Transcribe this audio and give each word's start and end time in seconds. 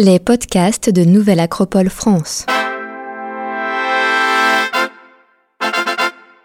Les 0.00 0.20
podcasts 0.20 0.90
de 0.90 1.02
Nouvelle 1.02 1.40
Acropole 1.40 1.88
France. 1.88 2.46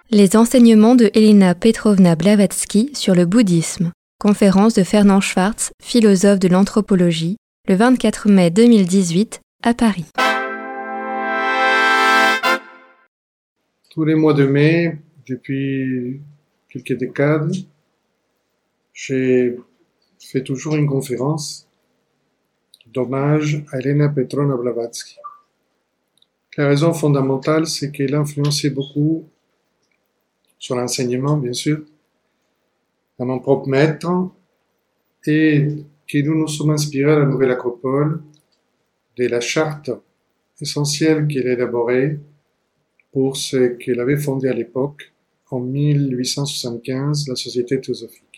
Les 0.09 0.35
enseignements 0.35 0.95
de 0.95 1.11
Elena 1.13 1.53
Petrovna 1.53 2.15
Blavatsky 2.15 2.89
sur 2.95 3.13
le 3.13 3.27
bouddhisme. 3.27 3.91
Conférence 4.19 4.73
de 4.73 4.81
Fernand 4.81 5.21
Schwartz, 5.21 5.71
philosophe 5.79 6.39
de 6.39 6.47
l'anthropologie, 6.47 7.37
le 7.67 7.75
24 7.75 8.27
mai 8.27 8.49
2018 8.49 9.39
à 9.61 9.75
Paris. 9.75 10.09
Tous 13.91 14.03
les 14.03 14.15
mois 14.15 14.33
de 14.33 14.47
mai, 14.47 14.97
depuis 15.29 16.21
quelques 16.69 16.97
décades, 16.97 17.53
j'ai 18.93 19.55
fait 20.17 20.43
toujours 20.43 20.75
une 20.75 20.87
conférence 20.87 21.67
d'hommage 22.93 23.63
à 23.71 23.79
Elena 23.79 24.09
Petrovna 24.09 24.55
Blavatsky. 24.55 25.17
La 26.57 26.67
raison 26.67 26.93
fondamentale, 26.93 27.65
c'est 27.65 27.91
qu'elle 27.91 28.13
a 28.13 28.19
influencé 28.19 28.69
beaucoup 28.69 29.27
sur 30.59 30.75
l'enseignement, 30.75 31.37
bien 31.37 31.53
sûr, 31.53 31.81
à 33.19 33.25
mon 33.25 33.39
propre 33.39 33.67
maître, 33.67 34.29
et 35.25 35.67
que 36.07 36.17
nous 36.19 36.35
nous 36.35 36.47
sommes 36.47 36.71
inspirés 36.71 37.13
à 37.13 37.19
la 37.19 37.25
Nouvelle 37.25 37.51
Acropole 37.51 38.21
de 39.17 39.27
la 39.27 39.39
charte 39.39 39.89
essentielle 40.61 41.27
qu'elle 41.27 41.47
a 41.47 41.53
élaborée 41.53 42.19
pour 43.11 43.37
ce 43.37 43.67
qu'elle 43.77 43.99
avait 43.99 44.17
fondé 44.17 44.47
à 44.47 44.53
l'époque, 44.53 45.11
en 45.49 45.59
1875, 45.59 47.27
la 47.27 47.35
Société 47.35 47.79
théosophique. 47.79 48.32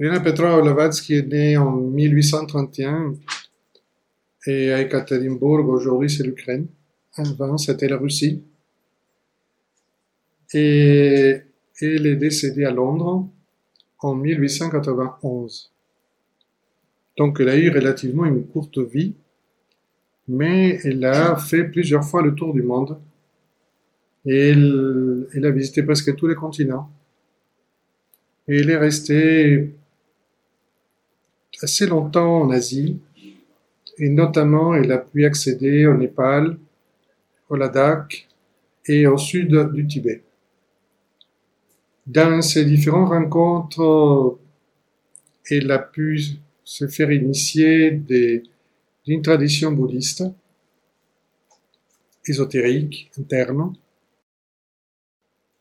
Elena 0.00 0.20
Petrova 0.20 0.62
Blavatsky 0.62 1.14
est 1.14 1.26
née 1.26 1.56
en 1.58 1.70
1831 1.70 3.14
et 4.46 4.72
à 4.72 4.80
Ekaterinbourg, 4.80 5.68
aujourd'hui 5.68 6.08
c'est 6.08 6.22
l'Ukraine. 6.22 6.66
Avant 7.14 7.58
c'était 7.58 7.88
la 7.88 7.98
Russie. 7.98 8.42
Et 10.54 11.42
elle 11.80 12.06
est 12.06 12.16
décédée 12.16 12.64
à 12.64 12.70
Londres 12.70 13.28
en 13.98 14.14
1891. 14.14 15.70
Donc 17.18 17.38
elle 17.40 17.50
a 17.50 17.56
eu 17.56 17.68
relativement 17.70 18.24
une 18.24 18.46
courte 18.46 18.78
vie, 18.78 19.14
mais 20.26 20.80
elle 20.84 21.04
a 21.04 21.36
fait 21.36 21.64
plusieurs 21.64 22.04
fois 22.04 22.22
le 22.22 22.34
tour 22.34 22.54
du 22.54 22.62
monde. 22.62 22.98
Et 24.24 24.48
elle, 24.50 25.28
elle 25.34 25.44
a 25.44 25.50
visité 25.50 25.82
presque 25.82 26.16
tous 26.16 26.28
les 26.28 26.34
continents. 26.34 26.90
Et 28.48 28.60
elle 28.60 28.70
est 28.70 28.78
restée 28.78 29.74
assez 31.62 31.86
longtemps 31.86 32.42
en 32.42 32.50
Asie, 32.50 32.98
et 33.98 34.08
notamment 34.08 34.74
elle 34.74 34.90
a 34.92 34.98
pu 34.98 35.24
accéder 35.24 35.86
au 35.86 35.94
Népal, 35.94 36.58
au 37.48 37.56
Ladakh 37.56 38.28
et 38.86 39.06
au 39.06 39.18
sud 39.18 39.70
du 39.72 39.86
Tibet. 39.86 40.22
Dans 42.06 42.42
ces 42.42 42.64
différentes 42.64 43.10
rencontres, 43.10 44.38
elle 45.48 45.70
a 45.70 45.78
pu 45.78 46.20
se 46.64 46.88
faire 46.88 47.10
initier 47.12 47.90
d'une 47.92 49.22
tradition 49.22 49.72
bouddhiste 49.72 50.24
ésotérique, 52.26 53.10
interne, 53.18 53.74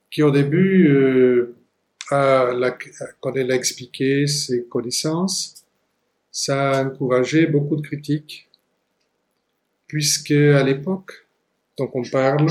qui 0.09 0.23
au 0.23 0.31
début, 0.31 0.89
euh, 0.89 1.55
quand 2.09 3.33
elle 3.35 3.51
a 3.51 3.55
expliqué 3.55 4.27
ses 4.27 4.65
connaissances, 4.65 5.60
ça 6.31 6.71
a 6.71 6.85
encouragé 6.85 7.45
beaucoup 7.45 7.75
de 7.75 7.81
critiques, 7.81 8.49
puisque 9.87 10.31
à 10.31 10.63
l'époque 10.63 11.27
dont 11.77 11.91
on 11.93 12.03
parle, 12.03 12.49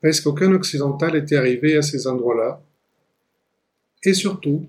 presque 0.00 0.26
aucun 0.26 0.52
occidental 0.52 1.16
était 1.16 1.36
arrivé 1.36 1.76
à 1.76 1.82
ces 1.82 2.06
endroits-là, 2.06 2.62
et 4.04 4.14
surtout, 4.14 4.66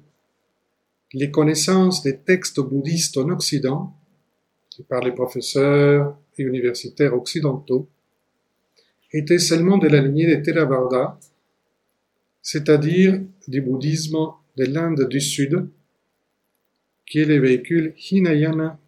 les 1.13 1.31
connaissances 1.31 2.03
des 2.03 2.17
textes 2.17 2.59
bouddhistes 2.59 3.17
en 3.17 3.29
Occident, 3.29 3.93
par 4.87 5.01
les 5.01 5.11
professeurs 5.11 6.17
et 6.37 6.43
universitaires 6.43 7.13
occidentaux, 7.13 7.87
étaient 9.11 9.39
seulement 9.39 9.77
de 9.77 9.87
la 9.87 10.01
lignée 10.01 10.27
des 10.27 10.41
Theravada, 10.41 11.19
c'est-à-dire 12.41 13.21
du 13.47 13.61
bouddhisme 13.61 14.17
de 14.57 14.65
l'Inde 14.65 15.07
du 15.07 15.19
Sud, 15.19 15.67
qui 17.09 17.19
est 17.19 17.25
le 17.25 17.39
véhicule 17.39 17.93
Hinayana 18.11 18.79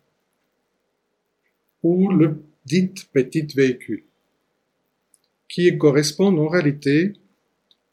ou 1.84 2.12
le 2.12 2.44
dit 2.64 2.94
petit 3.12 3.48
véhicule, 3.56 4.04
qui 5.50 5.76
correspond 5.78 6.38
en 6.38 6.48
réalité 6.48 7.14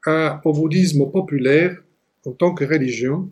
au 0.05 0.53
bouddhisme 0.53 1.11
populaire 1.11 1.83
en 2.25 2.31
tant 2.31 2.53
que 2.53 2.63
religion 2.63 3.31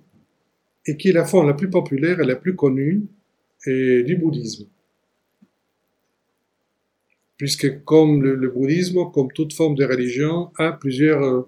et 0.87 0.97
qui 0.97 1.09
est 1.09 1.13
la 1.13 1.25
forme 1.25 1.47
la 1.47 1.53
plus 1.53 1.69
populaire 1.69 2.19
et 2.19 2.25
la 2.25 2.35
plus 2.35 2.55
connue 2.55 3.03
du 3.65 4.17
bouddhisme. 4.19 4.67
Puisque 7.37 7.83
comme 7.83 8.23
le, 8.23 8.33
le, 8.33 8.49
bouddhisme, 8.49 9.11
comme 9.13 9.31
toute 9.31 9.53
forme 9.53 9.75
de 9.75 9.85
religion, 9.85 10.51
a 10.57 10.71
plusieurs, 10.71 11.47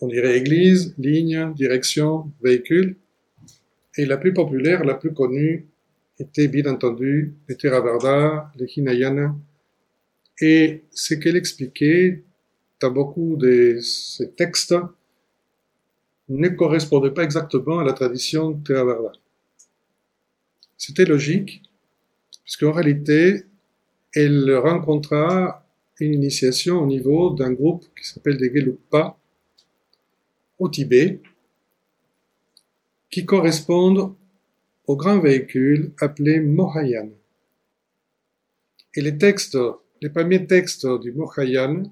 on 0.00 0.06
dirait, 0.06 0.38
églises, 0.38 0.94
lignes, 0.98 1.52
directions, 1.54 2.30
véhicules, 2.40 2.96
et 3.96 4.06
la 4.06 4.16
plus 4.16 4.32
populaire, 4.32 4.84
la 4.84 4.94
plus 4.94 5.12
connue, 5.12 5.66
était 6.18 6.48
bien 6.48 6.66
entendu 6.66 7.34
le 7.46 7.56
Theravada, 7.56 8.50
le 8.58 8.66
Hinayana. 8.76 9.34
Et 10.40 10.84
ce 10.90 11.14
qu'elle 11.14 11.36
expliquait 11.36 12.22
dans 12.80 12.90
beaucoup 12.90 13.36
de 13.36 13.78
ces 13.80 14.30
textes 14.32 14.74
ne 16.28 16.48
correspondait 16.48 17.10
pas 17.10 17.24
exactement 17.24 17.78
à 17.78 17.84
la 17.84 17.92
tradition 17.92 18.54
Theravada. 18.54 19.12
C'était 20.76 21.04
logique, 21.04 21.62
puisqu'en 22.44 22.72
réalité, 22.72 23.44
elle 24.14 24.54
rencontra 24.56 25.64
une 26.00 26.14
initiation 26.14 26.80
au 26.80 26.86
niveau 26.86 27.30
d'un 27.30 27.52
groupe 27.52 27.84
qui 27.96 28.08
s'appelle 28.08 28.36
des 28.36 28.52
Gelugpa 28.52 29.16
au 30.58 30.68
Tibet, 30.68 31.20
qui 33.12 33.26
correspondent 33.26 34.14
au 34.86 34.96
grand 34.96 35.20
véhicule 35.20 35.92
appelé 36.00 36.40
Mohayan. 36.40 37.10
Et 38.96 39.02
les 39.02 39.18
textes, 39.18 39.58
les 40.00 40.08
premiers 40.08 40.46
textes 40.46 40.86
du 41.00 41.12
Mohayan, 41.12 41.84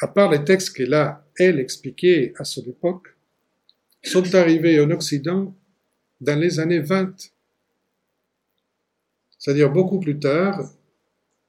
à 0.00 0.06
part 0.06 0.30
les 0.30 0.44
textes 0.44 0.74
qu'elle 0.74 0.94
a, 0.94 1.26
elle, 1.36 1.58
expliqués 1.58 2.32
à 2.38 2.44
son 2.44 2.62
époque, 2.62 3.08
sont 4.02 4.34
arrivés 4.34 4.80
en 4.80 4.90
Occident 4.92 5.54
dans 6.20 6.38
les 6.38 6.60
années 6.60 6.80
20. 6.80 7.32
C'est-à-dire 9.38 9.70
beaucoup 9.70 9.98
plus 9.98 10.18
tard, 10.18 10.72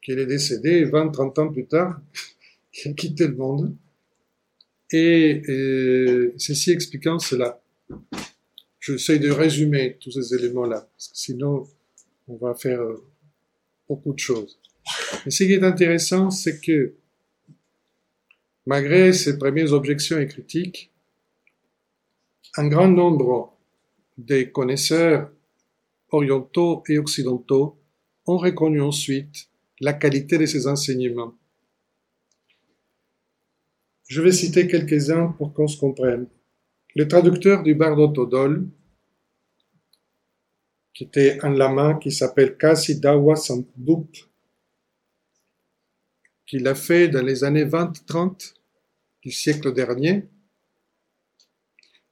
qu'elle 0.01 0.19
est 0.19 0.25
décédée, 0.25 0.85
20-30 0.85 1.39
ans 1.39 1.51
plus 1.53 1.67
tard, 1.67 2.01
qu'elle 2.71 2.93
a 2.93 2.95
quitté 2.95 3.27
le 3.27 3.35
monde. 3.35 3.75
Et, 4.91 5.41
et 5.47 6.33
ceci 6.37 6.71
expliquant 6.71 7.19
cela. 7.19 7.61
J'essaie 8.81 9.19
de 9.19 9.29
résumer 9.29 9.97
tous 9.99 10.11
ces 10.11 10.33
éléments-là, 10.33 10.89
parce 10.91 11.09
que 11.09 11.17
sinon, 11.17 11.67
on 12.27 12.35
va 12.37 12.55
faire 12.55 12.81
euh, 12.81 13.05
beaucoup 13.87 14.11
de 14.11 14.19
choses. 14.19 14.59
Mais 15.23 15.29
ce 15.29 15.43
qui 15.43 15.53
est 15.53 15.63
intéressant, 15.63 16.31
c'est 16.31 16.59
que, 16.59 16.95
malgré 18.65 19.13
ces 19.13 19.37
premières 19.37 19.71
objections 19.71 20.17
et 20.17 20.27
critiques, 20.27 20.91
un 22.57 22.67
grand 22.69 22.87
nombre 22.87 23.55
des 24.17 24.51
connaisseurs 24.51 25.31
orientaux 26.09 26.83
et 26.89 26.97
occidentaux 26.97 27.77
ont 28.25 28.37
reconnu 28.37 28.81
ensuite 28.81 29.47
la 29.79 29.93
qualité 29.93 30.39
de 30.39 30.47
ces 30.47 30.65
enseignements. 30.65 31.35
Je 34.07 34.21
vais 34.21 34.31
citer 34.31 34.67
quelques-uns 34.67 35.27
pour 35.37 35.53
qu'on 35.53 35.67
se 35.67 35.77
comprenne 35.77 36.27
le 36.95 37.07
traducteur 37.07 37.63
du 37.63 37.75
Bardo 37.75 38.07
Todol, 38.07 38.67
qui 40.93 41.05
était 41.05 41.39
un 41.41 41.51
lama 41.51 41.95
qui 42.01 42.11
s'appelle 42.11 42.57
Kasi 42.57 42.99
Dawa 42.99 43.35
Samdup, 43.35 44.17
qu'il 46.45 46.67
a 46.67 46.75
fait 46.75 47.07
dans 47.07 47.23
les 47.23 47.43
années 47.43 47.65
20-30 47.65 48.53
du 49.23 49.31
siècle 49.31 49.73
dernier. 49.73 50.25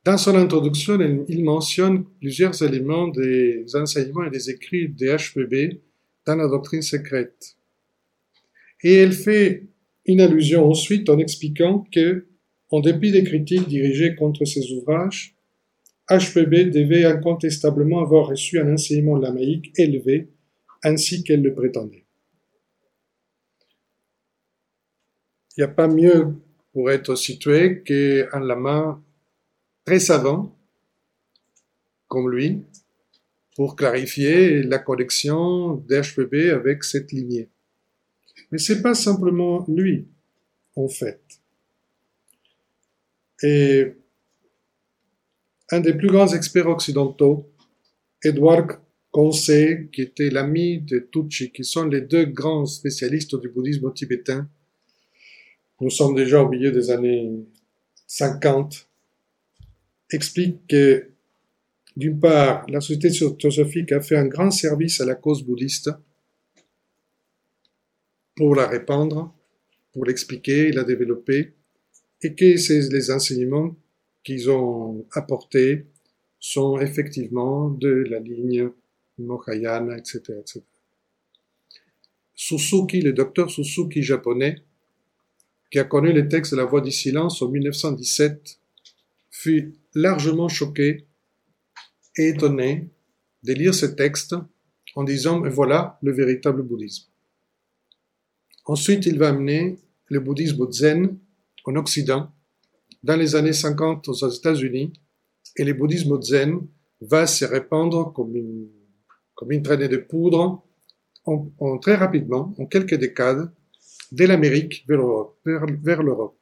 Dans 0.05 0.17
son 0.17 0.35
introduction, 0.35 0.97
il 1.27 1.43
mentionne 1.43 2.05
plusieurs 2.21 2.61
éléments 2.63 3.09
des 3.09 3.65
enseignements 3.75 4.23
et 4.23 4.29
des 4.29 4.49
écrits 4.49 4.87
des 4.87 5.15
HPB 5.15 5.81
dans 6.25 6.35
la 6.37 6.47
doctrine 6.47 6.81
secrète. 6.81 7.57
Et 8.81 8.95
elle 8.95 9.11
fait 9.11 9.67
une 10.05 10.21
allusion 10.21 10.69
ensuite 10.69 11.09
en 11.09 11.19
expliquant 11.19 11.85
que 11.91 12.28
en 12.71 12.79
dépit 12.79 13.11
des 13.11 13.23
critiques 13.23 13.67
dirigées 13.67 14.15
contre 14.15 14.45
ses 14.45 14.71
ouvrages, 14.73 15.35
HPB 16.09 16.71
devait 16.71 17.05
incontestablement 17.05 18.01
avoir 18.01 18.27
reçu 18.27 18.59
un 18.59 18.73
enseignement 18.73 19.17
lamaïque 19.17 19.71
élevé, 19.77 20.29
ainsi 20.83 21.23
qu'elle 21.23 21.41
le 21.41 21.53
prétendait. 21.53 22.05
Il 25.55 25.61
n'y 25.61 25.63
a 25.63 25.67
pas 25.67 25.87
mieux 25.87 26.35
pour 26.71 26.89
être 26.89 27.15
situé 27.15 27.83
qu'un 27.83 28.39
lama 28.39 29.01
très 29.85 29.99
savant, 29.99 30.55
comme 32.07 32.31
lui, 32.31 32.63
pour 33.55 33.75
clarifier 33.75 34.63
la 34.63 34.79
connexion 34.79 35.75
d'HPB 35.75 36.51
avec 36.51 36.83
cette 36.83 37.11
lignée. 37.11 37.49
Mais 38.51 38.57
c'est 38.57 38.81
pas 38.81 38.95
simplement 38.95 39.65
lui, 39.67 40.07
en 40.75 40.87
fait. 40.87 41.38
Et 43.43 43.93
un 45.71 45.79
des 45.79 45.93
plus 45.93 46.07
grands 46.07 46.33
experts 46.33 46.67
occidentaux, 46.67 47.51
Edward 48.23 48.79
Conseil, 49.11 49.89
qui 49.91 50.01
était 50.01 50.29
l'ami 50.29 50.79
de 50.81 50.99
Tucci, 51.11 51.51
qui 51.51 51.63
sont 51.63 51.85
les 51.85 52.01
deux 52.01 52.25
grands 52.25 52.65
spécialistes 52.65 53.39
du 53.39 53.49
bouddhisme 53.49 53.91
tibétain, 53.93 54.49
nous 55.81 55.89
sommes 55.89 56.15
déjà 56.15 56.43
au 56.43 56.49
milieu 56.49 56.71
des 56.71 56.91
années 56.91 57.45
50, 58.07 58.87
explique 60.11 60.67
que, 60.67 61.09
d'une 61.95 62.19
part, 62.19 62.65
la 62.69 62.81
société 62.81 63.09
théosophique 63.37 63.91
a 63.91 64.01
fait 64.01 64.17
un 64.17 64.27
grand 64.27 64.51
service 64.51 64.99
à 64.99 65.05
la 65.05 65.15
cause 65.15 65.43
bouddhiste 65.43 65.89
pour 68.35 68.55
la 68.55 68.67
répandre, 68.67 69.33
pour 69.93 70.05
l'expliquer, 70.05 70.71
la 70.71 70.83
développer, 70.83 71.53
et 72.21 72.35
que 72.35 72.91
les 72.91 73.11
enseignements 73.11 73.75
qu'ils 74.23 74.49
ont 74.49 75.05
apportés 75.11 75.85
sont 76.39 76.79
effectivement 76.79 77.69
de 77.69 77.89
la 78.09 78.19
ligne 78.19 78.69
Mahayana, 79.17 79.97
etc., 79.97 80.19
etc. 80.39 80.61
Suzuki, 82.35 83.01
le 83.01 83.11
docteur 83.11 83.49
Suzuki 83.49 84.01
japonais, 84.01 84.61
qui 85.71 85.79
a 85.79 85.83
connu 85.83 86.13
les 86.13 86.27
textes 86.27 86.53
de 86.53 86.57
la 86.57 86.65
Voix 86.65 86.81
du 86.81 86.91
silence 86.91 87.41
en 87.41 87.49
1917, 87.49 88.59
fut 89.29 89.75
largement 89.93 90.47
choqué 90.47 91.05
et 92.15 92.29
étonné 92.29 92.89
de 93.43 93.53
lire 93.53 93.73
ce 93.73 93.85
texte 93.85 94.35
en 94.95 95.03
disant 95.03 95.41
voilà 95.49 95.99
le 96.01 96.11
véritable 96.11 96.63
bouddhisme. 96.63 97.09
Ensuite, 98.65 99.05
il 99.05 99.17
va 99.17 99.29
amener 99.29 99.77
le 100.07 100.19
bouddhisme 100.19 100.71
zen 100.71 101.17
en 101.69 101.75
Occident 101.75 102.31
dans 103.03 103.15
les 103.15 103.35
années 103.35 103.53
50 103.53 104.09
aux 104.09 104.29
États-Unis 104.29 104.91
et 105.55 105.63
le 105.63 105.73
bouddhisme 105.73 106.19
zen 106.21 106.59
va 106.99 107.27
se 107.27 107.45
répandre 107.45 108.11
comme 108.13 108.35
une, 108.35 109.63
traînée 109.63 109.87
de 109.87 109.97
poudre 109.97 110.63
en 111.25 111.77
très 111.77 111.95
rapidement, 111.95 112.55
en 112.57 112.65
quelques 112.65 112.95
décades, 112.95 113.51
dès 114.11 114.25
l'Amérique 114.25 114.85
vers 114.87 116.03
l'Europe. 116.03 116.35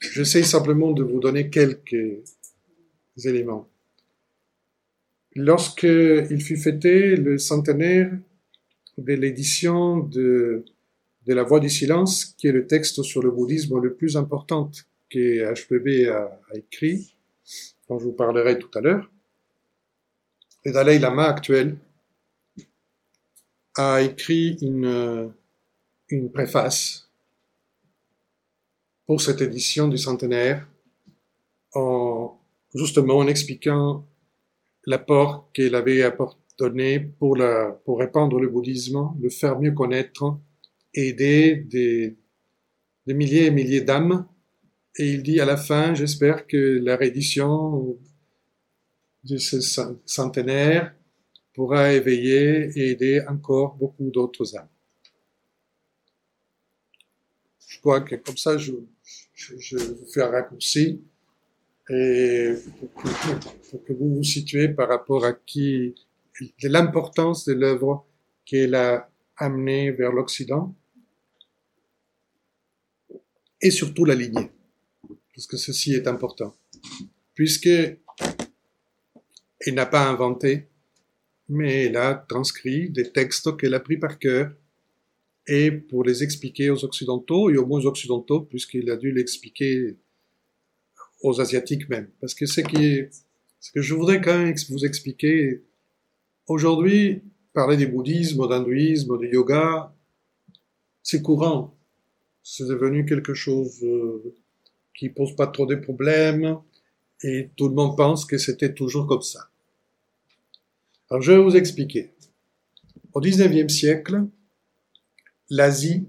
J'essaie 0.00 0.42
simplement 0.42 0.90
de 0.90 1.04
vous 1.04 1.20
donner 1.20 1.50
quelques 1.50 2.24
éléments. 3.24 3.68
Lorsqu'il 5.36 6.40
fut 6.40 6.56
fêté 6.56 7.16
le 7.16 7.38
centenaire 7.38 8.12
de 8.98 9.14
l'édition 9.14 9.98
de, 9.98 10.64
de 11.26 11.34
La 11.34 11.42
Voix 11.42 11.60
du 11.60 11.70
Silence, 11.70 12.24
qui 12.36 12.48
est 12.48 12.52
le 12.52 12.66
texte 12.66 13.02
sur 13.02 13.22
le 13.22 13.30
bouddhisme 13.30 13.78
le 13.80 13.94
plus 13.94 14.16
important 14.16 14.70
que 15.10 15.52
HPB 15.52 16.08
a, 16.08 16.40
a 16.52 16.56
écrit, 16.56 17.14
dont 17.88 17.98
je 17.98 18.04
vous 18.04 18.12
parlerai 18.12 18.58
tout 18.58 18.70
à 18.74 18.80
l'heure, 18.80 19.10
le 20.64 20.72
Dalai 20.72 20.98
Lama 20.98 21.24
actuel 21.24 21.76
a 23.76 24.02
écrit 24.02 24.56
une, 24.62 25.32
une 26.08 26.30
préface 26.30 27.10
pour 29.06 29.20
cette 29.20 29.40
édition 29.40 29.88
du 29.88 29.98
centenaire, 29.98 30.66
en, 31.74 32.38
justement 32.74 33.18
en 33.18 33.26
expliquant 33.26 34.06
l'apport 34.86 35.50
qu'elle 35.52 35.74
avait 35.74 36.02
donné 36.58 37.00
pour, 37.00 37.36
la, 37.36 37.72
pour 37.84 37.98
répandre 37.98 38.38
le 38.38 38.48
bouddhisme, 38.48 39.10
le 39.20 39.28
faire 39.28 39.60
mieux 39.60 39.72
connaître, 39.72 40.38
aider 40.94 41.56
des, 41.68 42.16
milliers 43.06 43.46
et 43.46 43.50
milliers 43.50 43.82
d'âmes. 43.82 44.26
Et 44.96 45.12
il 45.12 45.22
dit 45.22 45.40
à 45.40 45.44
la 45.44 45.56
fin, 45.56 45.94
j'espère 45.94 46.46
que 46.46 46.78
la 46.82 46.96
réédition 46.96 47.98
de 49.24 49.36
ce 49.38 49.60
centenaire 50.06 50.94
pourra 51.54 51.92
éveiller 51.92 52.70
et 52.76 52.90
aider 52.90 53.22
encore 53.28 53.74
beaucoup 53.76 54.10
d'autres 54.10 54.56
âmes. 54.56 54.68
Je 57.66 57.80
crois 57.80 58.00
que 58.00 58.14
comme 58.16 58.36
ça, 58.36 58.56
je, 58.56 58.72
vous 58.72 60.06
fais 60.12 60.22
un 60.22 60.30
raccourci 60.30 61.02
et 61.90 62.54
pour 62.78 63.84
que, 63.84 63.92
vous 63.92 64.16
vous 64.16 64.22
situez 64.22 64.68
par 64.68 64.88
rapport 64.88 65.24
à 65.24 65.32
qui, 65.32 65.94
l'importance 66.62 67.44
de 67.44 67.52
l'œuvre 67.52 68.06
qu'elle 68.46 68.74
a 68.74 69.10
amenée 69.36 69.90
vers 69.90 70.12
l'Occident 70.12 70.74
et 73.64 73.70
surtout 73.70 74.04
la 74.04 74.14
lignée, 74.14 74.50
parce 75.34 75.46
que 75.46 75.56
ceci 75.56 75.94
est 75.94 76.06
important, 76.06 76.54
puisque 77.34 77.66
elle 77.66 79.74
n'a 79.74 79.86
pas 79.86 80.06
inventé, 80.06 80.68
mais 81.48 81.86
elle 81.86 81.96
a 81.96 82.14
transcrit 82.14 82.90
des 82.90 83.10
textes 83.10 83.56
qu'elle 83.56 83.72
a 83.72 83.80
pris 83.80 83.96
par 83.96 84.18
cœur 84.18 84.52
et 85.46 85.70
pour 85.70 86.04
les 86.04 86.22
expliquer 86.22 86.68
aux 86.68 86.84
Occidentaux 86.84 87.50
et 87.50 87.56
aux 87.56 87.66
moins 87.66 87.84
Occidentaux, 87.86 88.42
puisqu'il 88.42 88.90
a 88.90 88.96
dû 88.96 89.12
l'expliquer 89.12 89.96
aux 91.22 91.40
Asiatiques 91.40 91.88
même. 91.88 92.10
Parce 92.20 92.34
que 92.34 92.44
ce, 92.44 92.60
qui 92.60 93.04
ce 93.60 93.72
que 93.72 93.80
je 93.80 93.94
voudrais 93.94 94.20
quand 94.20 94.38
même 94.38 94.54
vous 94.68 94.84
expliquer, 94.84 95.62
aujourd'hui, 96.46 97.22
parler 97.54 97.78
du 97.78 97.86
bouddhisme, 97.86 98.46
d'hindouisme, 98.46 99.18
du 99.18 99.32
yoga, 99.32 99.94
c'est 101.02 101.22
courant. 101.22 101.73
C'est 102.46 102.66
devenu 102.66 103.06
quelque 103.06 103.32
chose 103.32 103.82
euh, 103.82 104.34
qui 104.94 105.08
pose 105.08 105.34
pas 105.34 105.46
trop 105.46 105.64
de 105.64 105.76
problèmes 105.76 106.58
et 107.22 107.48
tout 107.56 107.68
le 107.68 107.74
monde 107.74 107.96
pense 107.96 108.26
que 108.26 108.36
c'était 108.36 108.74
toujours 108.74 109.06
comme 109.06 109.22
ça. 109.22 109.48
Alors 111.08 111.22
je 111.22 111.32
vais 111.32 111.42
vous 111.42 111.56
expliquer. 111.56 112.12
Au 113.14 113.20
19e 113.22 113.70
siècle, 113.70 114.26
l'Asie, 115.48 116.06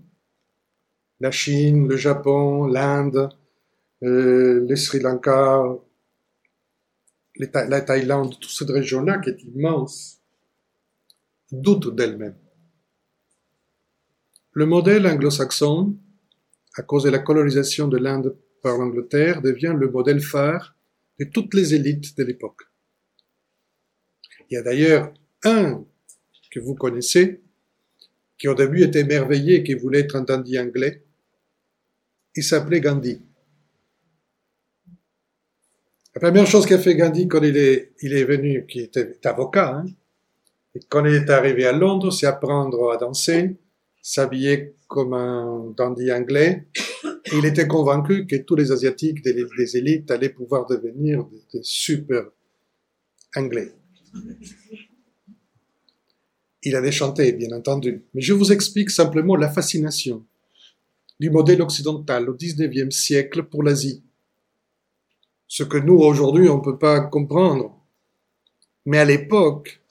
la 1.22 1.32
Chine, 1.32 1.88
le 1.88 1.96
Japon, 1.96 2.66
l'Inde, 2.66 3.30
euh, 4.04 4.66
le 4.68 4.76
Sri 4.76 5.00
Lanka, 5.00 5.64
la 7.38 7.82
Thaïlande, 7.82 8.38
toute 8.40 8.52
cette 8.52 8.70
région-là 8.70 9.20
qui 9.20 9.30
est 9.30 9.42
immense, 9.44 10.20
doute 11.50 11.96
d'elle-même. 11.96 12.36
Le 14.52 14.66
modèle 14.66 15.08
anglo-saxon, 15.08 15.96
à 16.76 16.84
cause 16.84 17.04
de 17.04 17.10
la 17.10 17.20
colonisation 17.20 17.88
de 17.88 17.98
l'Inde 17.98 18.38
par 18.62 18.78
l'Angleterre, 18.78 19.42
devient 19.42 19.74
le 19.78 19.90
modèle 19.90 20.22
phare 20.22 20.76
de 21.20 21.26
toutes 21.26 21.54
les 21.54 21.74
élites 21.74 22.18
de 22.18 22.24
l'époque. 22.24 22.64
Il 24.50 24.56
y 24.56 24.58
a 24.58 24.62
d'ailleurs 24.62 25.14
un 25.44 25.86
que 26.52 26.60
vous 26.60 26.76
connaissez, 26.76 27.42
qui 28.38 28.48
au 28.48 28.56
début 28.56 28.84
était 28.84 29.02
émerveillé, 29.02 29.64
qui 29.64 29.74
voulait 29.74 30.00
être 30.00 30.16
un 30.16 30.22
dandy 30.22 30.58
anglais, 30.58 31.04
il 32.36 32.44
s'appelait 32.44 32.82
Gandhi. 32.82 33.22
La 36.14 36.22
première 36.22 36.48
chose 36.48 36.66
qu'a 36.66 36.80
fait 36.80 36.96
Gandhi 36.96 37.28
quand 37.28 37.44
il 37.44 37.58
est, 37.58 37.94
il 38.02 38.14
est 38.14 38.24
venu, 38.24 38.66
qui 38.68 38.80
était 38.80 39.20
avocat, 39.26 39.76
hein, 39.76 39.86
et 40.76 40.80
quand 40.90 41.06
il 41.06 41.14
est 41.14 41.30
arrivé 41.30 41.66
à 41.66 41.72
Londres, 41.72 42.12
c'est 42.12 42.26
apprendre 42.26 42.92
à 42.92 42.98
danser, 42.98 43.58
s'habiller 44.02 44.76
comme 44.96 45.14
un 45.14 45.74
dandy 45.76 46.10
anglais. 46.10 46.68
Il 47.34 47.46
était 47.46 47.68
convaincu 47.68 48.26
que 48.26 48.38
tous 48.38 48.56
les 48.56 48.72
Asiatiques 48.72 49.22
des, 49.22 49.78
élites 49.78 50.10
allaient 50.10 50.30
pouvoir 50.30 50.66
devenir 50.68 51.26
des 51.54 51.60
super 51.64 52.24
anglais. 53.36 53.74
Il 56.64 56.78
a 56.78 56.92
chanté, 56.92 57.34
bien 57.34 57.52
entendu. 57.52 58.06
Mais 58.14 58.22
je 58.22 58.32
vous 58.32 58.54
explique 58.54 58.90
simplement 58.90 59.36
la 59.36 59.50
fascination 59.50 60.26
du 61.20 61.30
modèle 61.30 61.62
occidental 61.62 62.30
au 62.30 62.34
XIXe 62.34 62.96
siècle 62.96 63.44
pour 63.44 63.64
l'Asie. 63.64 64.02
Ce 65.46 65.64
que 65.64 65.78
nous, 65.78 65.98
aujourd'hui, 65.98 66.48
on 66.48 66.60
ne 66.60 66.64
peut 66.64 66.80
pas 66.80 67.02
comprendre. 67.02 67.78
Mais 68.86 69.00
à 69.00 69.06
l'époque, 69.06 69.82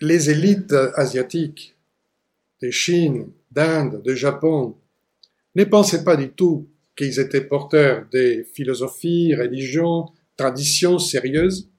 les 0.00 0.30
élites 0.30 0.74
asiatiques 0.94 1.73
de 2.64 2.70
Chine, 2.70 3.30
d'Inde, 3.50 4.02
de 4.02 4.14
Japon, 4.14 4.78
ne 5.54 5.64
pensaient 5.64 6.02
pas 6.02 6.16
du 6.16 6.30
tout 6.30 6.70
qu'ils 6.96 7.20
étaient 7.20 7.44
porteurs 7.44 8.06
des 8.10 8.44
philosophies, 8.54 9.34
religions, 9.34 10.06
traditions 10.36 10.98
sérieuses. 10.98 11.70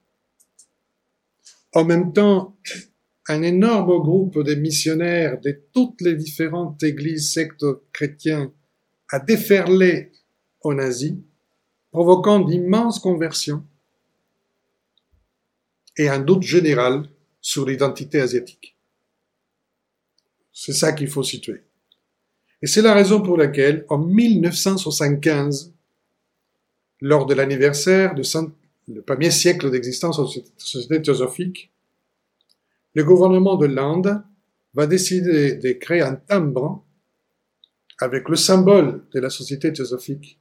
En 1.73 1.85
même 1.85 2.13
temps, 2.13 2.55
un 3.27 3.41
énorme 3.41 3.99
groupe 3.99 4.43
de 4.43 4.53
missionnaires 4.53 5.41
de 5.41 5.59
toutes 5.73 6.01
les 6.01 6.15
différentes 6.15 6.83
églises, 6.83 7.33
sectes 7.33 7.65
chrétiens 7.91 8.53
a 9.09 9.19
déferlé 9.19 10.11
en 10.61 10.77
Asie, 10.77 11.23
provoquant 11.89 12.39
d'immenses 12.39 12.99
conversions 12.99 13.65
et 15.97 16.09
un 16.09 16.19
doute 16.19 16.43
général 16.43 17.09
sur 17.41 17.65
l'identité 17.65 18.21
asiatique. 18.21 18.74
C'est 20.57 20.71
ça 20.71 20.93
qu'il 20.93 21.09
faut 21.09 21.21
situer. 21.21 21.63
Et 22.61 22.67
c'est 22.67 22.81
la 22.81 22.93
raison 22.93 23.21
pour 23.21 23.35
laquelle, 23.35 23.85
en 23.89 23.97
1975, 23.97 25.73
lors 27.01 27.25
de 27.25 27.33
l'anniversaire 27.33 28.15
du 28.15 29.01
premier 29.01 29.31
siècle 29.31 29.69
d'existence 29.69 30.17
de 30.17 30.39
la 30.39 30.45
société 30.57 31.01
théosophique, 31.01 31.71
le 32.93 33.03
gouvernement 33.03 33.57
de 33.57 33.65
l'Inde 33.65 34.23
va 34.73 34.87
décider 34.87 35.57
de 35.57 35.73
créer 35.73 36.01
un 36.01 36.15
timbre 36.15 36.85
avec 37.99 38.29
le 38.29 38.37
symbole 38.37 39.03
de 39.13 39.19
la 39.19 39.29
société 39.29 39.73
théosophique 39.73 40.39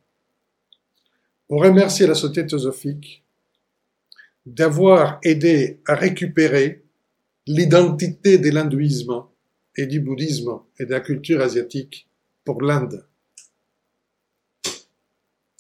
pour 1.48 1.60
remercier 1.60 2.06
la 2.06 2.14
société 2.14 2.46
théosophique 2.46 3.24
d'avoir 4.46 5.18
aidé 5.24 5.80
à 5.86 5.96
récupérer 5.96 6.84
l'identité 7.48 8.38
de 8.38 8.50
l'hindouisme 8.50 9.24
et 9.76 9.86
du 9.86 10.00
bouddhisme 10.00 10.60
et 10.78 10.86
de 10.86 10.90
la 10.90 11.00
culture 11.00 11.40
asiatique 11.40 12.08
pour 12.44 12.62
l'Inde. 12.62 13.06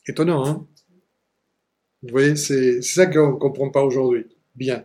Étonnant, 0.06 0.46
hein? 0.46 0.66
Vous 2.02 2.10
voyez, 2.10 2.36
c'est 2.36 2.82
ça 2.82 3.06
qu'on 3.06 3.32
ne 3.32 3.38
comprend 3.38 3.70
pas 3.70 3.82
aujourd'hui. 3.82 4.26
Bien. 4.54 4.84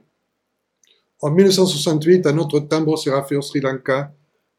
En 1.21 1.31
1968, 1.31 2.25
un 2.27 2.37
autre 2.37 2.61
tambour 2.61 2.97
sera 2.97 3.25
fait 3.25 3.35
au 3.35 3.41
Sri 3.41 3.59
Lanka 3.59 4.13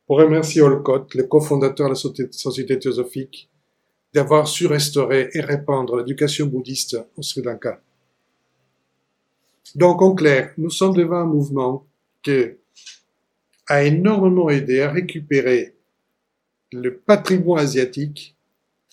pour 0.06 0.18
remercier 0.18 0.60
Olcott, 0.60 1.14
le 1.14 1.22
cofondateur 1.24 1.88
de 1.88 1.94
la 1.94 2.30
Société 2.30 2.78
théosophique, 2.78 3.48
d'avoir 4.12 4.46
su 4.46 4.66
restaurer 4.66 5.30
et 5.32 5.40
répandre 5.40 5.96
l'éducation 5.96 6.46
bouddhiste 6.46 6.98
au 7.16 7.22
Sri 7.22 7.40
Lanka. 7.40 7.80
Donc, 9.74 10.02
en 10.02 10.14
clair, 10.14 10.52
nous 10.58 10.68
sommes 10.68 10.94
devant 10.94 11.20
un 11.20 11.26
mouvement 11.26 11.86
qui 12.22 12.58
a 13.70 13.84
énormément 13.84 14.50
aidé 14.50 14.80
à 14.80 14.90
récupérer 14.90 15.76
le 16.72 16.96
patrimoine 16.96 17.62
asiatique, 17.62 18.36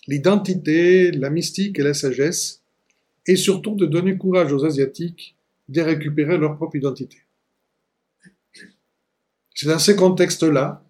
l'identité, 0.05 1.10
la 1.12 1.31
mystique 1.31 1.79
et 1.79 1.84
la 1.84 1.96
sagesse, 1.96 2.62
et 3.25 3.36
surtout 3.36 3.74
de 3.74 3.88
donner 3.88 4.17
courage 4.17 4.53
aux 4.53 4.63
Asiatiques 4.63 5.36
de 5.67 5.81
récupérer 5.81 6.38
leur 6.38 6.55
propre 6.57 6.75
identité. 6.75 7.17
C'est 9.55 9.67
dans 9.67 9.79
ces 9.79 9.96
contextes-là 9.96 10.86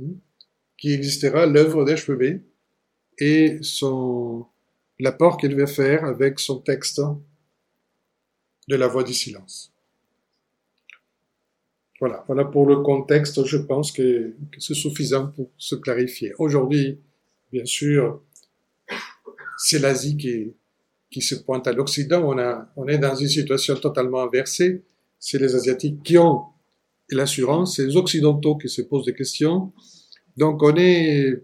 hmm, 0.00 0.14
qui 0.76 0.92
existera 0.92 1.46
l'œuvre 1.46 1.84
d'HPB 1.84 2.42
et 3.18 3.58
son, 3.62 4.44
l'apport 4.98 5.36
qu'il 5.36 5.54
va 5.54 5.68
faire 5.68 6.04
avec 6.04 6.40
son 6.40 6.58
texte 6.58 7.00
de 8.66 8.74
la 8.74 8.88
voix 8.88 9.04
du 9.04 9.14
silence. 9.14 9.69
Voilà, 12.00 12.24
voilà 12.26 12.46
pour 12.46 12.66
le 12.66 12.76
contexte, 12.76 13.44
je 13.44 13.58
pense 13.58 13.92
que, 13.92 14.34
c'est 14.58 14.74
suffisant 14.74 15.28
pour 15.28 15.50
se 15.58 15.74
clarifier. 15.74 16.32
Aujourd'hui, 16.38 16.98
bien 17.52 17.66
sûr, 17.66 18.22
c'est 19.58 19.78
l'Asie 19.78 20.16
qui, 20.16 20.54
qui 21.10 21.20
se 21.20 21.34
pointe 21.34 21.66
à 21.66 21.72
l'Occident. 21.72 22.22
On, 22.24 22.38
a, 22.38 22.72
on 22.76 22.88
est 22.88 22.96
dans 22.96 23.14
une 23.14 23.28
situation 23.28 23.76
totalement 23.76 24.22
inversée. 24.22 24.82
C'est 25.18 25.38
les 25.38 25.54
Asiatiques 25.54 26.02
qui 26.02 26.16
ont 26.16 26.44
l'assurance, 27.10 27.76
c'est 27.76 27.84
les 27.84 27.96
Occidentaux 27.96 28.56
qui 28.56 28.70
se 28.70 28.80
posent 28.80 29.04
des 29.04 29.14
questions. 29.14 29.72
Donc 30.38 30.62
on 30.62 30.74
est, 30.76 31.42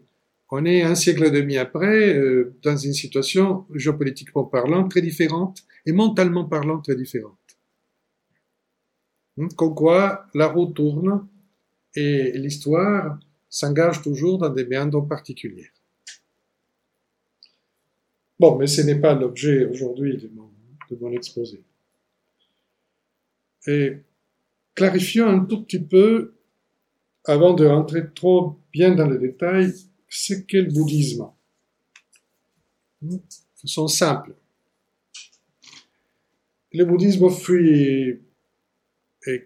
on 0.50 0.64
est 0.64 0.82
un 0.82 0.94
siècle 0.94 1.24
et 1.24 1.30
demi 1.30 1.58
après 1.58 2.14
euh, 2.14 2.54
dans 2.62 2.76
une 2.76 2.94
situation 2.94 3.66
géopolitiquement 3.74 4.44
parlant 4.44 4.88
très 4.88 5.02
différente 5.02 5.58
et 5.84 5.92
mentalement 5.92 6.44
parlant 6.44 6.80
très 6.80 6.96
différente. 6.96 7.36
Hmm? 9.36 9.48
Comme 9.48 9.74
quoi, 9.74 10.26
la 10.34 10.48
roue 10.48 10.66
tourne 10.66 11.28
et 11.94 12.32
l'histoire 12.38 13.18
s'engage 13.48 14.02
toujours 14.02 14.38
dans 14.38 14.50
des 14.50 14.66
méandres 14.66 15.06
particuliers. 15.06 15.70
Bon, 18.38 18.56
mais 18.58 18.66
ce 18.66 18.82
n'est 18.82 19.00
pas 19.00 19.14
l'objet 19.14 19.64
aujourd'hui 19.64 20.18
de 20.18 20.28
mon, 20.28 21.12
exposé. 21.12 21.64
Et 23.66 23.96
clarifions 24.74 25.26
un 25.26 25.44
tout 25.44 25.62
petit 25.64 25.80
peu, 25.80 26.34
avant 27.24 27.54
de 27.54 27.64
rentrer 27.66 28.12
trop 28.14 28.58
bien 28.72 28.94
dans 28.94 29.08
les 29.08 29.18
détails, 29.18 29.72
ce 30.08 30.34
qu'est 30.34 30.62
le 30.62 30.72
bouddhisme. 30.72 31.28
Hmm? 33.02 33.16
De 33.16 33.60
façon 33.62 33.88
simple. 33.88 34.34
Le 36.72 36.84
bouddhisme 36.84 37.30
fut 37.30 38.25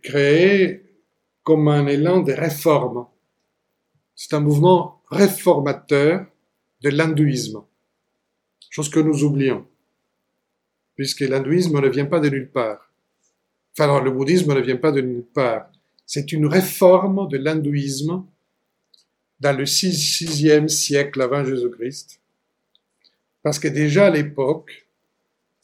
créé 0.03 0.83
comme 1.43 1.69
un 1.69 1.87
élan 1.87 2.21
de 2.21 2.33
réforme. 2.33 3.07
C'est 4.15 4.35
un 4.35 4.41
mouvement 4.41 5.03
réformateur 5.11 6.27
de 6.83 6.91
l'hindouisme, 6.91 7.63
chose 8.71 8.89
que 8.89 9.01
nous 9.01 9.25
oublions, 9.25 9.67
puisque 10.95 11.21
l'hindouisme 11.21 11.81
ne 11.81 11.89
vient 11.89 12.07
pas 12.07 12.21
de 12.21 12.29
nulle 12.29 12.51
part. 12.51 12.93
Enfin, 13.73 14.03
le 14.03 14.11
bouddhisme 14.11 14.55
ne 14.55 14.61
vient 14.61 14.77
pas 14.77 14.93
de 14.93 15.01
nulle 15.01 15.25
part. 15.25 15.71
C'est 16.07 16.33
une 16.33 16.47
réforme 16.47 17.29
de 17.29 17.39
l'hindouisme 17.39 18.25
dans 19.41 19.57
le 19.57 19.65
sixième 19.65 20.69
siècle 20.69 21.23
avant 21.23 21.45
Jésus-Christ, 21.45 22.21
parce 23.43 23.59
que 23.59 23.69
déjà 23.69 24.07
à 24.07 24.11
l'époque, 24.11 24.87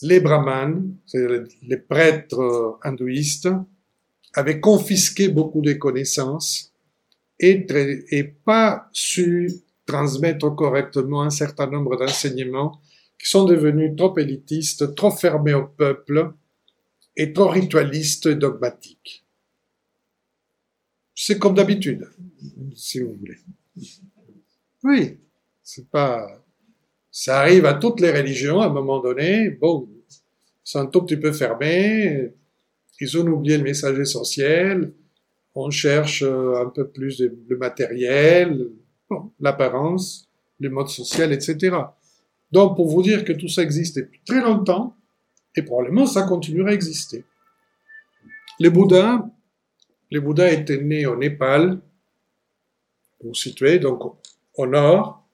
les 0.03 0.21
brahmanes, 0.21 0.97
c'est 1.07 1.27
les 1.63 1.77
prêtres 1.77 2.79
hindouistes, 2.83 3.49
avait 4.37 4.61
confisqué 4.61 5.28
beaucoup 5.28 5.62
de 5.62 5.73
connaissances 5.73 6.73
et, 7.40 7.66
et 8.11 8.25
pas 8.25 8.88
su 8.93 9.50
transmettre 9.87 10.55
correctement 10.55 11.23
un 11.23 11.31
certain 11.31 11.66
nombre 11.69 11.97
d'enseignements 11.97 12.81
qui 13.19 13.31
sont 13.31 13.45
devenus 13.45 13.97
trop 13.97 14.16
élitistes, 14.19 14.95
trop 14.95 15.11
fermés 15.11 15.55
au 15.55 15.66
peuple 15.66 16.33
et 17.16 17.33
trop 17.33 17.49
ritualistes 17.49 18.26
et 18.26 18.35
dogmatiques. 18.35 19.25
C'est 21.14 21.38
comme 21.38 21.55
d'habitude, 21.55 22.07
si 22.75 23.00
vous 23.00 23.14
voulez. 23.14 23.38
Oui, 24.85 25.19
c'est 25.62 25.88
pas, 25.88 26.45
ça 27.11 27.40
arrive 27.40 27.64
à 27.64 27.73
toutes 27.73 28.00
les 28.00 28.12
religions 28.12 28.61
à 28.61 28.66
un 28.66 28.71
moment 28.71 29.00
donné. 29.00 29.49
Bon, 29.49 29.88
c'est 30.62 30.78
un 30.78 30.87
tout 30.87 31.02
petit 31.02 31.16
peu 31.16 31.33
fermé, 31.33 32.35
ils 33.00 33.19
ont 33.19 33.26
oublié 33.26 33.59
le 33.59 33.65
message 33.65 33.99
essentiel. 33.99 34.93
On 35.55 35.71
cherche 35.71 36.23
euh, 36.23 36.62
un 36.62 36.69
peu 36.69 36.88
plus 36.88 37.19
de, 37.19 37.57
matériel, 37.57 38.71
l'apparence, 39.41 40.29
le 40.61 40.71
mode 40.71 40.88
social, 40.88 41.33
etc. 41.33 41.76
Donc, 42.53 42.76
pour 42.76 42.88
vous 42.88 43.03
dire 43.03 43.25
que 43.25 43.33
tout 43.33 43.49
ça 43.49 43.62
existe 43.62 43.97
depuis 43.97 44.21
très 44.25 44.41
longtemps, 44.41 44.97
et 45.55 45.62
probablement 45.62 46.07
ça 46.07 46.23
continuera 46.23 46.71
à 46.71 46.73
exister. 46.73 47.25
Le 48.61 48.71
Bouddha, 48.71 49.29
le 50.11 50.21
Bouddha 50.21 50.50
était 50.53 50.79
né 50.79 51.07
au 51.07 51.17
Népal, 51.17 51.81
pour 53.19 53.37
situer 53.37 53.79
donc 53.79 54.00
au 54.55 54.67
nord, 54.67 55.26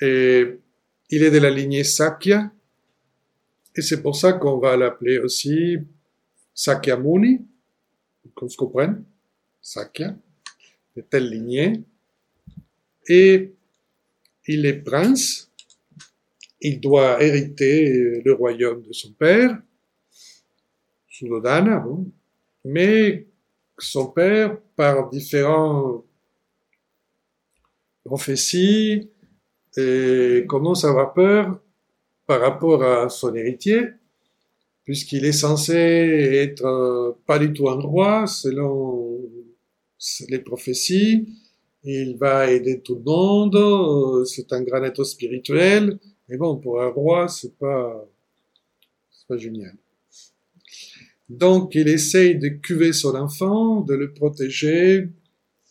et 0.00 0.58
il 1.10 1.22
est 1.22 1.30
de 1.30 1.38
la 1.38 1.50
lignée 1.50 1.84
Sakya, 1.84 2.50
et 3.76 3.82
c'est 3.82 4.02
pour 4.02 4.16
ça 4.16 4.34
qu'on 4.34 4.58
va 4.58 4.76
l'appeler 4.76 5.18
aussi 5.18 5.78
Sakyamuni, 6.54 7.44
qu'on 8.34 8.48
se 8.48 8.56
comprenne, 8.56 9.04
Sakya, 9.60 10.16
de 10.96 11.02
telle 11.02 11.28
lignée, 11.28 11.82
et 13.08 13.52
il 14.46 14.64
est 14.64 14.82
prince, 14.82 15.50
il 16.60 16.80
doit 16.80 17.22
hériter 17.22 18.22
le 18.24 18.32
royaume 18.32 18.82
de 18.82 18.92
son 18.92 19.12
père, 19.12 19.60
Suddhodana, 21.08 21.84
mais 22.64 23.26
son 23.78 24.06
père, 24.06 24.58
par 24.76 25.10
différentes 25.10 26.04
prophéties, 28.04 29.10
commence 30.48 30.84
à 30.84 30.90
avoir 30.90 31.12
peur 31.12 31.60
par 32.26 32.40
rapport 32.40 32.82
à 32.82 33.08
son 33.08 33.34
héritier, 33.34 33.88
puisqu'il 34.84 35.24
est 35.24 35.32
censé 35.32 35.74
être 35.74 36.64
euh, 36.64 37.12
pas 37.26 37.38
du 37.38 37.52
tout 37.52 37.68
un 37.68 37.80
roi 37.80 38.26
selon 38.26 39.20
les 40.28 40.38
prophéties, 40.38 41.26
il 41.84 42.16
va 42.16 42.50
aider 42.50 42.80
tout 42.80 42.96
le 42.96 43.02
monde, 43.02 43.56
euh, 43.56 44.24
c'est 44.24 44.52
un 44.52 44.62
grand 44.62 45.04
spirituel, 45.04 45.98
mais 46.28 46.36
bon, 46.36 46.56
pour 46.56 46.80
un 46.80 46.88
roi, 46.88 47.28
c'est 47.28 47.56
pas, 47.58 48.06
c'est 49.10 49.26
pas 49.26 49.36
génial. 49.36 49.76
Donc, 51.28 51.74
il 51.74 51.88
essaye 51.88 52.38
de 52.38 52.48
cuver 52.48 52.92
son 52.92 53.14
enfant, 53.14 53.80
de 53.80 53.94
le 53.94 54.12
protéger 54.12 55.08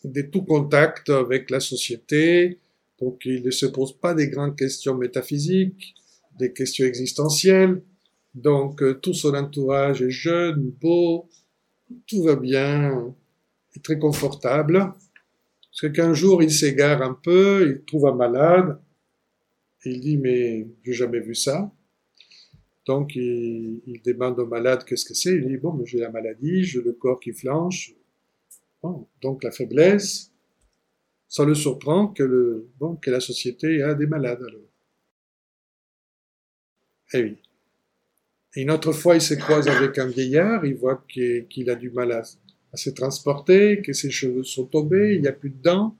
de 0.03 0.21
tout 0.21 0.43
contact 0.43 1.09
avec 1.09 1.49
la 1.49 1.59
société, 1.59 2.59
pour 2.97 3.17
qu'il 3.19 3.43
ne 3.43 3.51
se 3.51 3.65
pose 3.65 3.93
pas 3.97 4.13
des 4.13 4.29
grandes 4.29 4.55
questions 4.55 4.95
métaphysiques, 4.95 5.95
des 6.37 6.53
questions 6.53 6.85
existentielles. 6.85 7.81
Donc, 8.33 8.81
euh, 8.81 8.95
tout 8.95 9.13
son 9.13 9.33
entourage 9.35 10.01
est 10.01 10.09
jeune, 10.09 10.71
beau, 10.81 11.29
tout 12.07 12.23
va 12.23 12.35
bien, 12.35 13.15
est 13.75 13.83
très 13.83 13.99
confortable. 13.99 14.93
Parce 15.71 15.93
qu'un 15.93 16.13
jour, 16.13 16.41
il 16.41 16.51
s'égare 16.51 17.01
un 17.01 17.13
peu, 17.13 17.67
il 17.67 17.85
trouve 17.85 18.07
un 18.07 18.15
malade, 18.15 18.79
il 19.85 19.99
dit, 19.99 20.17
mais 20.17 20.67
j'ai 20.83 20.93
jamais 20.93 21.19
vu 21.19 21.35
ça. 21.35 21.71
Donc, 22.85 23.15
il, 23.15 24.01
demande 24.03 24.39
au 24.39 24.45
malade 24.45 24.83
qu'est-ce 24.85 25.05
que 25.05 25.13
c'est? 25.13 25.35
Il 25.35 25.47
dit, 25.47 25.57
bon, 25.57 25.83
j'ai 25.85 25.99
la 25.99 26.09
maladie, 26.09 26.63
j'ai 26.63 26.81
le 26.81 26.93
corps 26.93 27.19
qui 27.19 27.33
flanche. 27.33 27.93
Bon, 28.81 29.07
donc 29.21 29.43
la 29.43 29.51
faiblesse, 29.51 30.31
ça 31.29 31.45
le 31.45 31.55
surprend 31.55 32.07
que, 32.07 32.23
le, 32.23 32.69
bon, 32.79 32.95
que 32.97 33.09
la 33.09 33.21
société 33.21 33.81
a 33.81 33.93
des 33.93 34.07
malades 34.07 34.43
alors. 34.45 34.61
Eh 37.13 37.23
oui. 37.23 37.37
Une 38.55 38.69
autre 38.69 38.91
fois, 38.91 39.15
il 39.15 39.21
se 39.21 39.33
croise 39.33 39.67
avec 39.67 39.97
un 39.97 40.07
vieillard, 40.07 40.65
il 40.65 40.75
voit 40.75 41.03
qu'il 41.09 41.69
a 41.69 41.75
du 41.75 41.89
mal 41.89 42.11
à, 42.11 42.21
à 42.71 42.77
se 42.77 42.89
transporter, 42.91 43.81
que 43.81 43.93
ses 43.93 44.11
cheveux 44.11 44.43
sont 44.43 44.65
tombés, 44.65 45.15
il 45.15 45.21
n'y 45.21 45.27
a 45.27 45.33
plus 45.33 45.49
de 45.49 45.61
dents. 45.61 45.95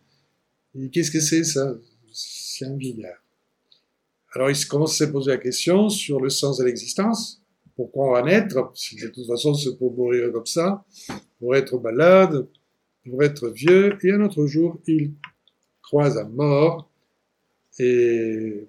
Qu'est-ce 0.91 1.12
que 1.12 1.19
c'est 1.19 1.43
ça? 1.43 1.75
C'est 2.12 2.65
un 2.65 2.75
vieillard. 2.75 3.22
Alors 4.33 4.50
il 4.50 4.67
commence 4.67 5.00
à 5.01 5.05
se 5.05 5.12
poser 5.12 5.31
la 5.31 5.38
question 5.38 5.89
sur 5.89 6.19
le 6.19 6.29
sens 6.29 6.57
de 6.57 6.65
l'existence. 6.65 7.41
Pourquoi 7.75 8.10
on 8.10 8.12
va 8.13 8.22
naître? 8.24 8.72
Si 8.75 8.95
de 8.95 9.07
toute 9.07 9.27
façon 9.27 9.53
c'est 9.53 9.77
pour 9.77 9.95
mourir 9.95 10.31
comme 10.31 10.45
ça, 10.45 10.83
pour 11.39 11.55
être 11.55 11.77
malade, 11.79 12.48
pour 13.03 13.24
être 13.24 13.50
vieux. 13.50 13.98
Et 14.03 14.12
un 14.12 14.22
autre 14.22 14.45
jour, 14.48 14.79
il 14.88 15.12
croise 15.81 16.17
un 16.17 16.29
mort. 16.29 16.89
Et, 17.79 18.67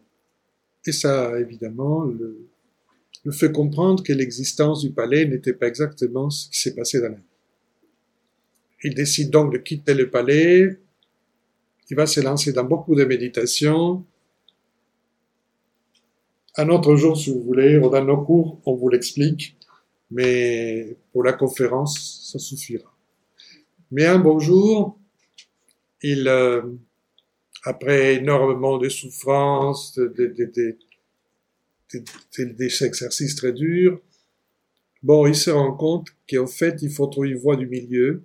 et 0.86 0.92
ça, 0.92 1.38
évidemment, 1.38 2.04
le, 2.04 2.46
le 3.24 3.32
fait 3.32 3.50
comprendre 3.50 4.02
que 4.02 4.12
l'existence 4.12 4.82
du 4.82 4.92
palais 4.92 5.24
n'était 5.24 5.54
pas 5.54 5.66
exactement 5.66 6.30
ce 6.30 6.48
qui 6.50 6.58
s'est 6.58 6.74
passé 6.74 7.00
dans 7.00 7.08
la 7.08 7.14
vie. 7.14 7.22
Il 8.84 8.94
décide 8.94 9.30
donc 9.30 9.52
de 9.52 9.58
quitter 9.58 9.94
le 9.94 10.10
palais. 10.10 10.78
Il 11.88 11.96
va 11.96 12.06
se 12.06 12.20
lancer 12.20 12.52
dans 12.52 12.64
beaucoup 12.64 12.94
de 12.94 13.04
méditations. 13.04 14.04
Un 16.56 16.68
autre 16.68 16.94
jour, 16.96 17.16
si 17.16 17.32
vous 17.32 17.42
voulez, 17.42 17.80
dans 17.80 18.04
nos 18.04 18.22
cours, 18.22 18.60
on 18.66 18.74
vous 18.74 18.90
l'explique, 18.90 19.56
mais 20.10 20.96
pour 21.12 21.24
la 21.24 21.32
conférence, 21.32 22.30
ça 22.30 22.38
suffira. 22.38 22.94
Mais 23.90 24.04
un 24.04 24.18
bon 24.18 24.38
jour, 24.38 24.98
il, 26.02 26.28
euh, 26.28 26.62
après 27.64 28.16
énormément 28.16 28.76
de 28.76 28.88
souffrances, 28.90 29.98
des 32.38 32.84
exercices 32.84 33.36
très 33.36 33.52
durs, 33.52 34.00
bon, 35.02 35.26
il 35.26 35.34
se 35.34 35.50
rend 35.50 35.74
compte 35.76 36.08
qu'en 36.28 36.46
fait, 36.46 36.82
il 36.82 36.90
faut 36.90 37.06
trouver 37.06 37.30
une 37.30 37.38
voie 37.38 37.56
du 37.56 37.66
milieu, 37.66 38.24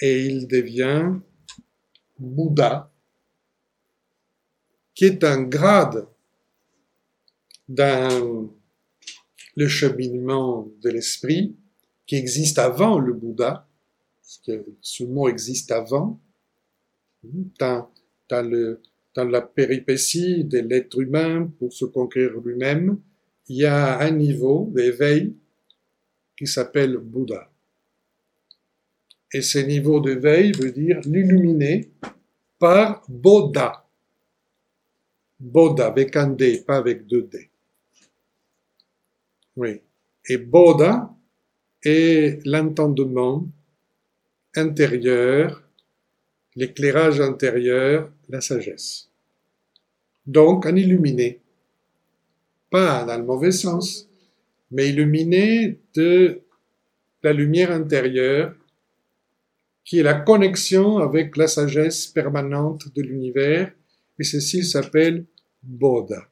et 0.00 0.26
il 0.26 0.46
devient 0.46 1.14
Bouddha, 2.18 2.92
qui 4.94 5.04
est 5.06 5.24
un 5.24 5.42
grade 5.42 6.06
dans 7.68 8.50
le 9.56 9.68
cheminement 9.68 10.68
de 10.82 10.90
l'esprit 10.90 11.56
qui 12.06 12.16
existe 12.16 12.58
avant 12.58 12.98
le 12.98 13.12
Bouddha, 13.12 13.68
ce 14.22 15.04
mot 15.04 15.28
existe 15.28 15.70
avant, 15.72 16.20
dans, 17.58 17.90
le, 18.30 18.80
dans 19.18 19.24
la 19.24 19.40
péripétie 19.40 20.44
de 20.44 20.60
l'être 20.60 21.00
humain 21.00 21.50
pour 21.58 21.72
se 21.72 21.84
conquérir 21.84 22.38
lui-même, 22.38 23.00
il 23.48 23.56
y 23.56 23.64
a 23.64 23.98
un 23.98 24.12
niveau 24.12 24.70
d'éveil 24.72 25.34
qui 26.36 26.46
s'appelle 26.46 26.98
Bouddha. 26.98 27.50
Et 29.32 29.42
ce 29.42 29.58
niveau 29.58 29.98
d'éveil 29.98 30.52
veut 30.52 30.70
dire 30.70 31.00
l'illuminer 31.04 31.90
par 32.60 33.04
Bodha. 33.08 33.84
Bodha 35.40 35.88
avec 35.88 36.14
un 36.14 36.28
D, 36.28 36.62
pas 36.64 36.76
avec 36.76 37.04
deux 37.08 37.22
D. 37.22 37.50
Oui. 39.56 39.80
Et 40.28 40.38
Bodha 40.38 41.12
est 41.82 42.46
l'entendement 42.46 43.48
intérieur, 44.54 45.68
l'éclairage 46.54 47.20
intérieur, 47.20 48.12
la 48.28 48.40
sagesse. 48.40 49.07
Donc, 50.28 50.66
un 50.66 50.76
illuminé. 50.76 51.40
Pas 52.70 53.04
dans 53.04 53.16
le 53.16 53.24
mauvais 53.24 53.50
sens, 53.50 54.08
mais 54.70 54.90
illuminé 54.90 55.80
de 55.94 56.42
la 57.22 57.32
lumière 57.32 57.72
intérieure 57.72 58.54
qui 59.84 59.98
est 59.98 60.02
la 60.02 60.20
connexion 60.20 60.98
avec 60.98 61.34
la 61.38 61.46
sagesse 61.46 62.06
permanente 62.08 62.94
de 62.94 63.00
l'univers, 63.00 63.72
et 64.18 64.24
ceci 64.24 64.62
s'appelle 64.62 65.24
Bodha. 65.62 66.28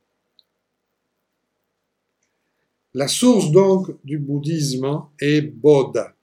La 2.93 3.09
source 3.09 3.51
donc 3.51 3.97
du 4.05 4.19
bouddhisme 4.19 5.05
est 5.19 5.41
Bodha 5.41 6.15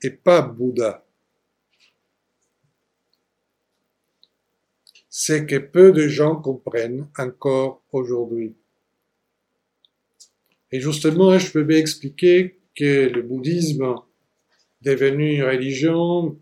et 0.00 0.10
pas 0.10 0.42
Bouddha. 0.42 1.04
C'est 5.20 5.46
que 5.46 5.56
peu 5.56 5.90
de 5.90 6.06
gens 6.06 6.36
comprennent 6.36 7.08
encore 7.18 7.82
aujourd'hui. 7.90 8.54
Et 10.70 10.78
justement, 10.80 11.36
je 11.40 11.50
peux 11.50 11.68
expliquer 11.72 12.60
que 12.76 13.08
le 13.08 13.22
bouddhisme 13.22 13.96
devenu 14.80 15.34
une 15.34 15.42
religion, 15.42 16.38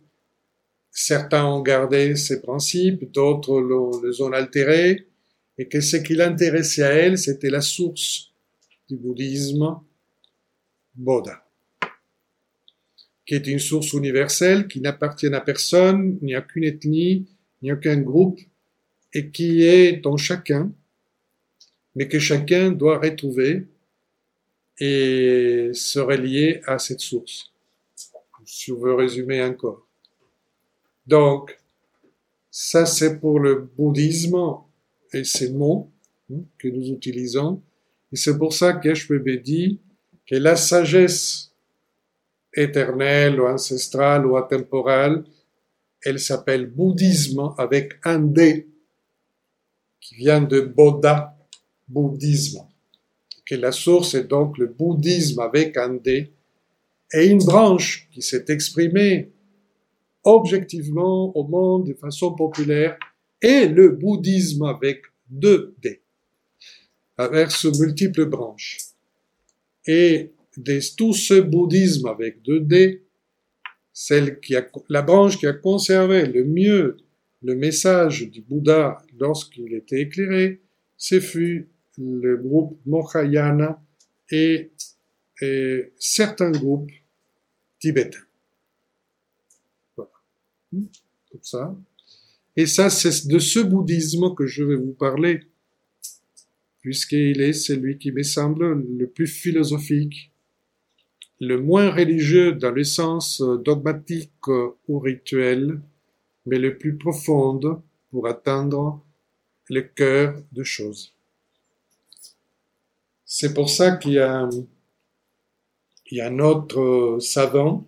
certains 0.90 1.46
ont 1.46 1.62
gardé 1.62 2.16
ses 2.16 2.42
principes, 2.42 3.10
d'autres 3.12 3.62
les 4.04 4.20
ont 4.20 4.32
altérés, 4.32 5.06
et 5.56 5.68
que 5.68 5.80
ce 5.80 5.96
qui 5.96 6.14
l'intéressait 6.14 6.82
à 6.82 6.92
elle, 6.92 7.16
c'était 7.16 7.48
la 7.48 7.62
source 7.62 8.30
du 8.90 8.96
bouddhisme, 8.96 9.80
Bouddha, 10.94 11.48
qui 13.24 13.36
est 13.36 13.46
une 13.46 13.58
source 13.58 13.94
universelle 13.94 14.68
qui 14.68 14.82
n'appartient 14.82 15.34
à 15.34 15.40
personne, 15.40 16.18
ni 16.20 16.34
à 16.34 16.40
aucune 16.40 16.64
ethnie, 16.64 17.26
ni 17.62 17.70
à 17.70 17.74
aucun 17.74 17.96
groupe, 18.02 18.38
et 19.16 19.30
qui 19.30 19.62
est 19.62 20.06
en 20.06 20.18
chacun, 20.18 20.70
mais 21.94 22.06
que 22.06 22.18
chacun 22.18 22.70
doit 22.70 22.98
retrouver 22.98 23.66
et 24.78 25.70
se 25.72 25.98
relier 25.98 26.60
à 26.66 26.78
cette 26.78 27.00
source. 27.00 27.50
Si 28.44 28.70
on 28.72 28.78
veut 28.78 28.94
résumer 28.94 29.42
encore. 29.42 29.86
Donc, 31.06 31.58
ça 32.50 32.84
c'est 32.84 33.18
pour 33.18 33.40
le 33.40 33.54
bouddhisme 33.76 34.36
et 35.14 35.24
ces 35.24 35.50
mots 35.50 35.90
hein, 36.30 36.42
que 36.58 36.68
nous 36.68 36.86
utilisons. 36.90 37.62
Et 38.12 38.16
c'est 38.16 38.36
pour 38.36 38.52
ça 38.52 38.74
qu'HPB 38.74 39.42
dit 39.42 39.80
que 40.26 40.36
la 40.36 40.56
sagesse 40.56 41.52
éternelle 42.52 43.40
ou 43.40 43.46
ancestrale 43.46 44.26
ou 44.26 44.36
atemporale, 44.36 45.24
elle 46.02 46.20
s'appelle 46.20 46.66
bouddhisme 46.66 47.54
avec 47.56 47.94
un 48.04 48.18
D 48.18 48.68
qui 50.06 50.14
vient 50.14 50.40
de 50.40 50.60
Bodha, 50.60 51.36
bouddhisme. 51.88 52.60
Que 53.44 53.56
la 53.56 53.72
source 53.72 54.14
est 54.14 54.28
donc 54.28 54.56
le 54.56 54.66
bouddhisme 54.66 55.40
avec 55.40 55.76
un 55.76 55.94
D 55.94 56.32
et 57.12 57.26
une 57.26 57.44
branche 57.44 58.08
qui 58.12 58.22
s'est 58.22 58.44
exprimée 58.48 59.32
objectivement 60.22 61.36
au 61.36 61.46
monde 61.46 61.88
de 61.88 61.94
façon 61.94 62.34
populaire 62.34 62.96
est 63.40 63.66
le 63.66 63.90
bouddhisme 63.90 64.62
avec 64.64 65.02
deux 65.28 65.74
D 65.82 66.02
avec 67.18 67.50
ce 67.50 67.68
multiples 67.80 68.26
branches. 68.26 68.78
Et 69.86 70.32
de 70.56 70.80
tout 70.96 71.14
ce 71.14 71.40
bouddhisme 71.40 72.06
avec 72.06 72.42
deux 72.42 72.60
D, 72.60 73.02
celle 73.92 74.38
qui 74.40 74.54
a, 74.54 74.66
la 74.88 75.02
branche 75.02 75.38
qui 75.38 75.46
a 75.46 75.52
conservé 75.52 76.26
le 76.26 76.44
mieux 76.44 76.96
le 77.42 77.54
message 77.54 78.30
du 78.30 78.42
Bouddha 78.42 78.98
lorsqu'il 79.18 79.72
était 79.74 80.00
éclairé, 80.00 80.60
ce 80.96 81.20
fut 81.20 81.68
le 81.98 82.36
groupe 82.36 82.78
Mahayana 82.86 83.82
et, 84.30 84.72
certains 85.98 86.50
groupes 86.50 86.90
tibétains. 87.78 88.18
Voilà. 89.96 90.10
comme 90.72 91.42
ça. 91.42 91.76
Et 92.56 92.64
ça, 92.64 92.88
c'est 92.88 93.28
de 93.28 93.38
ce 93.38 93.60
bouddhisme 93.60 94.34
que 94.34 94.46
je 94.46 94.64
vais 94.64 94.76
vous 94.76 94.94
parler, 94.94 95.40
puisqu'il 96.80 97.42
est 97.42 97.52
celui 97.52 97.98
qui 97.98 98.12
me 98.12 98.22
semble 98.22 98.82
le 98.98 99.06
plus 99.08 99.26
philosophique, 99.26 100.32
le 101.38 101.60
moins 101.60 101.90
religieux 101.90 102.52
dans 102.52 102.70
le 102.70 102.84
sens 102.84 103.42
dogmatique 103.42 104.48
ou 104.88 104.98
rituel, 104.98 105.82
mais 106.46 106.58
le 106.58 106.78
plus 106.78 106.96
profond 106.96 107.60
pour 108.10 108.26
atteindre 108.26 109.02
le 109.68 109.82
cœur 109.82 110.40
de 110.52 110.62
choses. 110.62 111.12
C'est 113.24 113.52
pour 113.52 113.68
ça 113.68 113.96
qu'il 113.96 114.12
y 114.12 114.18
a, 114.20 114.48
un 116.22 116.38
autre 116.38 117.18
savant 117.20 117.86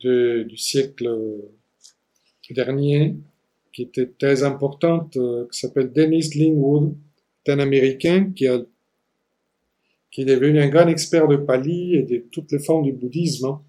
du 0.00 0.56
siècle 0.56 1.08
dernier 2.52 3.16
qui 3.72 3.82
était 3.82 4.06
très 4.06 4.42
importante, 4.42 5.16
euh, 5.16 5.48
qui 5.50 5.58
s'appelle 5.58 5.92
Dennis 5.92 6.30
Lingwood, 6.34 6.94
un 7.48 7.58
Américain 7.58 8.30
qui 8.34 8.44
est 8.44 10.24
devenu 10.24 10.60
un 10.60 10.68
grand 10.68 10.88
expert 10.88 11.26
de 11.26 11.36
Pali 11.36 11.96
et 11.96 12.02
de 12.02 12.24
toutes 12.30 12.52
les 12.52 12.58
formes 12.58 12.84
du 12.84 12.92
bouddhisme, 12.92 13.46
hein, 13.46 13.62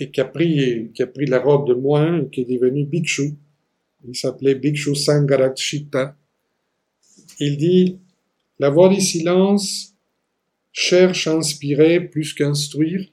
et 0.00 0.10
qui 0.10 0.20
a 0.20 0.24
pris, 0.24 0.90
la 1.26 1.38
robe 1.38 1.68
de 1.68 1.74
moine 1.74 2.30
qui 2.30 2.42
est 2.42 2.44
devenu 2.44 2.84
bhikshu. 2.84 3.34
Il 4.08 4.16
s'appelait 4.16 4.54
Bhikshu 4.54 4.94
Sangarakshita. 4.94 6.16
Il 7.38 7.56
dit, 7.58 7.98
la 8.58 8.70
voix 8.70 8.88
du 8.88 9.00
silence 9.00 9.94
cherche 10.72 11.26
à 11.26 11.34
inspirer 11.34 12.00
plus 12.00 12.32
qu'instruire. 12.32 13.06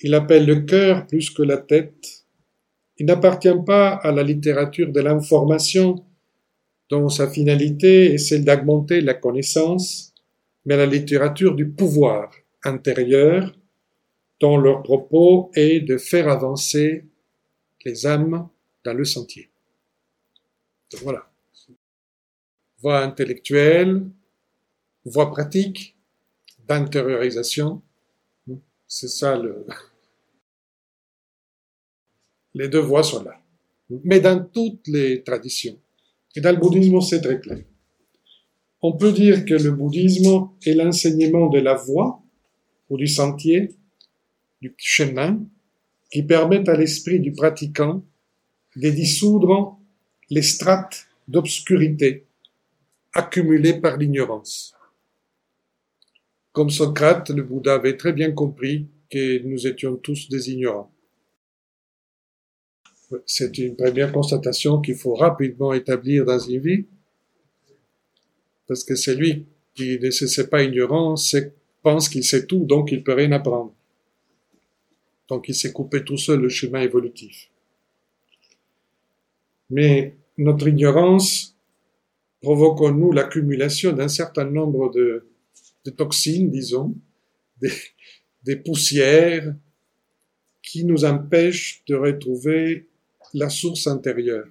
Il 0.00 0.14
appelle 0.14 0.46
le 0.46 0.60
cœur 0.60 1.06
plus 1.06 1.30
que 1.30 1.42
la 1.42 1.56
tête 1.56 2.24
il 2.98 3.06
n'appartient 3.06 3.48
pas 3.66 3.90
à 3.90 4.12
la 4.12 4.22
littérature 4.22 4.92
de 4.92 5.00
l'information, 5.00 6.04
dont 6.90 7.08
sa 7.08 7.28
finalité 7.28 8.14
est 8.14 8.18
celle 8.18 8.44
d'augmenter 8.44 9.00
la 9.00 9.14
connaissance, 9.14 10.12
mais 10.64 10.74
à 10.74 10.78
la 10.78 10.86
littérature 10.86 11.54
du 11.54 11.68
pouvoir 11.68 12.30
intérieur, 12.62 13.52
dont 14.44 14.58
leur 14.58 14.82
propos 14.82 15.50
est 15.54 15.80
de 15.80 15.96
faire 15.96 16.28
avancer 16.28 17.06
les 17.82 18.06
âmes 18.06 18.46
dans 18.84 18.92
le 18.92 19.06
sentier. 19.06 19.48
voilà. 21.00 21.22
Voie 22.82 23.00
intellectuelle, 23.00 24.04
voie 25.06 25.30
pratique, 25.30 25.96
d'intériorisation. 26.68 27.80
C'est 28.86 29.08
ça 29.08 29.38
le, 29.38 29.64
les 32.54 32.68
deux 32.68 32.84
voies 32.90 33.02
sont 33.02 33.22
là. 33.24 33.40
Mais 34.04 34.20
dans 34.20 34.44
toutes 34.44 34.86
les 34.88 35.22
traditions. 35.22 35.78
Et 36.36 36.42
dans 36.42 36.52
le 36.52 36.58
bouddhisme, 36.58 37.00
c'est 37.00 37.22
très 37.22 37.40
clair. 37.40 37.64
On 38.82 38.92
peut 38.92 39.12
dire 39.12 39.46
que 39.46 39.54
le 39.54 39.70
bouddhisme 39.70 40.50
est 40.66 40.74
l'enseignement 40.74 41.48
de 41.48 41.60
la 41.60 41.72
voie 41.72 42.20
ou 42.90 42.98
du 42.98 43.06
sentier, 43.06 43.74
du 44.70 44.74
chemin, 44.78 45.40
qui 46.10 46.22
permet 46.22 46.68
à 46.68 46.76
l'esprit 46.76 47.20
du 47.20 47.32
pratiquant 47.32 48.04
de 48.76 48.90
dissoudre 48.90 49.78
les 50.30 50.42
strates 50.42 51.06
d'obscurité 51.28 52.24
accumulées 53.12 53.80
par 53.80 53.96
l'ignorance. 53.96 54.74
Comme 56.52 56.70
Socrate, 56.70 57.30
le 57.30 57.42
Bouddha 57.42 57.74
avait 57.74 57.96
très 57.96 58.12
bien 58.12 58.32
compris 58.32 58.86
que 59.10 59.42
nous 59.44 59.66
étions 59.66 59.96
tous 59.96 60.28
des 60.28 60.50
ignorants 60.50 60.94
c'est 63.26 63.58
une 63.58 63.76
première 63.76 64.12
constatation 64.12 64.80
qu'il 64.80 64.96
faut 64.96 65.14
rapidement 65.14 65.72
établir 65.72 66.24
dans 66.24 66.38
une 66.38 66.60
vie, 66.60 66.86
parce 68.66 68.84
que 68.84 68.94
c'est 68.94 69.14
lui 69.14 69.46
qui 69.74 69.98
ne 69.98 70.10
se 70.10 70.26
sait 70.26 70.48
pas 70.48 70.62
ignorant, 70.62 71.14
pense 71.82 72.08
qu'il 72.08 72.24
sait 72.24 72.46
tout, 72.46 72.64
donc 72.64 72.92
il 72.92 73.02
peut 73.02 73.12
rien 73.12 73.32
apprendre. 73.32 73.74
Donc 75.28 75.48
il 75.48 75.54
s'est 75.54 75.72
coupé 75.72 76.04
tout 76.04 76.18
seul 76.18 76.40
le 76.40 76.48
chemin 76.48 76.80
évolutif. 76.80 77.50
Mais 79.70 80.16
notre 80.36 80.68
ignorance 80.68 81.56
provoque 82.40 82.82
en 82.82 82.92
nous 82.92 83.12
l'accumulation 83.12 83.92
d'un 83.92 84.08
certain 84.08 84.44
nombre 84.44 84.90
de, 84.92 85.26
toxines, 85.96 86.50
disons, 86.50 86.94
des, 87.60 87.72
des 88.42 88.56
poussières 88.56 89.54
qui 90.62 90.84
nous 90.84 91.04
empêchent 91.04 91.82
de 91.86 91.94
retrouver 91.94 92.88
la 93.32 93.48
source 93.48 93.86
intérieure, 93.86 94.46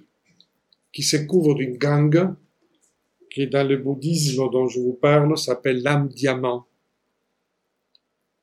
qui 0.92 1.02
se 1.02 1.16
couvre 1.16 1.54
d'une 1.54 1.76
gangue, 1.76 2.34
qui 3.30 3.46
dans 3.48 3.66
le 3.66 3.76
bouddhisme 3.76 4.48
dont 4.50 4.68
je 4.68 4.78
vous 4.78 4.92
parle 4.92 5.36
s'appelle 5.36 5.82
l'âme 5.82 6.08
diamant, 6.08 6.66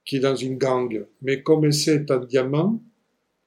qui 0.05 0.17
est 0.17 0.19
dans 0.19 0.35
une 0.35 0.57
gangue. 0.57 1.05
Mais 1.21 1.43
comme 1.43 1.71
c'est 1.71 2.09
un 2.11 2.19
diamant, 2.19 2.81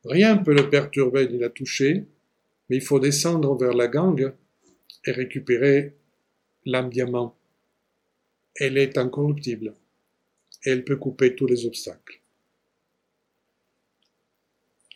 rien 0.04 0.36
ne 0.36 0.44
peut 0.44 0.54
le 0.54 0.70
perturber 0.70 1.28
ni 1.28 1.38
la 1.38 1.50
toucher, 1.50 2.06
mais 2.68 2.76
il 2.76 2.82
faut 2.82 3.00
descendre 3.00 3.56
vers 3.56 3.74
la 3.74 3.88
gangue 3.88 4.32
et 5.04 5.10
récupérer 5.10 5.94
l'âme 6.64 6.90
diamant. 6.90 7.36
Elle 8.56 8.78
est 8.78 8.96
incorruptible. 8.96 9.74
Et 10.64 10.70
elle 10.70 10.84
peut 10.84 10.96
couper 10.96 11.34
tous 11.34 11.46
les 11.46 11.66
obstacles. 11.66 12.22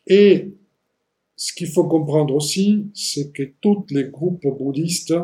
Et 0.07 0.55
ce 1.37 1.53
qu'il 1.53 1.69
faut 1.69 1.87
comprendre 1.87 2.35
aussi, 2.35 2.91
c'est 2.95 3.33
que 3.33 3.43
tous 3.61 3.85
les 3.91 4.05
groupes 4.05 4.47
bouddhistes, 4.47 5.15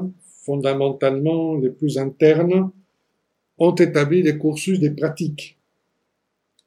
fondamentalement 0.44 1.56
les 1.56 1.70
plus 1.70 1.96
internes, 1.96 2.70
ont 3.56 3.74
établi 3.74 4.22
des 4.22 4.38
cursus 4.38 4.78
des 4.78 4.90
pratiques 4.90 5.58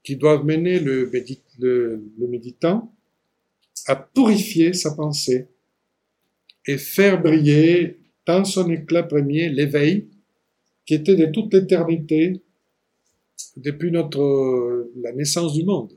qui 0.08 0.16
doivent 0.16 0.46
mener 0.46 0.80
le, 0.80 1.12
méditant 2.30 2.96
à 3.88 3.98
purifier 3.98 4.72
sa 4.72 4.96
pensée 4.96 5.50
et 6.66 6.78
faire 6.78 7.22
briller 7.22 8.00
dans 8.26 8.46
son 8.46 8.72
éclat 8.72 9.04
premier 9.04 9.50
l'éveil 9.50 10.08
qui 10.86 10.94
était 10.94 11.18
de 11.18 11.26
toute 11.26 11.54
l'éternité 11.54 12.42
depuis 13.58 13.92
la 13.92 15.12
naissance 15.12 15.52
du 15.52 15.66
monde. 15.66 15.92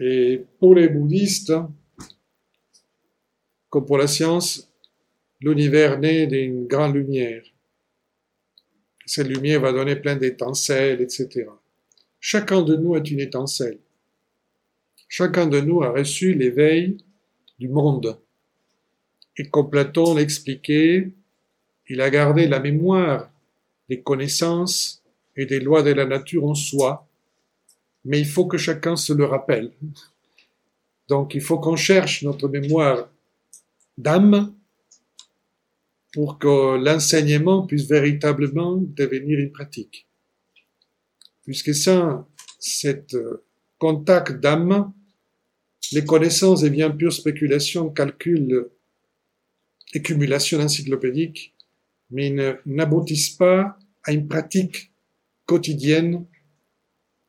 Et 0.00 0.42
pour 0.58 0.74
les 0.74 0.88
bouddhistes, 0.88 1.52
comme 3.70 3.86
pour 3.86 3.98
la 3.98 4.08
science, 4.08 4.68
l'univers 5.40 6.00
naît 6.00 6.26
d'une 6.26 6.66
grande 6.66 6.96
lumière. 6.96 7.44
Cette 9.06 9.28
lumière 9.28 9.60
va 9.60 9.72
donner 9.72 9.94
plein 9.94 10.16
d'étincelles, 10.16 11.00
etc. 11.00 11.46
Chacun 12.20 12.62
de 12.62 12.76
nous 12.76 12.96
est 12.96 13.10
une 13.10 13.20
étincelle. 13.20 13.78
Chacun 15.08 15.46
de 15.46 15.60
nous 15.60 15.82
a 15.82 15.90
reçu 15.90 16.34
l'éveil 16.34 16.98
du 17.58 17.68
monde. 17.68 18.18
Et 19.36 19.48
comme 19.48 19.70
Platon 19.70 20.14
l'expliquait, 20.14 21.12
il 21.88 22.00
a 22.00 22.10
gardé 22.10 22.46
la 22.46 22.60
mémoire 22.60 23.30
des 23.88 24.02
connaissances 24.02 25.02
et 25.36 25.46
des 25.46 25.60
lois 25.60 25.82
de 25.82 25.92
la 25.92 26.04
nature 26.04 26.44
en 26.44 26.54
soi, 26.54 27.08
mais 28.04 28.18
il 28.18 28.26
faut 28.26 28.46
que 28.46 28.58
chacun 28.58 28.96
se 28.96 29.12
le 29.12 29.24
rappelle. 29.24 29.72
Donc 31.08 31.34
il 31.34 31.40
faut 31.40 31.58
qu'on 31.58 31.76
cherche 31.76 32.22
notre 32.22 32.48
mémoire 32.48 33.08
d'âme 33.96 34.52
pour 36.12 36.38
que 36.38 36.76
l'enseignement 36.76 37.66
puisse 37.66 37.88
véritablement 37.88 38.76
devenir 38.76 39.38
une 39.38 39.52
pratique. 39.52 40.07
Puisque 41.48 41.74
sans 41.74 42.28
cet 42.58 43.14
euh, 43.14 43.42
contact 43.78 44.38
d'âme, 44.38 44.92
les 45.92 46.04
connaissances 46.04 46.60
deviennent 46.60 46.94
pure 46.94 47.10
spéculation, 47.10 47.88
calcul, 47.88 48.68
accumulation 49.94 50.60
encyclopédique, 50.60 51.54
mais 52.10 52.58
n'aboutissent 52.66 53.30
pas 53.30 53.78
à 54.02 54.12
une 54.12 54.28
pratique 54.28 54.92
quotidienne 55.46 56.26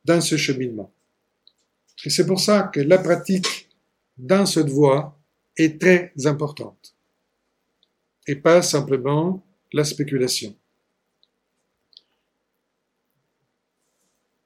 dans 0.04 0.20
ce 0.20 0.36
cheminement. 0.36 0.94
Et 2.04 2.10
c'est 2.10 2.26
pour 2.26 2.42
ça 2.42 2.64
que 2.74 2.82
la 2.82 2.98
pratique 2.98 3.70
dans 4.18 4.46
cette 4.46 4.68
voie 4.68 5.18
est 5.56 5.80
très 5.80 6.12
importante 6.26 6.94
et 8.28 8.36
pas 8.36 8.62
simplement 8.64 9.48
la 9.72 9.86
spéculation. 9.86 10.59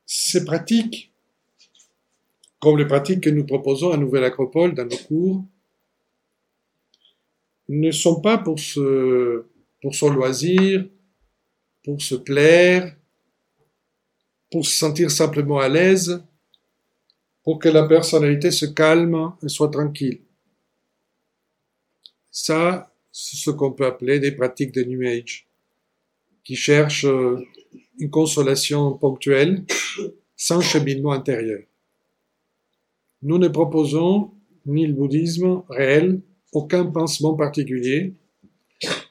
Ces 0.06 0.44
pratiques, 0.46 1.14
comme 2.60 2.78
les 2.78 2.88
pratiques 2.88 3.22
que 3.22 3.30
nous 3.30 3.46
proposons 3.46 3.92
à 3.92 3.98
Nouvelle 3.98 4.24
Acropole 4.24 4.74
dans 4.74 4.86
nos 4.86 4.98
cours, 4.98 5.46
ne 7.70 7.92
sont 7.92 8.22
pas 8.22 8.38
pour, 8.38 8.60
ce, 8.60 9.46
pour 9.82 9.96
son 9.96 10.10
loisir, 10.10 10.88
pour 11.84 12.02
se 12.02 12.16
plaire, 12.16 12.96
pour 14.52 14.66
se 14.66 14.78
sentir 14.78 15.12
simplement 15.12 15.60
à 15.60 15.70
l'aise, 15.70 16.24
pour 17.44 17.60
que 17.60 17.70
la 17.70 17.88
personnalité 17.88 18.52
se 18.52 18.66
calme 18.66 19.34
et 19.42 19.50
soit 19.50 19.70
tranquille. 19.70 20.22
ça, 22.32 22.94
c'est 23.12 23.38
ce 23.38 23.52
qu'on 23.52 23.74
peut 23.74 23.86
appeler 23.86 24.20
des 24.20 24.32
pratiques 24.32 24.72
de 24.72 24.84
New 24.84 25.02
Age, 25.08 25.48
qui 26.44 26.56
cherchent 26.56 27.06
une 28.00 28.10
consolation 28.10 28.98
ponctuelle 28.98 29.66
sans 30.36 30.62
cheminement 30.62 31.12
intérieur. 31.12 31.62
Nous 33.22 33.38
ne 33.38 33.48
proposons 33.48 34.32
ni 34.66 34.86
le 34.88 34.94
bouddhisme 34.94 35.64
réel, 35.70 36.22
aucun 36.52 36.86
pansement 36.86 37.36
particulier, 37.36 38.14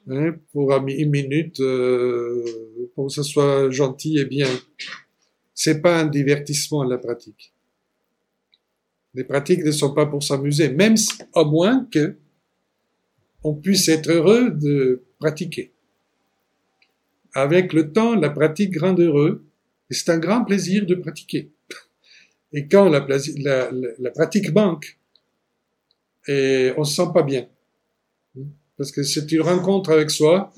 hein, 0.09 0.35
pour 0.53 0.73
une 0.73 1.11
minute, 1.11 1.61
euh, 1.61 2.91
pour 2.95 3.07
que 3.07 3.13
ce 3.13 3.23
soit 3.23 3.71
gentil 3.71 4.19
et 4.19 4.25
bien. 4.25 4.49
C'est 5.55 5.81
pas 5.81 6.01
un 6.01 6.07
divertissement 6.07 6.83
à 6.83 6.87
la 6.87 6.99
pratique. 6.99 7.53
Les 9.15 9.25
pratiques 9.25 9.65
ne 9.65 9.73
sont 9.73 9.93
pas 9.93 10.07
pour 10.07 10.23
s'amuser, 10.23 10.71
même 10.71 10.95
au 11.35 11.45
moins 11.45 11.87
que 11.91 12.17
on 13.45 13.55
puisse 13.55 13.89
être 13.89 14.11
heureux 14.11 14.51
de 14.51 15.03
pratiquer. 15.19 15.73
Avec 17.35 17.73
le 17.73 17.93
temps, 17.93 18.15
la 18.15 18.31
pratique 18.31 18.79
rend 18.79 18.95
heureux, 18.95 19.45
et 19.91 19.95
c'est 19.95 20.11
un 20.11 20.19
grand 20.19 20.45
plaisir 20.45 20.87
de 20.87 20.95
pratiquer. 20.95 21.51
Et 22.53 22.67
quand 22.69 22.89
la, 22.89 23.01
pratique 24.11 24.53
manque, 24.53 24.99
et 26.29 26.73
on 26.77 26.85
se 26.85 26.95
sent 26.95 27.11
pas 27.13 27.23
bien. 27.23 27.49
Parce 28.77 28.93
que 28.93 29.03
c'est 29.03 29.31
une 29.33 29.41
rencontre 29.41 29.91
avec 29.91 30.11
soi, 30.11 30.53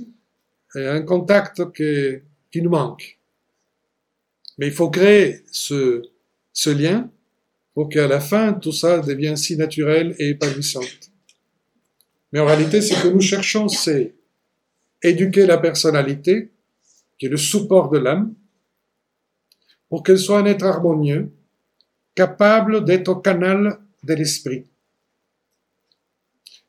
un 0.74 1.02
contact 1.02 1.62
qui 1.72 2.62
nous 2.62 2.70
manque. 2.70 3.18
Mais 4.58 4.66
il 4.66 4.72
faut 4.72 4.90
créer 4.90 5.42
ce, 5.50 6.02
ce 6.52 6.70
lien 6.70 7.10
pour 7.74 7.88
qu'à 7.88 8.06
la 8.06 8.20
fin, 8.20 8.52
tout 8.54 8.72
ça 8.72 9.00
devienne 9.00 9.36
si 9.36 9.56
naturel 9.56 10.14
et 10.18 10.30
épanouissant. 10.30 10.84
Mais 12.32 12.40
en 12.40 12.46
réalité, 12.46 12.80
ce 12.80 13.00
que 13.00 13.08
nous 13.08 13.20
cherchons, 13.20 13.68
c'est 13.68 14.14
éduquer 15.02 15.46
la 15.46 15.58
personnalité, 15.58 16.50
qui 17.18 17.26
est 17.26 17.30
le 17.30 17.36
support 17.36 17.90
de 17.90 17.98
l'âme, 17.98 18.34
pour 19.88 20.02
qu'elle 20.02 20.18
soit 20.18 20.38
un 20.38 20.46
être 20.46 20.64
harmonieux, 20.64 21.32
capable 22.14 22.84
d'être 22.84 23.08
au 23.08 23.16
canal 23.16 23.80
de 24.02 24.14
l'esprit. 24.14 24.64